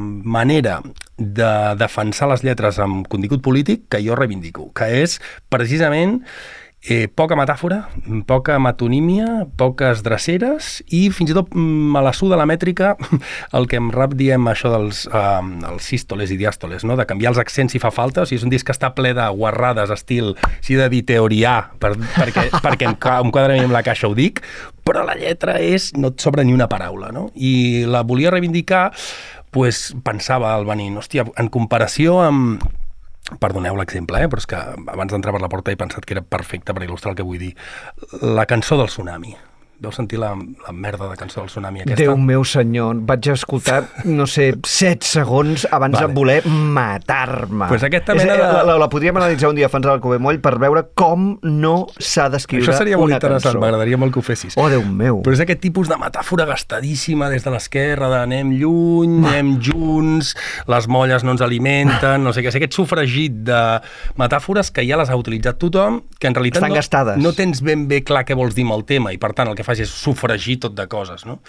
manera 0.00 0.80
de 1.16 1.50
defensar 1.80 2.28
les 2.28 2.44
lletres 2.44 2.80
amb 2.82 3.06
contingut 3.08 3.40
polític 3.44 3.86
que 3.92 4.02
jo 4.04 4.18
reivindico, 4.18 4.68
que 4.76 4.90
és 5.02 5.18
precisament 5.48 6.20
eh, 6.88 7.08
poca 7.08 7.36
metàfora, 7.38 7.80
poca 8.26 8.58
metonímia, 8.62 9.46
poques 9.58 10.02
dreceres 10.06 10.80
i 10.94 11.06
fins 11.14 11.32
i 11.32 11.36
tot 11.36 11.50
mm, 11.52 11.96
a 11.98 12.02
la 12.06 12.12
suda 12.14 12.38
la 12.38 12.46
mètrica 12.48 12.94
el 13.58 13.66
que 13.70 13.80
en 13.80 13.90
rap 13.94 14.14
diem 14.18 14.46
això 14.50 14.70
dels 14.72 15.04
eh, 15.10 15.42
els 15.72 15.90
sístoles 15.90 16.30
i 16.30 16.38
diàstoles, 16.38 16.86
no? 16.86 16.96
de 16.98 17.06
canviar 17.08 17.34
els 17.34 17.42
accents 17.42 17.74
si 17.74 17.82
fa 17.82 17.90
falta, 17.94 18.22
o 18.22 18.28
sigui, 18.28 18.40
és 18.40 18.46
un 18.46 18.54
disc 18.54 18.66
que 18.66 18.74
està 18.76 18.92
ple 18.94 19.12
de 19.16 19.26
guarrades, 19.34 19.90
estil, 19.90 20.34
si 20.64 20.78
de 20.78 20.88
dir 20.92 21.02
teorià, 21.08 21.58
per, 21.82 21.96
perquè, 22.14 22.48
perquè 22.66 22.90
em, 22.90 22.96
em 22.96 23.34
quadra 23.34 23.58
amb 23.58 23.74
la 23.74 23.84
caixa 23.86 24.08
ho 24.10 24.14
dic, 24.16 24.44
però 24.86 25.02
la 25.06 25.18
lletra 25.18 25.58
és, 25.58 25.90
no 25.98 26.14
et 26.14 26.22
sobra 26.22 26.46
ni 26.46 26.54
una 26.54 26.70
paraula, 26.70 27.10
no? 27.14 27.28
I 27.34 27.84
la 27.90 28.04
volia 28.06 28.30
reivindicar, 28.30 28.88
pues, 29.50 29.88
pensava 30.06 30.54
el 30.54 30.66
venint, 30.68 31.00
hòstia, 31.00 31.26
en 31.40 31.50
comparació 31.50 32.20
amb, 32.22 32.62
perdoneu 33.40 33.76
l'exemple, 33.76 34.22
eh? 34.22 34.30
però 34.30 34.42
és 34.42 34.48
que 34.50 34.62
abans 34.94 35.12
d'entrar 35.12 35.34
per 35.34 35.42
la 35.42 35.50
porta 35.52 35.74
he 35.74 35.80
pensat 35.80 36.06
que 36.06 36.14
era 36.16 36.22
perfecte 36.22 36.74
per 36.74 36.84
il·lustrar 36.86 37.14
el 37.14 37.18
que 37.18 37.26
vull 37.26 37.42
dir. 37.42 37.52
La 38.22 38.46
cançó 38.46 38.78
del 38.78 38.92
tsunami. 38.92 39.34
Veu 39.78 39.92
sentir 39.92 40.16
la, 40.18 40.30
la 40.32 40.72
merda 40.72 41.04
de 41.10 41.16
cançó 41.20 41.42
del 41.42 41.50
tsunami 41.50 41.82
aquesta? 41.82 41.98
Déu 42.00 42.16
meu 42.16 42.44
senyor, 42.48 42.96
vaig 43.04 43.26
escoltar, 43.28 43.82
no 44.08 44.24
sé, 44.26 44.54
7 44.64 45.04
segons 45.04 45.66
abans 45.70 45.98
Vale. 45.98 46.06
de 46.08 46.14
voler 46.16 46.38
matar-me. 46.48 47.66
Pues 47.68 47.82
aquesta 47.84 48.14
mena 48.14 48.32
de- 48.32 48.38
la, 48.40 48.62
la, 48.64 48.76
la 48.78 48.88
podríem 48.88 49.16
analitzar 49.20 49.50
un 49.50 49.56
dia 49.58 49.68
fans 49.68 49.84
del 49.86 50.00
Covemoll 50.00 50.38
per 50.40 50.54
veure 50.62 50.86
com 50.96 51.26
no 51.42 51.74
s'ha 51.98 52.28
d'escriure 52.32 52.64
Això 52.64 52.78
seria 52.78 52.96
molt 52.96 53.10
una 53.10 53.18
interessant, 53.18 53.52
cançó. 53.52 53.60
m'agradaria 53.60 53.98
molt 54.00 54.14
que 54.14 54.20
ho 54.20 54.24
fessis. 54.24 54.56
Oh, 54.56 54.68
Déu 54.72 54.80
meu. 54.82 55.20
Però 55.26 55.36
és 55.36 55.42
aquest 55.44 55.60
tipus 55.60 55.90
de 55.92 55.98
metàfora 56.00 56.46
gastadíssima 56.48 57.28
des 57.28 57.44
de 57.44 57.52
l'esquerra, 57.52 58.08
de 58.14 58.18
anem 58.22 58.54
lluny, 58.56 59.18
anem 59.26 59.58
junts, 59.60 60.32
les 60.72 60.88
molles 60.88 61.22
no 61.22 61.32
ens 61.36 61.44
alimenten, 61.44 62.24
no 62.24 62.32
sé 62.32 62.40
què, 62.40 62.48
és 62.48 62.56
aquest 62.62 62.72
sofregit 62.80 63.42
de 63.50 63.60
metàfores 64.16 64.72
que 64.72 64.86
ja 64.88 64.96
les 64.96 65.10
ha 65.12 65.16
utilitzat 65.20 65.60
tothom, 65.60 66.00
que 66.18 66.28
en 66.32 66.34
realitat 66.34 66.62
Estan 66.62 66.72
no, 66.72 66.80
gastades. 66.80 67.20
no 67.20 67.32
tens 67.36 67.60
ben 67.60 67.86
bé 67.92 68.00
clar 68.06 68.24
què 68.24 68.34
vols 68.34 68.54
dir 68.56 68.64
amb 68.64 68.78
el 68.80 68.84
tema, 68.88 69.12
i 69.12 69.18
per 69.20 69.34
tant 69.36 69.48
el 69.52 69.54
que 69.58 69.65
fas 69.66 69.82
és 69.82 69.90
sofregir 69.90 70.58
tot 70.62 70.76
de 70.78 70.86
coses, 70.90 71.26
no? 71.28 71.40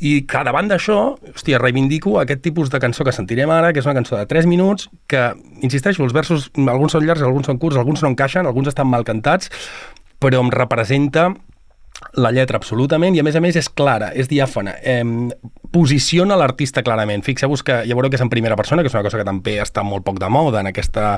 I 0.00 0.22
que 0.28 0.42
davant 0.48 0.70
d'això, 0.70 0.98
hòstia, 1.34 1.60
reivindico 1.62 2.18
aquest 2.22 2.42
tipus 2.44 2.72
de 2.72 2.80
cançó 2.82 3.04
que 3.06 3.14
sentirem 3.14 3.52
ara, 3.52 3.72
que 3.72 3.82
és 3.82 3.88
una 3.88 3.96
cançó 4.00 4.16
de 4.18 4.26
3 4.30 4.48
minuts, 4.50 4.88
que, 5.06 5.28
insisteixo, 5.62 6.04
els 6.06 6.16
versos, 6.16 6.50
alguns 6.64 6.96
són 6.96 7.06
llargs, 7.06 7.24
alguns 7.26 7.50
són 7.50 7.60
curts, 7.62 7.78
alguns 7.80 8.02
no 8.02 8.12
encaixen, 8.12 8.48
alguns 8.48 8.72
estan 8.72 8.88
mal 8.90 9.04
cantats, 9.08 9.52
però 10.22 10.42
em 10.42 10.52
representa 10.54 11.30
la 12.18 12.32
lletra 12.34 12.60
absolutament 12.60 13.16
i 13.16 13.22
a 13.22 13.26
més 13.26 13.36
a 13.36 13.42
més 13.44 13.56
és 13.56 13.68
clara, 13.68 14.12
és 14.14 14.28
diàfana 14.30 14.76
eh, 14.82 15.02
posiciona 15.72 16.36
l'artista 16.36 16.82
clarament 16.84 17.24
fixeu-vos 17.24 17.64
que 17.64 17.78
ja 17.88 17.96
veureu 17.96 18.12
que 18.12 18.18
és 18.20 18.24
en 18.24 18.30
primera 18.32 18.56
persona 18.58 18.82
que 18.82 18.90
és 18.90 18.96
una 18.96 19.04
cosa 19.06 19.20
que 19.20 19.26
també 19.26 19.56
està 19.62 19.84
molt 19.86 20.04
poc 20.04 20.20
de 20.20 20.28
moda 20.32 20.60
en 20.60 20.68
aquesta, 20.68 21.14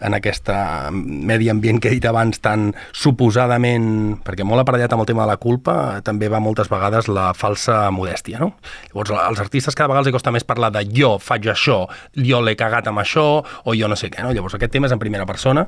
en 0.00 0.14
aquesta 0.14 0.58
medi 0.92 1.50
ambient 1.50 1.80
que 1.82 1.90
he 1.90 1.96
dit 1.98 2.06
abans 2.06 2.38
tan 2.44 2.70
suposadament, 2.94 4.18
perquè 4.26 4.46
molt 4.46 4.62
aparellat 4.62 4.94
amb 4.94 5.02
el 5.02 5.10
tema 5.10 5.24
de 5.24 5.32
la 5.32 5.38
culpa, 5.42 5.74
també 6.06 6.30
va 6.30 6.40
moltes 6.42 6.70
vegades 6.70 7.08
la 7.10 7.32
falsa 7.34 7.88
modèstia, 7.94 8.38
no? 8.42 8.52
Llavors 8.92 9.12
als 9.18 9.42
artistes 9.42 9.74
cada 9.74 9.90
vegada 9.90 10.06
els 10.06 10.14
costa 10.14 10.32
més 10.34 10.46
parlar 10.46 10.70
de 10.74 10.84
jo 10.94 11.16
faig 11.22 11.48
això, 11.50 11.80
jo 12.14 12.42
l'he 12.44 12.54
cagat 12.58 12.90
amb 12.90 13.02
això 13.02 13.26
o 13.42 13.74
jo 13.74 13.90
no 13.90 13.98
sé 13.98 14.12
què, 14.12 14.22
no? 14.22 14.32
Llavors 14.36 14.54
aquest 14.58 14.72
tema 14.74 14.86
és 14.86 14.94
en 14.94 15.02
primera 15.02 15.26
persona 15.26 15.66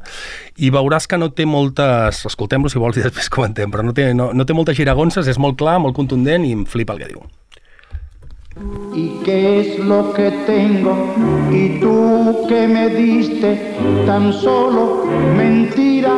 i 0.58 0.70
veuràs 0.70 1.08
que 1.10 1.18
no 1.18 1.30
té 1.34 1.46
moltes, 1.48 2.24
escoltem-lo 2.30 2.70
si 2.70 2.78
vols 2.82 3.00
i 3.00 3.04
després 3.06 3.30
comentem, 3.32 3.70
però 3.72 3.84
no 3.86 3.96
té, 3.96 4.10
no, 4.14 4.30
no 4.36 4.46
té 4.50 4.56
moltes 4.56 4.78
giragonses, 4.78 5.28
és 5.30 5.38
molt 5.38 5.58
clar, 5.60 5.78
molt 5.82 5.96
contundent 5.96 6.46
i 6.46 6.56
em 6.56 6.66
flipa 6.66 6.96
el 6.96 7.04
que 7.04 7.12
diu. 7.12 7.22
¿Y 8.92 9.22
qué 9.24 9.60
es 9.60 9.78
lo 9.78 10.12
que 10.12 10.30
tengo? 10.44 10.92
Y 11.50 11.78
tú 11.80 12.46
que 12.48 12.66
me 12.66 12.88
diste 12.88 13.56
tan 14.06 14.32
solo 14.32 15.06
mentira, 15.36 16.12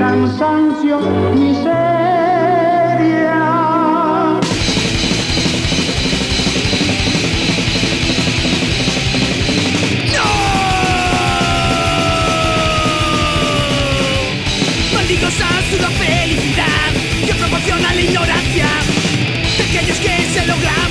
cansancio, 0.00 0.98
miseria. 1.32 2.25
Se 20.36 20.44
logran 20.46 20.85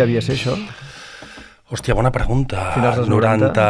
devia 0.00 0.22
ser 0.24 0.36
això? 0.38 0.56
Hòstia, 1.70 1.94
bona 1.94 2.10
pregunta. 2.10 2.72
Finals 2.74 2.96
dels 2.98 3.08
90... 3.12 3.64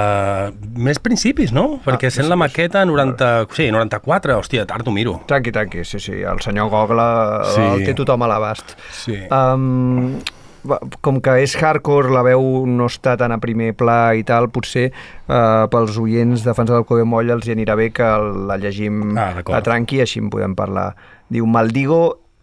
Més 0.80 0.96
principis, 1.04 1.50
no? 1.52 1.66
Perquè 1.84 2.08
Ah, 2.08 2.14
sent 2.14 2.30
la 2.32 2.36
maqueta 2.40 2.80
90... 2.88 3.28
Sí, 3.52 3.66
94, 3.74 4.38
hòstia, 4.40 4.64
tard 4.70 4.88
ho 4.88 4.94
miro. 4.96 5.18
Tranqui, 5.28 5.52
tranqui, 5.52 5.84
sí, 5.84 6.00
sí, 6.00 6.14
el 6.24 6.40
senyor 6.40 6.70
Google 6.72 7.04
Sí. 7.52 7.60
el 7.60 7.84
té 7.84 7.92
tothom 7.98 8.24
a 8.24 8.30
l'abast. 8.30 8.72
Sí. 8.96 9.18
Um, 9.28 10.16
com 11.04 11.20
que 11.20 11.34
és 11.44 11.52
hardcore, 11.60 12.08
la 12.12 12.22
veu 12.24 12.40
no 12.68 12.88
està 12.88 13.18
tan 13.20 13.32
a 13.36 13.38
primer 13.40 13.74
pla 13.76 14.14
i 14.16 14.24
tal, 14.28 14.48
potser 14.52 14.86
uh, 15.28 15.68
pels 15.72 16.00
oients 16.00 16.40
de 16.44 16.56
fans 16.56 16.72
del 16.72 16.84
Covemoll 16.88 17.32
els 17.36 17.48
hi 17.48 17.52
anirà 17.52 17.76
bé 17.76 17.90
que 17.96 18.08
la 18.48 18.56
llegim 18.60 19.12
Ah, 19.20 19.34
a 19.44 19.60
tranqui, 19.64 20.00
així 20.00 20.24
en 20.24 20.32
podem 20.32 20.56
parlar. 20.56 20.94
Diu, 21.28 21.44
maldigo 21.44 22.00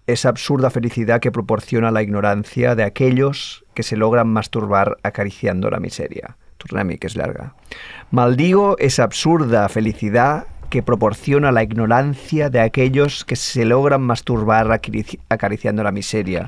esa 0.08 0.30
absurda 0.30 0.70
felicidad 0.70 1.20
que 1.20 1.32
proporciona 1.32 1.92
la 1.92 2.02
ignorancia 2.02 2.76
de 2.76 2.84
aquellos 2.84 3.66
que 3.74 3.84
se 3.84 3.98
logran 3.98 4.28
masturbar 4.28 4.98
acariciando 5.04 5.70
la 5.70 5.80
miseria. 5.80 6.38
Tornem-hi, 6.58 6.98
que 6.98 7.08
és 7.08 7.16
llarga. 7.16 7.54
Maldigo 8.10 8.78
esa 8.80 9.04
absurda 9.04 9.68
felicidad 9.70 10.48
que 10.70 10.82
proporciona 10.82 11.52
la 11.52 11.62
ignorancia 11.64 12.50
de 12.50 12.62
aquellos 12.62 13.24
que 13.26 13.36
se 13.36 13.64
logran 13.64 14.02
masturbar 14.02 14.68
acarici- 14.68 15.20
acariciando 15.30 15.84
la 15.84 15.92
miseria. 15.92 16.46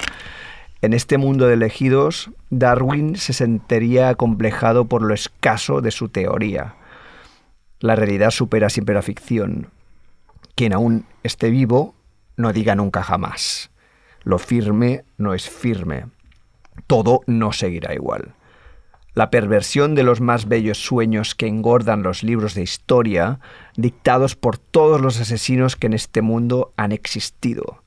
En 0.82 0.94
este 0.94 1.18
mundo 1.18 1.46
de 1.46 1.54
elegidos, 1.54 2.32
Darwin 2.50 3.18
se 3.18 3.34
sentiría 3.34 4.10
acomplejado 4.10 4.86
por 4.86 5.04
lo 5.04 5.14
escaso 5.14 5.82
de 5.82 5.92
su 5.92 6.10
teoría. 6.10 6.76
La 7.80 7.96
realidad 7.96 8.32
supera 8.32 8.70
siempre 8.70 8.96
la 8.96 9.02
ficción. 9.02 9.68
Quien 10.56 10.74
aún 10.74 11.06
esté 11.24 11.50
vivo, 11.50 11.94
no 12.40 12.54
diga 12.54 12.74
nunca 12.74 13.04
jamás. 13.04 13.70
Lo 14.24 14.40
firme 14.40 15.04
no 15.18 15.34
es 15.34 15.50
firme. 15.50 16.06
Todo 16.88 17.20
no 17.28 17.52
seguirá 17.52 17.94
igual. 17.94 18.34
La 19.14 19.30
perversión 19.30 19.94
de 19.94 20.04
los 20.04 20.22
más 20.22 20.48
bellos 20.48 20.78
sueños 20.78 21.36
que 21.36 21.48
engordan 21.48 22.02
los 22.02 22.24
libros 22.24 22.54
de 22.54 22.62
historia, 22.62 23.42
dictados 23.76 24.38
por 24.38 24.58
todos 24.58 25.02
los 25.02 25.20
asesinos 25.20 25.76
que 25.76 25.88
en 25.88 25.94
este 25.94 26.22
mundo 26.22 26.72
han 26.78 26.94
existido. 26.94 27.84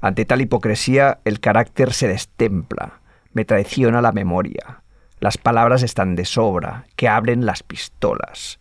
Ante 0.00 0.24
tal 0.24 0.40
hipocresía, 0.40 1.18
el 1.26 1.40
carácter 1.40 1.92
se 1.92 2.08
destempla, 2.08 3.00
me 3.34 3.44
traiciona 3.44 4.00
la 4.00 4.12
memoria. 4.12 4.82
Las 5.20 5.36
palabras 5.36 5.82
están 5.82 6.16
de 6.16 6.24
sobra, 6.24 6.86
que 6.96 7.08
abren 7.08 7.44
las 7.44 7.62
pistolas. 7.62 8.60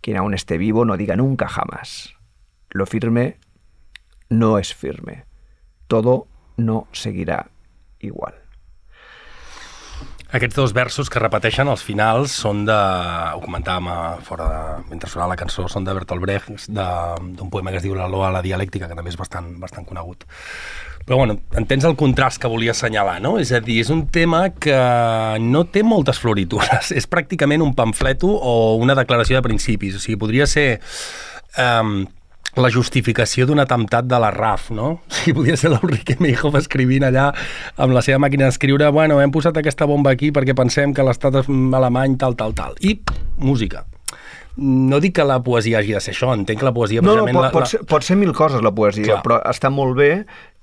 Quien 0.00 0.16
aún 0.16 0.34
esté 0.34 0.58
vivo 0.58 0.84
no 0.84 0.96
diga 0.96 1.14
nunca 1.14 1.46
jamás. 1.46 2.14
Lo 2.70 2.84
firme 2.86 3.38
no 4.28 4.58
es 4.58 4.74
firme. 4.74 5.24
Todo 5.86 6.26
no 6.56 6.86
seguirá 6.92 7.50
igual. 8.00 8.34
Aquests 10.26 10.56
dos 10.58 10.72
versos 10.74 11.06
que 11.06 11.20
repeteixen 11.22 11.68
als 11.70 11.84
finals 11.86 12.32
són 12.34 12.64
de... 12.66 12.74
Ho 12.74 13.38
comentàvem 13.44 13.86
a, 13.92 13.98
fora 14.26 14.48
de... 14.50 14.62
mentre 14.90 15.08
sonava 15.08 15.30
la 15.32 15.38
cançó, 15.38 15.68
són 15.70 15.86
de 15.86 15.94
Bertolt 15.94 16.24
Brecht, 16.24 16.66
d'un 16.66 17.52
poema 17.52 17.70
que 17.70 17.78
es 17.78 17.86
diu 17.86 17.94
La 17.94 18.08
loa 18.10 18.26
a 18.28 18.34
la 18.34 18.42
dialèctica, 18.42 18.88
que 18.90 18.98
també 18.98 19.14
és 19.14 19.18
bastant, 19.20 19.52
bastant 19.62 19.86
conegut. 19.86 20.26
Però 21.06 21.20
bueno, 21.20 21.38
entens 21.54 21.86
el 21.86 21.94
contrast 21.94 22.42
que 22.42 22.50
volia 22.50 22.74
assenyalar, 22.74 23.20
no? 23.22 23.36
És 23.38 23.54
a 23.54 23.62
dir, 23.62 23.78
és 23.84 23.92
un 23.94 24.08
tema 24.10 24.48
que 24.50 24.76
no 25.46 25.62
té 25.70 25.84
moltes 25.86 26.18
floritures. 26.18 26.90
És 26.98 27.06
pràcticament 27.06 27.62
un 27.62 27.76
pamfleto 27.78 28.26
o 28.26 28.74
una 28.82 28.98
declaració 28.98 29.38
de 29.38 29.46
principis. 29.46 29.94
O 29.94 30.02
sigui, 30.02 30.18
podria 30.18 30.50
ser... 30.50 30.80
Um, 31.54 32.00
la 32.62 32.70
justificació 32.72 33.46
d'un 33.48 33.60
atemptat 33.60 34.06
de 34.08 34.20
la 34.22 34.30
RAF, 34.34 34.70
no? 34.74 34.88
O 34.96 35.16
sigui, 35.18 35.36
podria 35.40 35.58
ser 35.60 35.72
l'Enrique 35.74 36.16
Meijov 36.22 36.56
escrivint 36.60 37.04
allà 37.08 37.28
amb 37.76 37.96
la 37.96 38.04
seva 38.04 38.20
màquina 38.22 38.48
d'escriure 38.48 38.88
bueno, 38.94 39.20
hem 39.20 39.34
posat 39.34 39.60
aquesta 39.60 39.88
bomba 39.88 40.14
aquí 40.16 40.32
perquè 40.32 40.56
pensem 40.56 40.94
que 40.96 41.04
l'estat 41.04 41.42
alemany, 41.46 42.16
tal, 42.20 42.38
tal, 42.38 42.56
tal. 42.56 42.78
I 42.80 42.96
música. 43.36 43.84
No 44.56 45.00
dic 45.04 45.12
que 45.18 45.24
la 45.28 45.36
poesia 45.44 45.82
hagi 45.82 45.92
de 45.92 46.00
ser 46.00 46.14
això, 46.14 46.30
entenc 46.32 46.62
que 46.62 46.64
la 46.64 46.72
poesia... 46.72 47.02
No, 47.04 47.12
no, 47.18 47.26
pot, 47.28 47.42
la, 47.44 47.50
pot, 47.52 47.66
ser, 47.68 47.80
pot 47.84 48.04
ser 48.06 48.16
mil 48.16 48.32
coses 48.32 48.62
la 48.64 48.72
poesia, 48.72 49.04
Clar. 49.04 49.18
però 49.26 49.36
està 49.50 49.68
molt 49.68 49.98
bé 49.98 50.10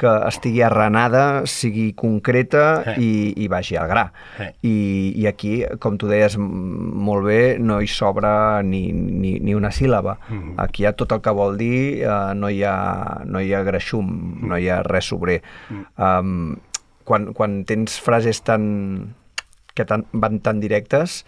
que 0.01 0.09
estigui 0.27 0.63
arrenada, 0.65 1.43
sigui 1.45 1.91
concreta 1.93 2.63
Eh. 2.93 2.95
i, 2.97 3.11
i 3.45 3.47
vagi 3.51 3.77
al 3.77 3.87
gra. 3.91 4.07
Eh. 4.41 4.49
I, 4.65 4.75
I 5.21 5.27
aquí, 5.29 5.53
com 5.79 5.99
tu 6.01 6.09
deies 6.09 6.39
molt 6.39 7.27
bé, 7.27 7.59
no 7.61 7.79
hi 7.81 7.87
sobra 7.91 8.63
ni, 8.65 8.87
ni, 8.93 9.37
ni 9.39 9.53
una 9.53 9.69
síl·laba. 9.69 10.17
Mm-hmm. 10.25 10.57
Aquí 10.65 10.83
hi 10.83 10.89
ha 10.89 10.95
tot 10.97 11.13
el 11.13 11.21
que 11.21 11.35
vol 11.37 11.57
dir, 11.61 12.01
eh, 12.01 12.33
no, 12.33 12.49
hi 12.49 12.63
ha, 12.65 13.21
no 13.29 13.45
hi 13.45 13.53
ha 13.53 13.61
greixum, 13.67 14.09
no 14.41 14.57
hi 14.57 14.69
ha 14.73 14.81
res 14.87 15.13
sobrer. 15.13 15.41
Mm. 15.69 15.85
Um, 16.01 16.83
quan, 17.05 17.33
quan 17.37 17.61
tens 17.69 17.99
frases 18.01 18.41
tan, 18.41 19.15
que 19.77 19.85
tan, 19.85 20.07
van 20.13 20.41
tan 20.41 20.59
directes, 20.63 21.23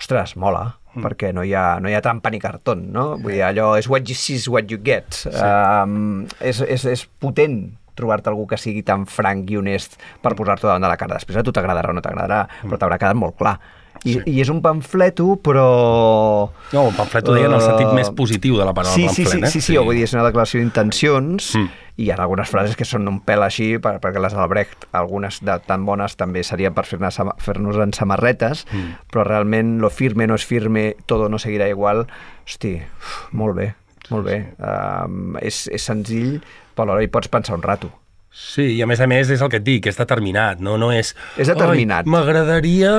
ostres, 0.00 0.36
mola, 0.40 0.64
mm. 0.94 1.04
perquè 1.04 1.34
no 1.36 1.44
hi, 1.46 1.52
ha, 1.56 1.78
no 1.82 1.90
hi 1.90 1.96
ha 1.96 2.02
trampa 2.04 2.32
ni 2.32 2.40
cartón, 2.42 2.88
no? 2.94 3.12
Vull 3.20 3.36
dir, 3.36 3.44
allò 3.46 3.74
és 3.78 3.88
what 3.90 4.08
you 4.08 4.16
see 4.16 4.40
is 4.40 4.48
what 4.50 4.72
you 4.72 4.80
get. 4.82 5.12
Sí. 5.22 5.32
Um, 5.36 6.24
és, 6.40 6.62
és, 6.64 6.86
és 6.88 7.04
potent 7.20 7.62
trobar-te 8.00 8.30
algú 8.32 8.46
que 8.48 8.58
sigui 8.60 8.82
tan 8.86 9.04
franc 9.10 9.50
i 9.52 9.58
honest 9.60 9.98
per 10.24 10.32
posar-t'ho 10.38 10.70
davant 10.70 10.86
de 10.86 10.90
la 10.90 10.96
cara. 11.00 11.18
Després 11.20 11.40
a 11.40 11.44
tu 11.44 11.52
t'agradarà 11.52 11.92
o 11.92 11.96
no 11.96 12.04
t'agradarà, 12.04 12.46
però 12.62 12.80
t'haurà 12.80 13.00
quedat 13.02 13.18
molt 13.18 13.36
clar. 13.40 13.58
I, 14.04 14.14
Sí. 14.14 14.20
I 14.32 14.40
és 14.40 14.48
un 14.48 14.62
pamfleto, 14.64 15.36
però... 15.44 16.48
No, 16.72 16.86
el 16.88 16.94
pamflet 16.96 17.28
ho 17.28 17.34
deia 17.36 17.50
en 17.50 17.56
el 17.58 17.60
sentit 17.60 17.90
més 17.92 18.08
positiu 18.16 18.56
de 18.56 18.64
la 18.64 18.72
paraula 18.72 18.94
sí, 18.96 19.02
sí, 19.12 19.24
pamflet, 19.26 19.28
sí, 19.32 19.44
eh? 19.44 19.50
sí, 19.52 19.60
sí, 19.60 19.74
sí, 19.74 19.78
vull 19.78 19.94
dir, 19.98 20.04
és 20.08 20.14
una 20.16 20.24
declaració 20.24 20.60
d'intencions 20.62 21.50
Mm. 21.58 21.68
i 22.00 22.04
hi 22.06 22.10
ha 22.10 22.16
algunes 22.16 22.48
frases 22.48 22.76
que 22.80 22.86
són 22.88 23.04
un 23.10 23.18
pèl 23.20 23.42
així, 23.44 23.74
per, 23.78 23.98
perquè 24.00 24.22
les 24.24 24.32
del 24.32 24.48
Brecht, 24.48 24.86
algunes 24.96 25.42
de 25.44 25.58
tan 25.66 25.84
bones 25.84 26.16
també 26.16 26.40
serien 26.42 26.72
per 26.72 26.86
fer-nos 26.88 27.18
fer 27.44 27.56
en 27.60 27.92
samarretes, 27.92 28.64
Mm. 28.72 28.96
però 29.12 29.24
realment 29.28 29.78
lo 29.82 29.90
firme 29.90 30.26
no 30.26 30.34
és 30.40 30.46
firme, 30.48 30.96
todo 31.04 31.28
no 31.28 31.36
seguirà 31.38 31.68
igual, 31.68 32.06
hosti, 32.46 32.76
uf, 32.80 33.28
molt 33.32 33.54
bé, 33.56 33.74
molt 34.08 34.24
bé. 34.24 34.54
Um, 34.58 35.36
és, 35.42 35.68
és 35.68 35.82
senzill, 35.84 36.40
però 36.74 36.88
alhora 36.88 37.02
hi 37.04 37.08
pots 37.12 37.28
pensar 37.28 37.54
un 37.54 37.62
rato. 37.62 37.90
Sí, 38.32 38.76
i 38.76 38.82
a 38.82 38.86
més 38.86 39.00
a 39.02 39.08
més 39.10 39.30
és 39.34 39.40
el 39.42 39.48
que 39.50 39.58
et 39.58 39.64
dic, 39.66 39.88
és 39.90 39.96
determinat, 39.98 40.60
no, 40.62 40.76
no 40.78 40.92
és... 40.94 41.14
És 41.36 41.48
determinat. 41.50 42.06
"Ai, 42.06 42.10
M'agradaria 42.14 42.92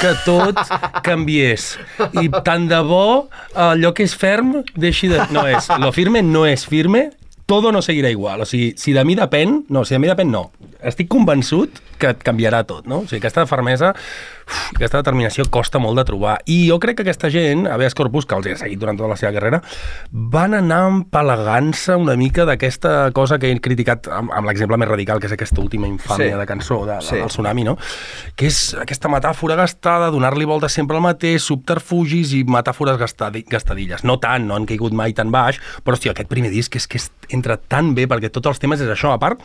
que 0.00 0.14
tot 0.24 0.56
canviés 1.04 1.74
i 2.22 2.28
tant 2.44 2.66
de 2.70 2.80
bo 2.88 3.28
allò 3.54 3.92
que 3.94 4.06
és 4.08 4.14
ferm 4.16 4.62
deixi 4.76 5.10
de... 5.12 5.20
No 5.34 5.44
és, 5.46 5.68
lo 5.78 5.92
firme 5.92 6.22
no 6.24 6.46
és 6.48 6.64
firme, 6.66 7.10
todo 7.48 7.70
no 7.72 7.82
seguirà 7.84 8.10
igual. 8.12 8.42
O 8.44 8.48
sigui, 8.48 8.72
si 8.80 8.92
de 8.96 9.04
mi 9.04 9.14
depèn, 9.16 9.64
no, 9.68 9.84
si 9.84 9.94
de 9.96 10.00
mi 10.02 10.08
depèn, 10.08 10.30
no. 10.32 10.50
Estic 10.82 11.08
convençut 11.10 11.80
que 11.98 12.12
et 12.14 12.20
canviarà 12.22 12.60
tot, 12.62 12.86
no? 12.86 13.00
O 13.02 13.06
sigui, 13.08 13.18
aquesta 13.18 13.42
fermesa, 13.50 13.88
uf, 14.46 14.58
aquesta 14.76 15.00
determinació 15.00 15.42
costa 15.50 15.80
molt 15.82 15.98
de 15.98 16.04
trobar. 16.06 16.36
I 16.46 16.68
jo 16.68 16.76
crec 16.78 17.00
que 17.00 17.02
aquesta 17.02 17.26
gent, 17.34 17.64
habeas 17.66 17.96
corpus, 17.98 18.24
que 18.30 18.36
els 18.38 18.46
he 18.46 18.54
seguit 18.60 18.78
durant 18.78 18.94
tota 18.96 19.08
la 19.10 19.16
seva 19.18 19.32
carrera, 19.34 19.58
van 20.12 20.54
anar 20.54 20.84
empalagant-se 20.92 21.96
una 21.98 22.14
mica 22.14 22.44
d'aquesta 22.46 23.10
cosa 23.16 23.40
que 23.42 23.50
he 23.50 23.58
criticat 23.60 24.06
amb, 24.14 24.30
amb 24.30 24.46
l'exemple 24.46 24.78
més 24.78 24.88
radical, 24.88 25.18
que 25.18 25.26
és 25.26 25.34
aquesta 25.34 25.58
última 25.60 25.88
infàmia 25.90 26.30
Sí. 26.36 26.38
de 26.38 26.46
cançó 26.46 26.78
de, 26.86 27.00
Sí. 27.02 27.16
del 27.16 27.26
tsunami, 27.28 27.64
no? 27.64 27.76
Que 28.36 28.46
és 28.46 28.74
aquesta 28.78 29.08
metàfora 29.10 29.56
gastada, 29.56 30.12
donar-li 30.14 30.44
voltes 30.44 30.72
sempre 30.72 30.96
al 30.96 31.02
mateix, 31.02 31.42
subterfugis 31.42 32.32
i 32.34 32.44
metàfores 32.44 32.96
gastadi 32.98 33.42
gastadilles. 33.42 34.04
No 34.04 34.20
tant, 34.20 34.46
no 34.46 34.54
han 34.54 34.66
caigut 34.66 34.92
mai 34.92 35.12
tan 35.12 35.32
baix, 35.32 35.58
però, 35.84 35.96
hòstia, 35.98 36.12
aquest 36.12 36.28
primer 36.28 36.50
disc 36.54 36.76
és 36.76 36.86
que 36.86 36.98
és, 36.98 37.10
entra 37.30 37.56
tan 37.58 37.94
bé, 37.96 38.06
perquè 38.06 38.30
tots 38.30 38.46
els 38.46 38.60
temes 38.60 38.80
és 38.80 38.88
això. 38.88 39.12
A 39.12 39.18
part, 39.18 39.40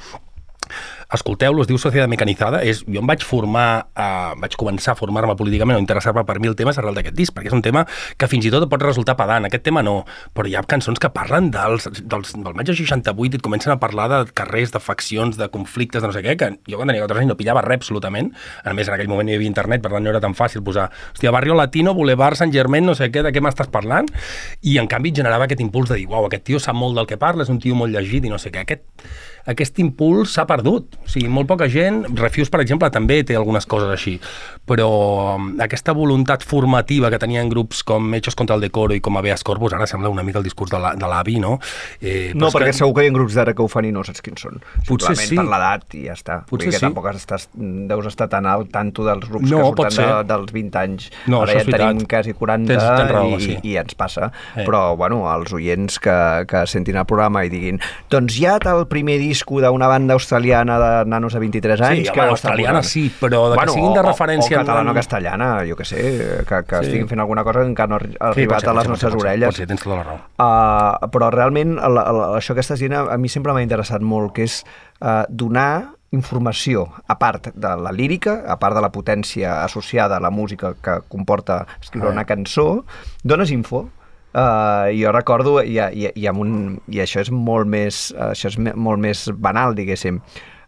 escolteu-lo, 1.17 1.63
es 1.63 1.69
diu 1.69 1.77
Societat 1.81 2.09
Mecanitzada, 2.11 2.61
és, 2.65 2.81
jo 2.87 3.01
em 3.01 3.09
vaig 3.09 3.23
formar, 3.25 3.87
eh, 3.95 4.33
vaig 4.41 4.55
començar 4.59 4.93
a 4.93 4.99
formar-me 4.99 5.35
políticament 5.39 5.77
o 5.77 5.81
interessar-me 5.81 6.23
per 6.25 6.39
mil 6.43 6.55
temes 6.55 6.77
arrel 6.77 6.97
d'aquest 6.97 7.15
disc, 7.17 7.33
perquè 7.35 7.51
és 7.51 7.55
un 7.55 7.61
tema 7.65 7.85
que 8.17 8.27
fins 8.27 8.45
i 8.45 8.51
tot 8.53 8.65
pot 8.69 8.81
resultar 8.81 9.15
pedant, 9.19 9.45
aquest 9.45 9.63
tema 9.63 9.83
no, 9.85 10.03
però 10.33 10.49
hi 10.49 10.55
ha 10.55 10.63
cançons 10.63 10.99
que 10.99 11.11
parlen 11.13 11.51
dels, 11.53 11.89
dels, 12.01 12.33
del 12.33 12.57
maig 12.57 12.69
de 12.69 12.75
68 12.77 13.37
i 13.37 13.41
et 13.41 13.45
comencen 13.45 13.73
a 13.73 13.79
parlar 13.81 14.09
de 14.11 14.19
carrers, 14.33 14.73
de 14.73 14.81
faccions, 14.83 15.37
de 15.37 15.49
conflictes, 15.53 16.01
de 16.01 16.09
no 16.09 16.15
sé 16.15 16.23
què, 16.25 16.37
que 16.39 16.51
jo 16.69 16.79
quan 16.79 16.89
tenia 16.89 17.03
14 17.05 17.23
anys 17.23 17.33
no 17.33 17.37
pillava 17.39 17.63
res 17.65 17.83
absolutament, 17.83 18.31
a 18.63 18.73
més 18.73 18.87
en 18.87 18.95
aquell 18.95 19.11
moment 19.11 19.27
no 19.27 19.33
hi 19.33 19.37
havia 19.39 19.51
internet, 19.51 19.83
per 19.83 19.91
tant 19.93 20.03
no 20.03 20.13
era 20.13 20.21
tan 20.23 20.37
fàcil 20.37 20.63
posar, 20.65 20.89
hòstia, 21.13 21.33
Barrio 21.35 21.57
Latino, 21.57 21.93
Boulevard, 21.97 22.39
Sant 22.39 22.53
Germain, 22.53 22.85
no 22.85 22.95
sé 22.95 23.09
què, 23.13 23.25
de 23.25 23.33
què 23.33 23.43
m'estàs 23.43 23.69
parlant? 23.73 24.09
I 24.61 24.77
en 24.81 24.89
canvi 24.91 25.13
generava 25.15 25.47
aquest 25.47 25.61
impuls 25.61 25.91
de 25.91 25.99
dir, 26.01 26.07
uau, 26.09 26.27
aquest 26.29 26.45
tio 26.49 26.61
sap 26.63 26.77
molt 26.77 26.97
del 26.97 27.09
que 27.09 27.19
parla, 27.21 27.45
és 27.45 27.53
un 27.53 27.59
tio 27.61 27.77
molt 27.77 27.93
llegit 27.93 28.25
i 28.25 28.31
no 28.31 28.39
sé 28.41 28.53
què. 28.53 28.63
Aquest, 28.63 28.85
aquest 29.45 29.79
impuls 29.83 30.33
s'ha 30.35 30.45
perdut. 30.47 30.95
O 31.03 31.07
sigui, 31.09 31.27
molt 31.27 31.47
poca 31.49 31.67
gent, 31.67 32.03
Refuse, 32.15 32.49
per 32.51 32.61
exemple, 32.63 32.89
també 32.93 33.21
té 33.27 33.35
algunes 33.35 33.65
coses 33.69 33.89
així, 33.91 34.17
però 34.67 35.35
um, 35.35 35.49
aquesta 35.63 35.91
voluntat 35.95 36.43
formativa 36.47 37.09
que 37.11 37.19
tenien 37.19 37.49
grups 37.51 37.81
com 37.83 38.13
Hechos 38.15 38.35
contra 38.39 38.55
el 38.55 38.61
Decoro 38.63 38.95
i 38.95 39.01
com 39.03 39.17
Habeas 39.19 39.43
Corpus, 39.43 39.73
ara 39.75 39.87
sembla 39.89 40.09
una 40.09 40.23
mica 40.23 40.39
el 40.39 40.45
discurs 40.47 40.71
de 40.71 40.79
la- 40.79 40.93
l'avi, 40.95 41.39
no? 41.39 41.59
Eh, 42.01 42.31
No, 42.35 42.49
perquè 42.51 42.71
que- 42.71 42.73
segur 42.73 42.93
que 42.95 43.05
hi 43.05 43.09
ha 43.09 43.13
grups 43.13 43.33
d'ara 43.35 43.53
que 43.53 43.61
ho 43.61 43.67
fan 43.67 43.85
i 43.85 43.91
no 43.91 44.03
saps 44.03 44.21
quins 44.21 44.39
són. 44.41 44.61
Potser 44.87 45.15
Simplement 45.15 45.29
sí. 45.29 45.35
per 45.35 45.45
l'edat 45.45 45.95
i 45.95 46.05
ja 46.07 46.13
està. 46.13 46.39
Potser 46.49 46.69
que 46.71 46.77
sí. 46.79 46.85
tampoc 46.85 47.05
estàs, 47.13 47.49
deus 47.53 48.05
estar 48.07 48.29
tan 48.29 48.45
al 48.45 48.67
tanto 48.69 49.03
dels 49.03 49.27
grups 49.29 49.49
No, 49.51 49.59
que 49.73 49.89
surten 49.91 49.97
de, 49.99 50.23
dels 50.33 50.51
20 50.53 50.79
anys. 50.79 51.09
No, 51.27 51.41
Ara 51.43 51.59
ja 51.59 51.65
tenim 51.65 52.05
quasi 52.07 52.33
40 52.33 52.73
Tens- 52.73 52.97
tens 52.97 53.11
raó, 53.11 53.35
i, 53.37 53.41
sí. 53.41 53.57
i 53.63 53.75
ens 53.77 53.93
passa. 53.95 54.31
Eh. 54.55 54.63
Però, 54.65 54.95
bueno, 54.95 55.23
els 55.33 55.51
oients 55.53 55.99
que, 55.99 56.15
que 56.47 56.65
sentin 56.67 56.95
el 56.97 57.05
programa 57.05 57.43
i 57.45 57.49
diguin 57.51 57.79
doncs 58.09 58.39
ha 58.47 58.57
el 58.71 58.85
primer 58.87 59.17
disco 59.33 59.59
d'una 59.61 59.87
banda 59.89 60.13
australiana 60.13 60.77
de 60.79 60.91
nanos 61.09 61.33
de 61.33 61.39
23 61.41 61.81
anys 61.81 62.07
Sí, 62.07 62.13
que 62.13 62.21
home, 62.21 62.29
australiana 62.37 62.79
posant. 62.79 62.91
sí, 62.93 63.03
però 63.19 63.49
de 63.51 63.57
que 63.57 63.67
siguin 63.73 63.93
de 63.93 63.99
o- 63.99 64.03
referència 64.07 64.57
O, 64.57 64.61
o 64.61 64.63
catalana 64.63 64.91
o 64.91 64.93
castellana, 64.93 65.49
jo 65.67 65.75
que 65.75 65.85
sé, 65.85 65.97
que, 66.47 66.61
que 66.69 66.75
Sí. 66.79 66.85
estiguin 66.85 67.07
fent 67.09 67.19
alguna 67.25 67.43
cosa 67.43 67.59
que 67.65 67.71
encara 67.73 67.89
no 67.89 67.95
ha 67.95 67.99
arri- 67.99 68.17
ha 68.19 68.29
arribat 68.29 68.61
pot 68.61 68.61
ser, 68.61 68.69
a 68.69 68.73
les 68.73 68.83
ser, 68.83 68.89
nostres 68.93 69.11
ser, 69.13 69.21
orelles. 69.21 69.49
Pot 69.49 69.57
ser, 69.57 69.67
tens 69.67 69.83
tota 69.83 69.97
la 69.97 70.03
raó. 70.03 70.19
Uh, 70.37 71.09
però 71.09 71.31
realment 71.33 71.75
el, 71.79 71.97
el, 71.97 72.21
això 72.37 72.53
que 72.55 72.61
estàs 72.63 72.79
dient 72.79 72.93
a, 72.93 73.01
a 73.13 73.17
mi 73.17 73.29
sempre 73.29 73.51
m'ha 73.53 73.63
interessat 73.65 74.01
molt, 74.05 74.31
que 74.37 74.43
és 74.47 74.61
uh, 75.01 75.23
donar 75.29 75.95
informació, 76.13 76.87
a 77.09 77.15
part 77.17 77.47
de 77.55 77.69
la 77.81 77.91
lírica, 77.91 78.43
a 78.47 78.59
part 78.61 78.75
de 78.77 78.81
la 78.85 78.91
potència 78.93 79.63
associada 79.63 80.17
a 80.17 80.21
la 80.21 80.29
música 80.29 80.75
que 80.81 80.99
comporta 81.09 81.65
escriure 81.81 82.09
Ah. 82.09 82.13
una 82.13 82.25
cançó, 82.25 82.85
dones 83.23 83.49
info. 83.51 83.89
Uh, 84.33 84.89
jo 84.97 85.11
recordo, 85.13 85.59
i, 85.61 85.77
i, 85.77 86.07
i, 86.15 86.25
amb 86.27 86.39
un, 86.41 86.53
i 86.89 86.97
això 87.03 87.21
és 87.21 87.29
molt 87.29 87.67
més, 87.69 88.07
uh, 88.17 88.31
això 88.31 88.49
és 88.49 88.57
molt 88.57 88.97
més 88.99 89.27
banal, 89.37 89.75
diguéssim, 89.77 90.17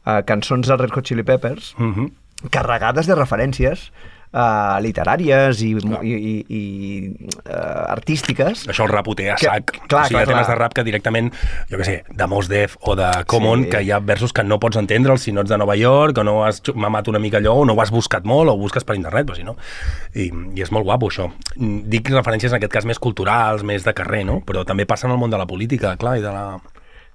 uh, 0.06 0.20
cançons 0.28 0.68
dels 0.70 0.82
Red 0.84 0.94
Hot 0.94 1.06
Chili 1.10 1.24
Peppers, 1.26 1.74
Mhm. 1.80 2.12
carregades 2.52 3.08
de 3.08 3.16
referències 3.16 3.88
uh, 4.36 4.76
literàries 4.84 5.62
i, 5.64 5.72
i, 6.04 6.14
i, 6.14 6.34
i 6.60 6.62
uh, 7.48 7.94
artístiques. 7.96 8.66
Això 8.70 8.86
el 8.86 8.92
rap 8.92 9.08
ho 9.08 9.16
té 9.16 9.30
a 9.32 9.38
Que- 9.40 9.48
sac. 9.48 9.72
clar, 9.88 10.04
o 10.04 10.10
sigui, 10.10 10.20
hi 10.20 10.22
ha 10.22 10.26
clar, 10.26 10.34
temes 10.34 10.46
clar. 10.46 10.56
de 10.58 10.60
rap 10.62 10.76
que 10.76 10.84
directament, 10.88 11.32
jo 11.72 11.80
què 11.80 11.88
sé, 11.88 11.96
de 12.12 12.28
Mos 12.28 12.50
Def 12.52 12.78
o 12.82 12.96
de 13.00 13.10
Common, 13.32 13.64
Sí. 13.66 13.70
que 13.72 13.82
hi 13.88 13.92
ha 13.96 14.00
versos 14.00 14.34
que 14.36 14.44
no 14.44 14.60
pots 14.60 14.78
entendre'ls 14.78 15.22
si 15.26 15.32
no 15.32 15.42
ets 15.42 15.50
de 15.50 15.58
Nova 15.58 15.76
York, 15.80 16.18
o 16.20 16.24
no 16.28 16.44
has 16.46 16.62
mamat 16.76 17.08
una 17.08 17.20
mica 17.20 17.38
allò, 17.40 17.56
o 17.62 17.66
no 17.66 17.74
ho 17.74 17.82
has 17.82 17.92
buscat 17.92 18.26
molt, 18.26 18.50
o 18.50 18.54
ho 18.54 18.58
busques 18.62 18.84
per 18.84 18.96
internet, 19.00 19.26
però 19.26 19.36
si 19.40 19.44
no... 19.48 19.56
I, 20.16 20.30
I 20.56 20.62
és 20.62 20.72
molt 20.72 20.86
guapo, 20.86 21.10
això. 21.10 21.30
Dic 21.56 22.10
referències, 22.12 22.52
en 22.52 22.58
aquest 22.60 22.72
cas, 22.74 22.86
més 22.86 23.00
culturals, 23.00 23.64
més 23.64 23.84
de 23.84 23.94
carrer, 23.94 24.24
no? 24.26 24.42
Però 24.46 24.66
també 24.66 24.86
passa 24.86 25.08
en 25.08 25.14
el 25.14 25.20
món 25.20 25.32
de 25.32 25.38
la 25.38 25.48
política, 25.48 25.96
clar, 25.98 26.18
i 26.20 26.22
de 26.26 26.32
la... 26.32 26.60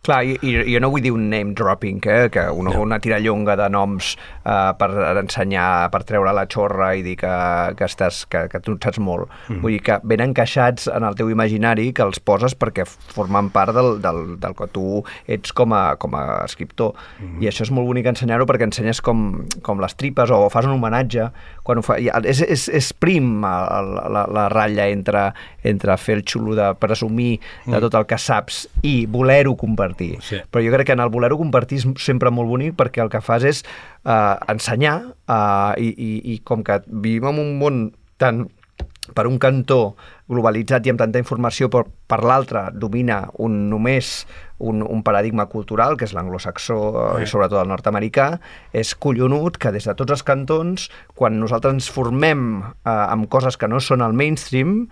Clar, 0.01 0.23
i, 0.25 0.37
i 0.41 0.63
jo 0.65 0.81
no 0.81 0.89
vull 0.89 1.03
dir 1.05 1.11
un 1.13 1.27
name 1.29 1.53
dropping, 1.53 1.99
eh? 2.09 2.31
que 2.33 2.47
una, 2.57 2.73
una 2.81 2.97
tirallonga 3.05 3.53
de 3.61 3.67
noms 3.69 4.15
eh, 4.17 4.71
per 4.81 4.89
ensenyar, 5.21 5.91
per 5.93 6.01
treure 6.09 6.33
la 6.33 6.47
xorra 6.49 6.95
i 6.97 7.03
dir 7.05 7.19
que, 7.21 7.33
que, 7.77 7.85
estàs, 7.85 8.23
que, 8.33 8.47
que 8.49 8.63
tu 8.65 8.73
en 8.73 8.81
saps 8.81 9.01
molt. 9.05 9.29
Mm. 9.51 9.61
Vull 9.61 9.77
dir 9.77 9.83
que 9.85 9.99
ben 10.09 10.25
encaixats 10.25 10.89
en 10.89 11.05
el 11.05 11.19
teu 11.19 11.29
imaginari 11.29 11.91
que 11.93 12.07
els 12.07 12.17
poses 12.17 12.57
perquè 12.57 12.87
formen 12.89 13.51
part 13.53 13.77
del, 13.77 13.99
del, 14.01 14.23
del 14.41 14.57
que 14.57 14.71
tu 14.73 15.03
ets 15.29 15.53
com 15.53 15.77
a, 15.77 15.83
com 16.01 16.17
a 16.17 16.25
escriptor. 16.47 16.97
Mm. 17.21 17.45
I 17.45 17.53
això 17.53 17.69
és 17.69 17.75
molt 17.77 17.91
bonic 17.91 18.09
ensenyar-ho 18.09 18.49
perquè 18.49 18.71
ensenyes 18.71 19.05
com, 19.05 19.45
com 19.67 19.85
les 19.85 19.99
tripes 20.01 20.33
o 20.33 20.47
fas 20.49 20.65
un 20.65 20.79
homenatge. 20.79 21.29
Quan 21.71 21.79
ho 21.79 21.85
fa, 21.87 22.01
i 22.03 22.09
és, 22.27 22.43
és, 22.43 22.67
és 22.75 22.91
prim 22.99 23.45
el, 23.47 23.93
la, 24.11 24.25
la 24.27 24.49
ratlla 24.51 24.89
entre, 24.91 25.29
entre 25.63 25.95
fer 26.03 26.19
el 26.19 26.25
xulo 26.27 26.57
de 26.59 26.67
presumir 26.83 27.37
de 27.71 27.79
tot 27.87 27.95
el 27.95 28.09
que 28.11 28.19
saps 28.19 28.65
i 28.83 29.05
voler-ho 29.07 29.55
compartir. 29.61 30.17
Sí. 30.27 30.43
Però 30.51 30.65
jo 30.67 30.75
crec 30.75 30.91
que 30.91 30.99
en 30.99 31.05
el 31.07 31.15
voler-ho 31.15 31.39
compartir 31.39 31.79
és 31.79 31.87
sempre 32.03 32.35
molt 32.35 32.51
bonic 32.51 32.75
perquè 32.81 33.05
el 33.05 33.13
que 33.13 33.23
fas 33.23 33.47
és 33.47 33.63
eh, 33.63 34.37
ensenyar 34.51 34.97
eh, 35.07 35.87
i, 35.87 35.93
i, 35.95 36.15
i 36.35 36.41
com 36.43 36.67
que 36.67 36.83
vivim 36.91 37.31
en 37.31 37.39
un 37.45 37.55
món 37.63 37.85
tan 38.19 38.49
per 39.15 39.27
un 39.27 39.39
cantó 39.43 39.97
globalitzat 40.31 40.87
i 40.87 40.93
amb 40.93 41.01
tanta 41.01 41.21
informació, 41.23 41.69
però 41.71 41.87
per 42.11 42.21
l'altre 42.27 42.69
domina 42.75 43.25
un, 43.43 43.65
només 43.71 44.21
un, 44.61 44.85
un 44.87 45.03
paradigma 45.03 45.49
cultural, 45.51 45.97
que 45.97 46.07
és 46.09 46.15
l'anglosaxó 46.17 46.79
eh, 46.91 47.23
i 47.25 47.29
sobretot 47.29 47.61
el 47.63 47.71
nord-americà, 47.73 48.31
és 48.77 48.95
collonut 48.95 49.59
que 49.61 49.73
des 49.75 49.89
de 49.89 49.97
tots 49.99 50.17
els 50.17 50.25
cantons, 50.27 50.89
quan 51.19 51.41
nosaltres 51.41 51.81
ens 51.81 51.91
formem 51.93 52.45
eh, 52.61 52.91
amb 52.91 53.29
coses 53.33 53.59
que 53.61 53.71
no 53.71 53.81
són 53.83 54.05
el 54.07 54.17
mainstream, 54.17 54.85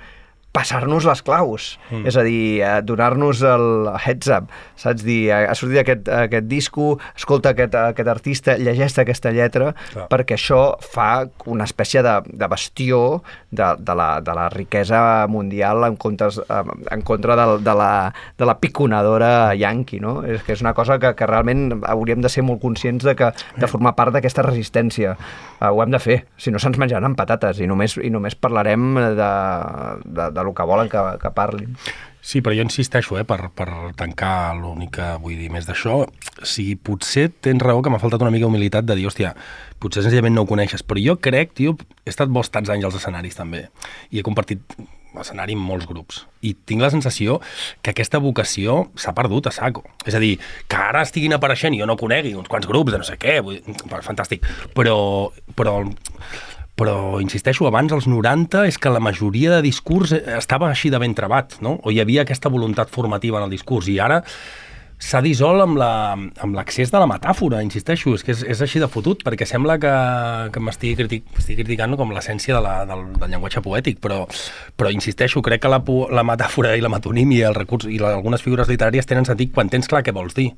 passar-nos 0.53 1.05
les 1.07 1.21
claus, 1.23 1.69
mm. 1.91 2.07
és 2.09 2.17
a 2.19 2.25
dir, 2.27 2.61
eh, 2.65 2.79
donar-nos 2.83 3.43
el 3.47 3.91
heads 4.01 4.31
up, 4.33 4.49
saps 4.81 5.05
dir, 5.07 5.29
eh, 5.31 5.45
ha 5.47 5.55
sortit 5.59 5.83
aquest, 5.83 6.09
aquest 6.09 6.49
disco, 6.51 6.89
escolta 7.17 7.53
aquest, 7.55 7.77
aquest 7.79 8.09
artista, 8.11 8.57
llegeix 8.59 8.97
aquesta 8.99 9.33
lletra, 9.35 9.75
Clar. 9.93 10.09
perquè 10.11 10.39
això 10.39 10.63
fa 10.83 11.29
una 11.47 11.69
espècie 11.69 12.03
de, 12.03 12.15
de 12.33 12.49
bastió 12.51 13.21
de, 13.51 13.69
de, 13.79 13.95
la, 13.95 14.09
de 14.25 14.35
la 14.35 14.49
riquesa 14.55 15.27
mundial 15.31 15.85
en, 15.87 15.99
comptes, 16.01 16.41
eh, 16.41 16.63
en 16.91 17.05
contra 17.07 17.37
del, 17.39 17.63
de, 17.65 17.77
la, 17.79 17.93
de 18.39 18.49
la 18.49 18.59
piconadora 18.59 19.55
yanqui, 19.55 20.01
no? 20.03 20.19
És 20.27 20.43
que 20.47 20.57
és 20.57 20.65
una 20.65 20.75
cosa 20.75 20.99
que, 20.99 21.13
que 21.19 21.29
realment 21.29 21.85
hauríem 21.87 22.25
de 22.25 22.33
ser 22.33 22.43
molt 22.47 22.63
conscients 22.65 23.05
de, 23.05 23.15
que, 23.19 23.31
de 23.57 23.71
formar 23.71 23.95
part 23.99 24.17
d'aquesta 24.17 24.45
resistència. 24.47 25.15
Uh, 25.59 25.71
ho 25.73 25.83
hem 25.83 25.95
de 25.95 26.01
fer, 26.03 26.19
si 26.41 26.53
no 26.55 26.61
se'ns 26.63 26.79
menjaran 26.81 27.17
patates 27.19 27.61
i 27.63 27.69
només, 27.71 27.97
i 28.03 28.11
només 28.15 28.37
parlarem 28.39 28.95
de, 29.19 29.31
de, 30.05 30.29
de 30.35 30.38
lo 30.45 30.55
que 30.55 30.67
volen 30.69 30.91
que, 30.93 31.03
que 31.23 31.33
parlin. 31.35 31.75
Sí, 32.29 32.43
però 32.45 32.53
jo 32.53 32.65
insisteixo, 32.67 33.17
eh, 33.17 33.25
per, 33.25 33.39
per 33.57 33.69
tancar 33.97 34.53
l'únic 34.59 34.97
que 34.99 35.07
vull 35.23 35.39
dir 35.39 35.49
més 35.55 35.69
d'això, 35.69 36.03
si 36.45 36.75
potser 36.77 37.29
tens 37.47 37.63
raó 37.65 37.81
que 37.81 37.93
m'ha 37.95 38.03
faltat 38.03 38.21
una 38.25 38.35
mica 38.35 38.45
d'humilitat 38.45 38.85
de 38.85 38.99
dir, 38.99 39.07
hòstia, 39.09 39.33
potser 39.81 40.05
senzillament 40.05 40.37
no 40.37 40.45
ho 40.45 40.51
coneixes, 40.51 40.85
però 40.85 41.01
jo 41.01 41.17
crec, 41.25 41.55
tio, 41.57 41.77
he 42.05 42.13
estat 42.13 42.29
molts 42.29 42.53
tants 42.53 42.69
anys 42.75 42.89
als 42.89 42.99
escenaris 43.01 43.39
també, 43.39 43.69
i 44.11 44.21
he 44.21 44.27
compartit 44.27 44.77
escenari 45.19 45.57
amb 45.57 45.65
molts 45.67 45.87
grups. 45.89 46.21
I 46.45 46.55
tinc 46.69 46.83
la 46.85 46.91
sensació 46.93 47.39
que 47.83 47.95
aquesta 47.95 48.21
vocació 48.23 48.85
s'ha 48.99 49.15
perdut 49.17 49.49
a 49.49 49.55
saco. 49.55 49.85
És 50.07 50.15
a 50.15 50.21
dir, 50.23 50.37
que 50.69 50.79
ara 50.79 51.03
estiguin 51.07 51.35
apareixent 51.35 51.75
i 51.75 51.81
jo 51.81 51.89
no 51.89 51.99
conegui 51.99 52.35
uns 52.39 52.51
quants 52.51 52.69
grups 52.69 52.95
de 52.95 53.01
no 53.01 53.09
sé 53.09 53.19
què, 53.21 53.39
vull 53.45 53.59
dir, 53.59 53.79
fantàstic, 54.05 54.47
però, 54.77 54.99
però 55.59 55.81
però 56.79 57.19
insisteixo, 57.21 57.67
abans, 57.67 57.91
als 57.93 58.07
90, 58.07 58.63
és 58.71 58.79
que 58.79 58.93
la 58.95 59.03
majoria 59.03 59.57
de 59.57 59.65
discurs 59.67 60.13
estava 60.15 60.71
així 60.71 60.93
de 60.95 61.01
ben 61.03 61.15
trebat, 61.19 61.59
no? 61.65 61.77
o 61.83 61.91
hi 61.91 61.99
havia 62.01 62.23
aquesta 62.23 62.49
voluntat 62.55 62.89
formativa 62.95 63.41
en 63.43 63.49
el 63.49 63.55
discurs, 63.57 63.89
i 63.91 63.99
ara 63.99 64.23
s'ha 64.99 65.21
dissolt 65.23 65.63
amb 65.63 65.77
la- 65.79 66.17
amb 66.43 66.57
l'accés 66.59 66.91
de 66.91 66.99
la 66.99 67.07
metàfora, 67.07 67.61
insisteixo, 67.63 68.15
és 68.19 68.25
que 68.27 68.33
és, 68.35 68.41
és 68.43 68.63
així 68.65 68.81
de 68.83 68.89
fotut, 68.91 69.21
perquè 69.23 69.47
sembla 69.47 69.77
que, 69.79 69.93
que 70.51 70.59
m'estigui 70.63 70.97
critic, 70.99 71.29
criticant 71.47 71.95
com 71.97 72.11
l'essència 72.11 72.57
de 72.57 72.63
la, 72.65 72.73
del, 72.89 73.05
del 73.15 73.31
llenguatge 73.31 73.63
poètic, 73.63 74.01
però, 74.03 74.25
però 74.77 74.91
insisteixo, 74.91 75.43
crec 75.43 75.63
que 75.63 75.71
la, 75.71 75.79
la 76.11 76.27
metàfora 76.27 76.75
i 76.75 76.83
la 76.83 76.91
metonímia 76.91 77.47
el 77.53 77.55
recurs, 77.55 77.87
i 77.87 78.01
la, 78.03 78.11
algunes 78.17 78.43
figures 78.43 78.67
literàries 78.71 79.07
tenen 79.07 79.25
sentit 79.29 79.55
quan 79.55 79.71
tens 79.71 79.87
clar 79.87 80.03
què 80.03 80.15
vols 80.15 80.35
dir. 80.35 80.51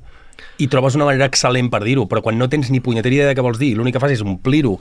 I 0.57 0.65
trobes 0.73 0.95
una 0.97 1.05
manera 1.05 1.27
excel·lent 1.29 1.69
per 1.69 1.83
dir-ho, 1.85 2.07
però 2.09 2.23
quan 2.25 2.37
no 2.41 2.49
tens 2.49 2.71
ni 2.73 2.79
punyetera 2.81 3.13
idea 3.13 3.27
de 3.29 3.37
què 3.37 3.45
vols 3.45 3.59
dir, 3.61 3.75
i 3.75 3.77
l'únic 3.77 3.93
que 3.93 4.01
fas 4.01 4.13
és 4.17 4.25
omplir-ho 4.25 4.79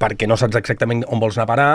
perquè 0.00 0.28
no 0.28 0.38
saps 0.40 0.58
exactament 0.58 1.04
on 1.08 1.20
vols 1.22 1.36
anar 1.38 1.46
a 1.48 1.52
parar, 1.52 1.70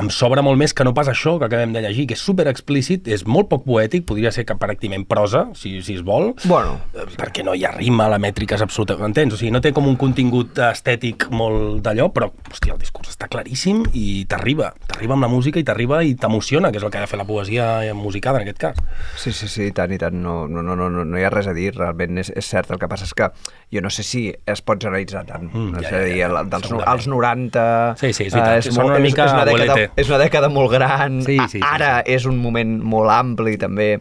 em 0.00 0.08
sobra 0.10 0.42
molt 0.42 0.58
més 0.58 0.72
que 0.74 0.82
no 0.84 0.92
pas 0.94 1.06
això 1.08 1.36
que 1.38 1.46
acabem 1.46 1.72
de 1.72 1.80
llegir, 1.84 2.06
que 2.10 2.14
és 2.16 2.20
super 2.22 2.48
explícit, 2.50 3.06
és 3.08 3.22
molt 3.26 3.48
poc 3.48 3.64
poètic, 3.64 4.04
podria 4.08 4.32
ser 4.34 4.44
que 4.48 4.56
pràcticament 4.58 5.04
prosa, 5.06 5.44
si, 5.54 5.76
si 5.86 5.94
es 5.94 6.02
vol, 6.02 6.32
Bueno, 6.44 6.80
eh, 6.94 7.04
perquè 7.16 7.44
no 7.46 7.54
hi 7.54 7.64
ha 7.64 7.70
rima, 7.76 8.08
la 8.10 8.18
mètrica 8.18 8.56
és 8.58 8.62
absoluta, 8.64 8.96
entens? 9.06 9.34
O 9.34 9.38
sigui, 9.38 9.52
no 9.54 9.60
té 9.62 9.70
com 9.76 9.86
un 9.86 9.94
contingut 10.00 10.58
estètic 10.58 11.28
molt 11.30 11.78
d'allò, 11.84 12.08
però, 12.14 12.30
hòstia, 12.50 12.74
el 12.74 12.80
discurs 12.82 13.12
està 13.12 13.28
claríssim 13.30 13.84
i 13.92 14.24
t'arriba, 14.30 14.72
t'arriba 14.88 15.14
amb 15.14 15.26
la 15.26 15.30
música 15.30 15.60
i 15.60 15.64
t'arriba 15.64 16.02
i 16.02 16.14
t'emociona, 16.18 16.72
que 16.72 16.78
és 16.82 16.84
el 16.86 16.90
que 16.90 16.98
ha 16.98 17.04
de 17.06 17.10
fer 17.12 17.18
la 17.20 17.28
poesia 17.28 17.68
musicada 17.94 18.40
en 18.40 18.48
aquest 18.48 18.58
cas. 18.64 18.82
Sí, 19.16 19.32
sí, 19.32 19.46
sí, 19.48 19.68
i 19.70 19.72
tant, 19.76 19.92
i 19.94 19.98
tant. 19.98 20.14
No, 20.24 20.46
no, 20.48 20.62
no, 20.62 20.74
no, 20.76 20.88
no 20.90 21.04
no 21.04 21.18
hi 21.18 21.24
ha 21.24 21.30
res 21.30 21.46
a 21.46 21.54
dir, 21.54 21.70
realment 21.76 22.18
és, 22.18 22.32
és 22.34 22.46
cert. 22.50 22.70
El 22.74 22.78
que 22.82 22.88
passa 22.90 23.06
és 23.06 23.14
que 23.14 23.30
jo 23.74 23.80
no 23.84 23.90
sé 23.90 24.02
si 24.02 24.26
es 24.46 24.60
pot 24.62 24.80
generalitzar 24.82 25.24
tant. 25.28 25.46
Mm, 25.52 25.64
Mm, 25.64 25.80
ja, 25.80 25.80
és 25.80 25.86
a 25.86 25.90
ja, 25.98 26.04
dir, 26.04 26.16
ja, 26.18 26.26
el- 26.28 26.50
dels, 26.50 26.70
no- 26.70 26.80
als 26.84 27.06
90... 27.08 27.62
Sí, 28.00 28.12
sí, 28.12 28.26
és 28.28 28.34
veritat, 28.34 28.66
eh, 28.66 28.72
són 28.74 28.84
una 28.90 28.98
és, 28.98 29.02
mica 29.06 29.24
és, 29.24 29.32
una 29.32 29.44
dècada, 29.48 29.74
és 29.96 30.08
una 30.10 30.18
dècada 30.22 30.48
molt 30.52 30.72
gran. 30.72 31.20
Sí, 31.26 31.36
sí, 31.48 31.58
sí, 31.58 31.64
Ara 31.64 31.98
és 32.06 32.26
un 32.30 32.38
moment 32.42 32.78
molt 32.82 33.10
ampli, 33.14 33.56
també. 33.60 33.98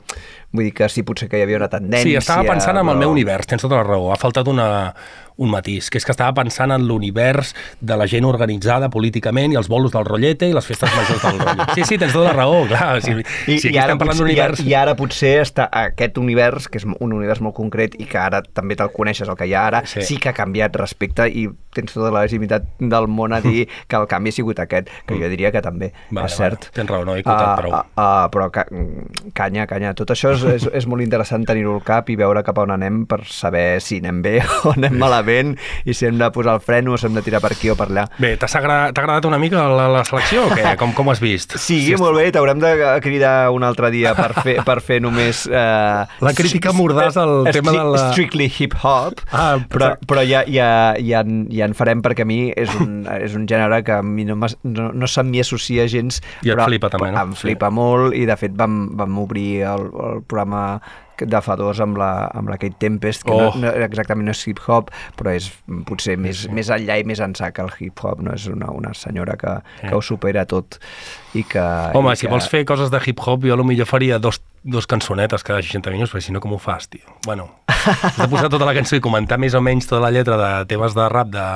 Vull 0.54 0.68
dir 0.68 0.74
que 0.78 0.88
sí, 0.92 1.02
potser 1.02 1.28
que 1.32 1.40
hi 1.40 1.46
havia 1.48 1.58
una 1.58 1.70
tendència... 1.72 2.06
Sí, 2.06 2.16
estava 2.20 2.44
pensant 2.46 2.78
en 2.78 2.84
el 2.86 2.92
però- 2.94 3.00
meu 3.02 3.12
univers, 3.16 3.48
tens 3.50 3.64
tota 3.66 3.80
la 3.80 3.88
raó. 3.88 4.12
Ha 4.14 4.20
faltat 4.22 4.48
una, 4.52 4.68
un 5.38 5.50
matís, 5.52 5.90
que 5.90 5.98
és 5.98 6.06
que 6.06 6.12
estava 6.14 6.34
pensant 6.38 6.72
en 6.72 6.86
l'univers 6.88 7.54
de 7.82 7.98
la 7.98 8.06
gent 8.08 8.26
organitzada 8.26 8.90
políticament 8.94 9.54
i 9.54 9.58
els 9.60 9.70
bolos 9.72 9.92
del 9.94 10.06
rotllete 10.06 10.50
i 10.50 10.54
les 10.54 10.66
festes 10.66 10.92
majors 10.96 11.24
del 11.24 11.40
rotllo. 11.40 11.68
Sí, 11.78 11.84
sí, 11.88 11.98
tens 11.98 12.14
tota 12.14 12.30
la 12.30 12.34
raó, 12.38 12.64
clar. 12.70 13.02
Si, 13.02 13.12
I, 13.12 13.58
si 13.60 13.70
aquí 13.70 13.76
i, 13.76 13.80
ara 13.80 13.94
estem 13.94 14.02
parlant 14.04 14.20
d'univers... 14.22 14.60
i, 14.60 14.64
ara, 14.64 14.70
I 14.70 14.76
ara 14.84 14.96
potser 15.00 15.34
està 15.42 15.68
aquest 15.72 16.18
univers, 16.22 16.68
que 16.70 16.78
és 16.82 16.86
un 16.86 17.14
univers 17.18 17.42
molt 17.42 17.56
concret 17.58 17.96
i 18.00 18.06
que 18.10 18.20
ara 18.22 18.44
també 18.46 18.78
te'l 18.78 18.92
coneixes, 18.94 19.28
el 19.30 19.38
que 19.40 19.48
hi 19.50 19.56
ha 19.58 19.66
ara, 19.72 19.84
Sí. 19.90 20.02
sí, 20.06 20.18
que 20.22 20.30
ha 20.30 20.34
canviat 20.38 20.76
respecte 20.80 21.26
i 21.30 21.48
tens 21.74 21.94
tota 21.96 22.12
la 22.14 22.22
legitimitat 22.24 22.68
del 22.80 23.08
món 23.10 23.34
a 23.34 23.42
dir 23.42 23.66
que 23.90 23.98
el 23.98 24.06
canvi 24.08 24.30
ha 24.30 24.38
sigut 24.38 24.60
aquest, 24.62 24.90
que 25.10 25.18
jo 25.18 25.30
diria 25.32 25.52
que 25.52 25.62
també, 25.66 25.92
Vale, 26.12 26.28
és 26.30 26.38
cert. 26.38 26.68
vale, 26.70 26.76
tens 26.78 26.90
raó, 26.94 27.06
no 27.06 27.16
he 27.18 27.24
escoltat 27.24 27.60
prou. 27.64 27.74
Uh, 27.74 27.82
uh, 27.98 28.28
però 28.34 28.50
ca 28.54 28.66
canya, 29.34 29.66
canya. 29.68 29.94
Tot 29.98 30.14
això 30.14 30.34
és, 30.36 30.44
és, 30.54 30.68
és 30.82 30.88
molt 30.90 31.02
interessant 31.06 31.46
tenir-ho 31.48 31.74
al 31.80 31.84
cap 31.86 32.10
i 32.14 32.18
veure 32.20 32.44
cap 32.46 32.58
a 32.62 32.66
on 32.68 32.76
anem 32.78 33.04
per 33.10 33.24
saber 33.30 33.82
si 33.84 33.98
anem 34.04 34.22
bé 34.24 34.36
o 34.64 34.74
anem 34.76 34.98
malament 35.04 35.23
i 35.86 35.94
si 35.96 36.06
hem 36.08 36.18
de 36.20 36.30
posar 36.36 36.56
el 36.58 36.62
fren 36.64 36.88
o 36.92 36.98
si 36.98 37.08
hem 37.08 37.16
de 37.18 37.24
tirar 37.26 37.42
per 37.44 37.52
aquí 37.56 37.70
o 37.72 37.76
per 37.80 37.88
allà. 37.90 38.06
Bé, 38.20 38.34
t'ha 38.38 38.48
agradat, 38.60 38.98
agradat 39.00 39.26
una 39.30 39.40
mica 39.42 39.64
la, 39.72 39.88
la 39.92 40.04
selecció 40.08 40.46
o 40.48 40.54
què? 40.54 40.76
Com, 40.80 40.94
com 40.98 41.10
has 41.14 41.22
vist? 41.24 41.56
Sí, 41.64 41.80
sí 41.86 41.96
molt 42.00 42.18
bé, 42.20 42.28
t'haurem 42.36 42.60
de 42.62 42.72
cridar 43.04 43.50
un 43.56 43.64
altre 43.64 43.90
dia 43.94 44.12
per 44.18 44.32
fer, 44.44 44.58
per 44.68 44.80
fer 44.84 45.00
només... 45.04 45.46
Uh, 45.48 46.04
La 46.24 46.34
crítica 46.36 46.74
mordàs 46.76 47.18
al 47.20 47.48
tema 47.56 47.72
de 47.76 47.84
la- 47.94 48.04
Strictly 48.12 48.50
hip-hop, 48.52 49.22
Ah, 49.34 49.58
però, 49.72 49.94
però 50.08 50.22
ja, 50.28 50.44
ja, 50.48 50.68
ja, 51.00 51.22
en, 51.24 51.46
ja 51.54 51.66
en 51.70 51.74
farem 51.78 52.02
perquè 52.04 52.26
a 52.26 52.30
mi 52.30 52.52
és 52.52 52.70
un, 52.80 53.04
és 53.26 53.36
un 53.38 53.48
gènere 53.50 53.82
que 53.88 53.96
a 54.00 54.04
mi 54.04 54.26
no, 54.28 54.36
no, 54.38 54.90
no 54.94 55.08
se 55.10 55.24
m'hi 55.24 55.42
associa 55.44 55.88
gens. 55.92 56.20
I 56.44 56.52
et 56.52 56.58
però 56.58 56.68
flipa 56.70 56.90
també, 56.94 57.12
no? 57.14 57.24
Em 57.30 57.34
flipa 57.40 57.70
molt 57.74 58.14
i 58.18 58.26
de 58.30 58.36
fet 58.40 58.54
vam, 58.60 58.84
vam 59.00 59.18
obrir 59.24 59.64
el, 59.72 59.88
el 59.88 60.22
programa 60.28 60.64
de 61.20 61.42
fa 61.46 61.56
dos 61.60 61.80
amb 61.84 61.98
la, 62.00 62.12
amb 62.34 62.50
la 62.50 62.58
Kate 62.62 62.80
Tempest, 62.82 63.26
que 63.28 63.34
Oh. 63.34 63.52
no, 63.56 63.68
no, 63.68 63.72
exactament 63.86 64.28
no 64.28 64.34
és 64.36 64.44
hip-hop, 64.48 64.92
però 65.18 65.34
és 65.34 65.50
potser 65.88 66.18
més, 66.18 66.46
més 66.54 66.70
enllà 66.74 67.00
i 67.02 67.06
més 67.08 67.22
ençà 67.24 67.52
que 67.54 67.64
el 67.64 67.72
hip-hop, 67.74 68.22
no? 68.26 68.34
És 68.38 68.48
una, 68.52 68.72
una 68.72 68.94
senyora 68.98 69.38
que, 69.40 69.58
que 69.82 69.94
ho 69.96 70.02
supera 70.02 70.46
tot 70.50 70.80
i 71.34 71.44
que... 71.50 71.64
Home, 71.98 72.14
i 72.14 72.20
si 72.20 72.28
que... 72.28 72.34
vols 72.34 72.50
fer 72.50 72.64
coses 72.70 72.92
de 72.94 73.02
hip-hop, 73.04 73.48
jo 73.50 73.58
potser 73.58 73.88
faria 73.90 74.20
dos, 74.22 74.42
dos 74.64 74.88
cançonetes 74.90 75.44
cada 75.46 75.62
60 75.62 75.94
minuts, 75.94 76.14
perquè 76.14 76.28
si 76.30 76.36
no, 76.36 76.42
com 76.44 76.56
ho 76.56 76.62
fas, 76.62 76.88
tio? 76.92 77.18
Bueno, 77.26 77.50
has 77.68 78.18
de 78.18 78.30
posar 78.32 78.50
tota 78.54 78.70
la 78.70 78.76
cançó 78.78 78.98
i 78.98 79.04
comentar 79.04 79.40
més 79.42 79.58
o 79.58 79.62
menys 79.62 79.90
tota 79.90 80.04
la 80.06 80.14
lletra 80.14 80.40
de 80.40 80.52
temes 80.70 80.98
de 80.98 81.10
rap 81.12 81.34
de, 81.34 81.48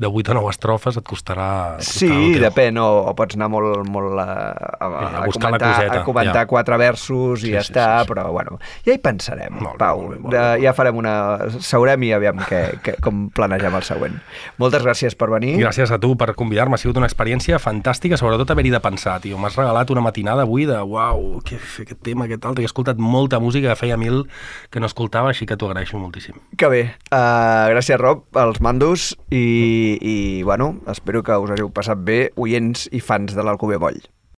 de 0.00 0.08
8 0.08 0.32
o 0.32 0.34
9 0.38 0.48
estrofes 0.54 0.96
et 0.96 1.04
costarà... 1.04 1.48
et 1.76 1.84
Sí, 1.84 2.08
costarà 2.08 2.32
teu. 2.32 2.42
depèn, 2.46 2.78
o, 2.80 2.86
o 3.10 3.12
pots 3.18 3.36
anar 3.36 3.50
molt, 3.52 3.82
molt 3.92 4.16
a, 4.16 4.24
a, 4.24 4.86
a 4.88 5.08
a, 5.20 5.24
buscar 5.28 5.50
la 5.50 5.58
comentar, 5.58 5.72
coseta, 5.76 5.98
a 6.00 6.04
comentar 6.08 6.42
ja. 6.42 6.46
quatre 6.48 6.78
versos 6.80 7.42
Sí, 7.42 7.50
i 7.50 7.52
ja 7.52 7.60
sí, 7.60 7.74
està, 7.74 7.84
sí, 8.00 8.06
sí. 8.06 8.10
però 8.14 8.24
bueno, 8.32 8.56
ja 8.86 8.94
hi 8.96 9.00
pensarem, 9.04 9.58
Molt 9.60 9.74
bé, 9.76 9.78
Pau. 9.82 10.00
molt 10.00 10.14
bé, 10.14 10.20
molt 10.24 10.34
bé. 10.36 10.44
ja 10.64 10.72
farem 10.78 10.96
una... 11.02 11.14
Seurem 11.60 12.06
i 12.08 12.12
aviam 12.16 12.40
que, 12.48 12.62
que, 12.82 12.94
com 13.04 13.26
planegem 13.36 13.76
el 13.76 13.84
següent. 13.84 14.16
Moltes 14.62 14.82
gràcies 14.86 15.16
per 15.20 15.28
venir. 15.34 15.58
Gràcies 15.60 15.92
a 15.92 15.98
tu 16.00 16.14
per 16.16 16.30
convidar-me, 16.38 16.78
ha 16.78 16.80
sigut 16.80 16.96
una 16.96 17.08
experiència 17.10 17.58
fantàstica, 17.60 18.16
sobretot 18.16 18.50
haver-hi 18.54 18.72
de 18.72 18.80
pensar, 18.80 19.18
tio. 19.20 19.36
M'has 19.42 19.58
regalat 19.60 19.90
una 19.92 20.00
matinada 20.06 20.46
avui 20.48 20.64
de, 20.70 20.80
uau, 20.80 21.42
que, 21.44 21.58
aquest 21.84 22.00
tema, 22.06 22.24
aquest 22.24 22.48
altre, 22.48 22.64
he 22.64 22.70
escoltat 22.70 22.96
molta 22.96 23.38
música, 23.42 23.76
feia 23.76 23.98
mil 24.00 24.24
que 24.72 24.80
no 24.80 24.88
escoltava, 24.88 25.34
així 25.34 25.44
que 25.44 25.58
t'ho 25.60 25.68
agraeixo 25.68 26.00
moltíssim. 26.00 26.40
Que 26.56 26.72
bé. 26.72 26.82
Uh, 27.12 27.68
gràcies, 27.74 28.00
Rob, 28.00 28.24
als 28.38 28.60
mandos 28.64 29.10
i, 29.34 29.89
i, 29.98 30.42
bueno, 30.46 30.74
espero 30.90 31.24
que 31.26 31.36
us 31.40 31.52
hagueu 31.54 31.72
passat 31.74 32.00
bé, 32.06 32.20
oients 32.36 32.86
i 32.92 33.02
fans 33.02 33.34
de 33.36 33.44
l'Alcover 33.46 33.80
Moll. 33.82 34.00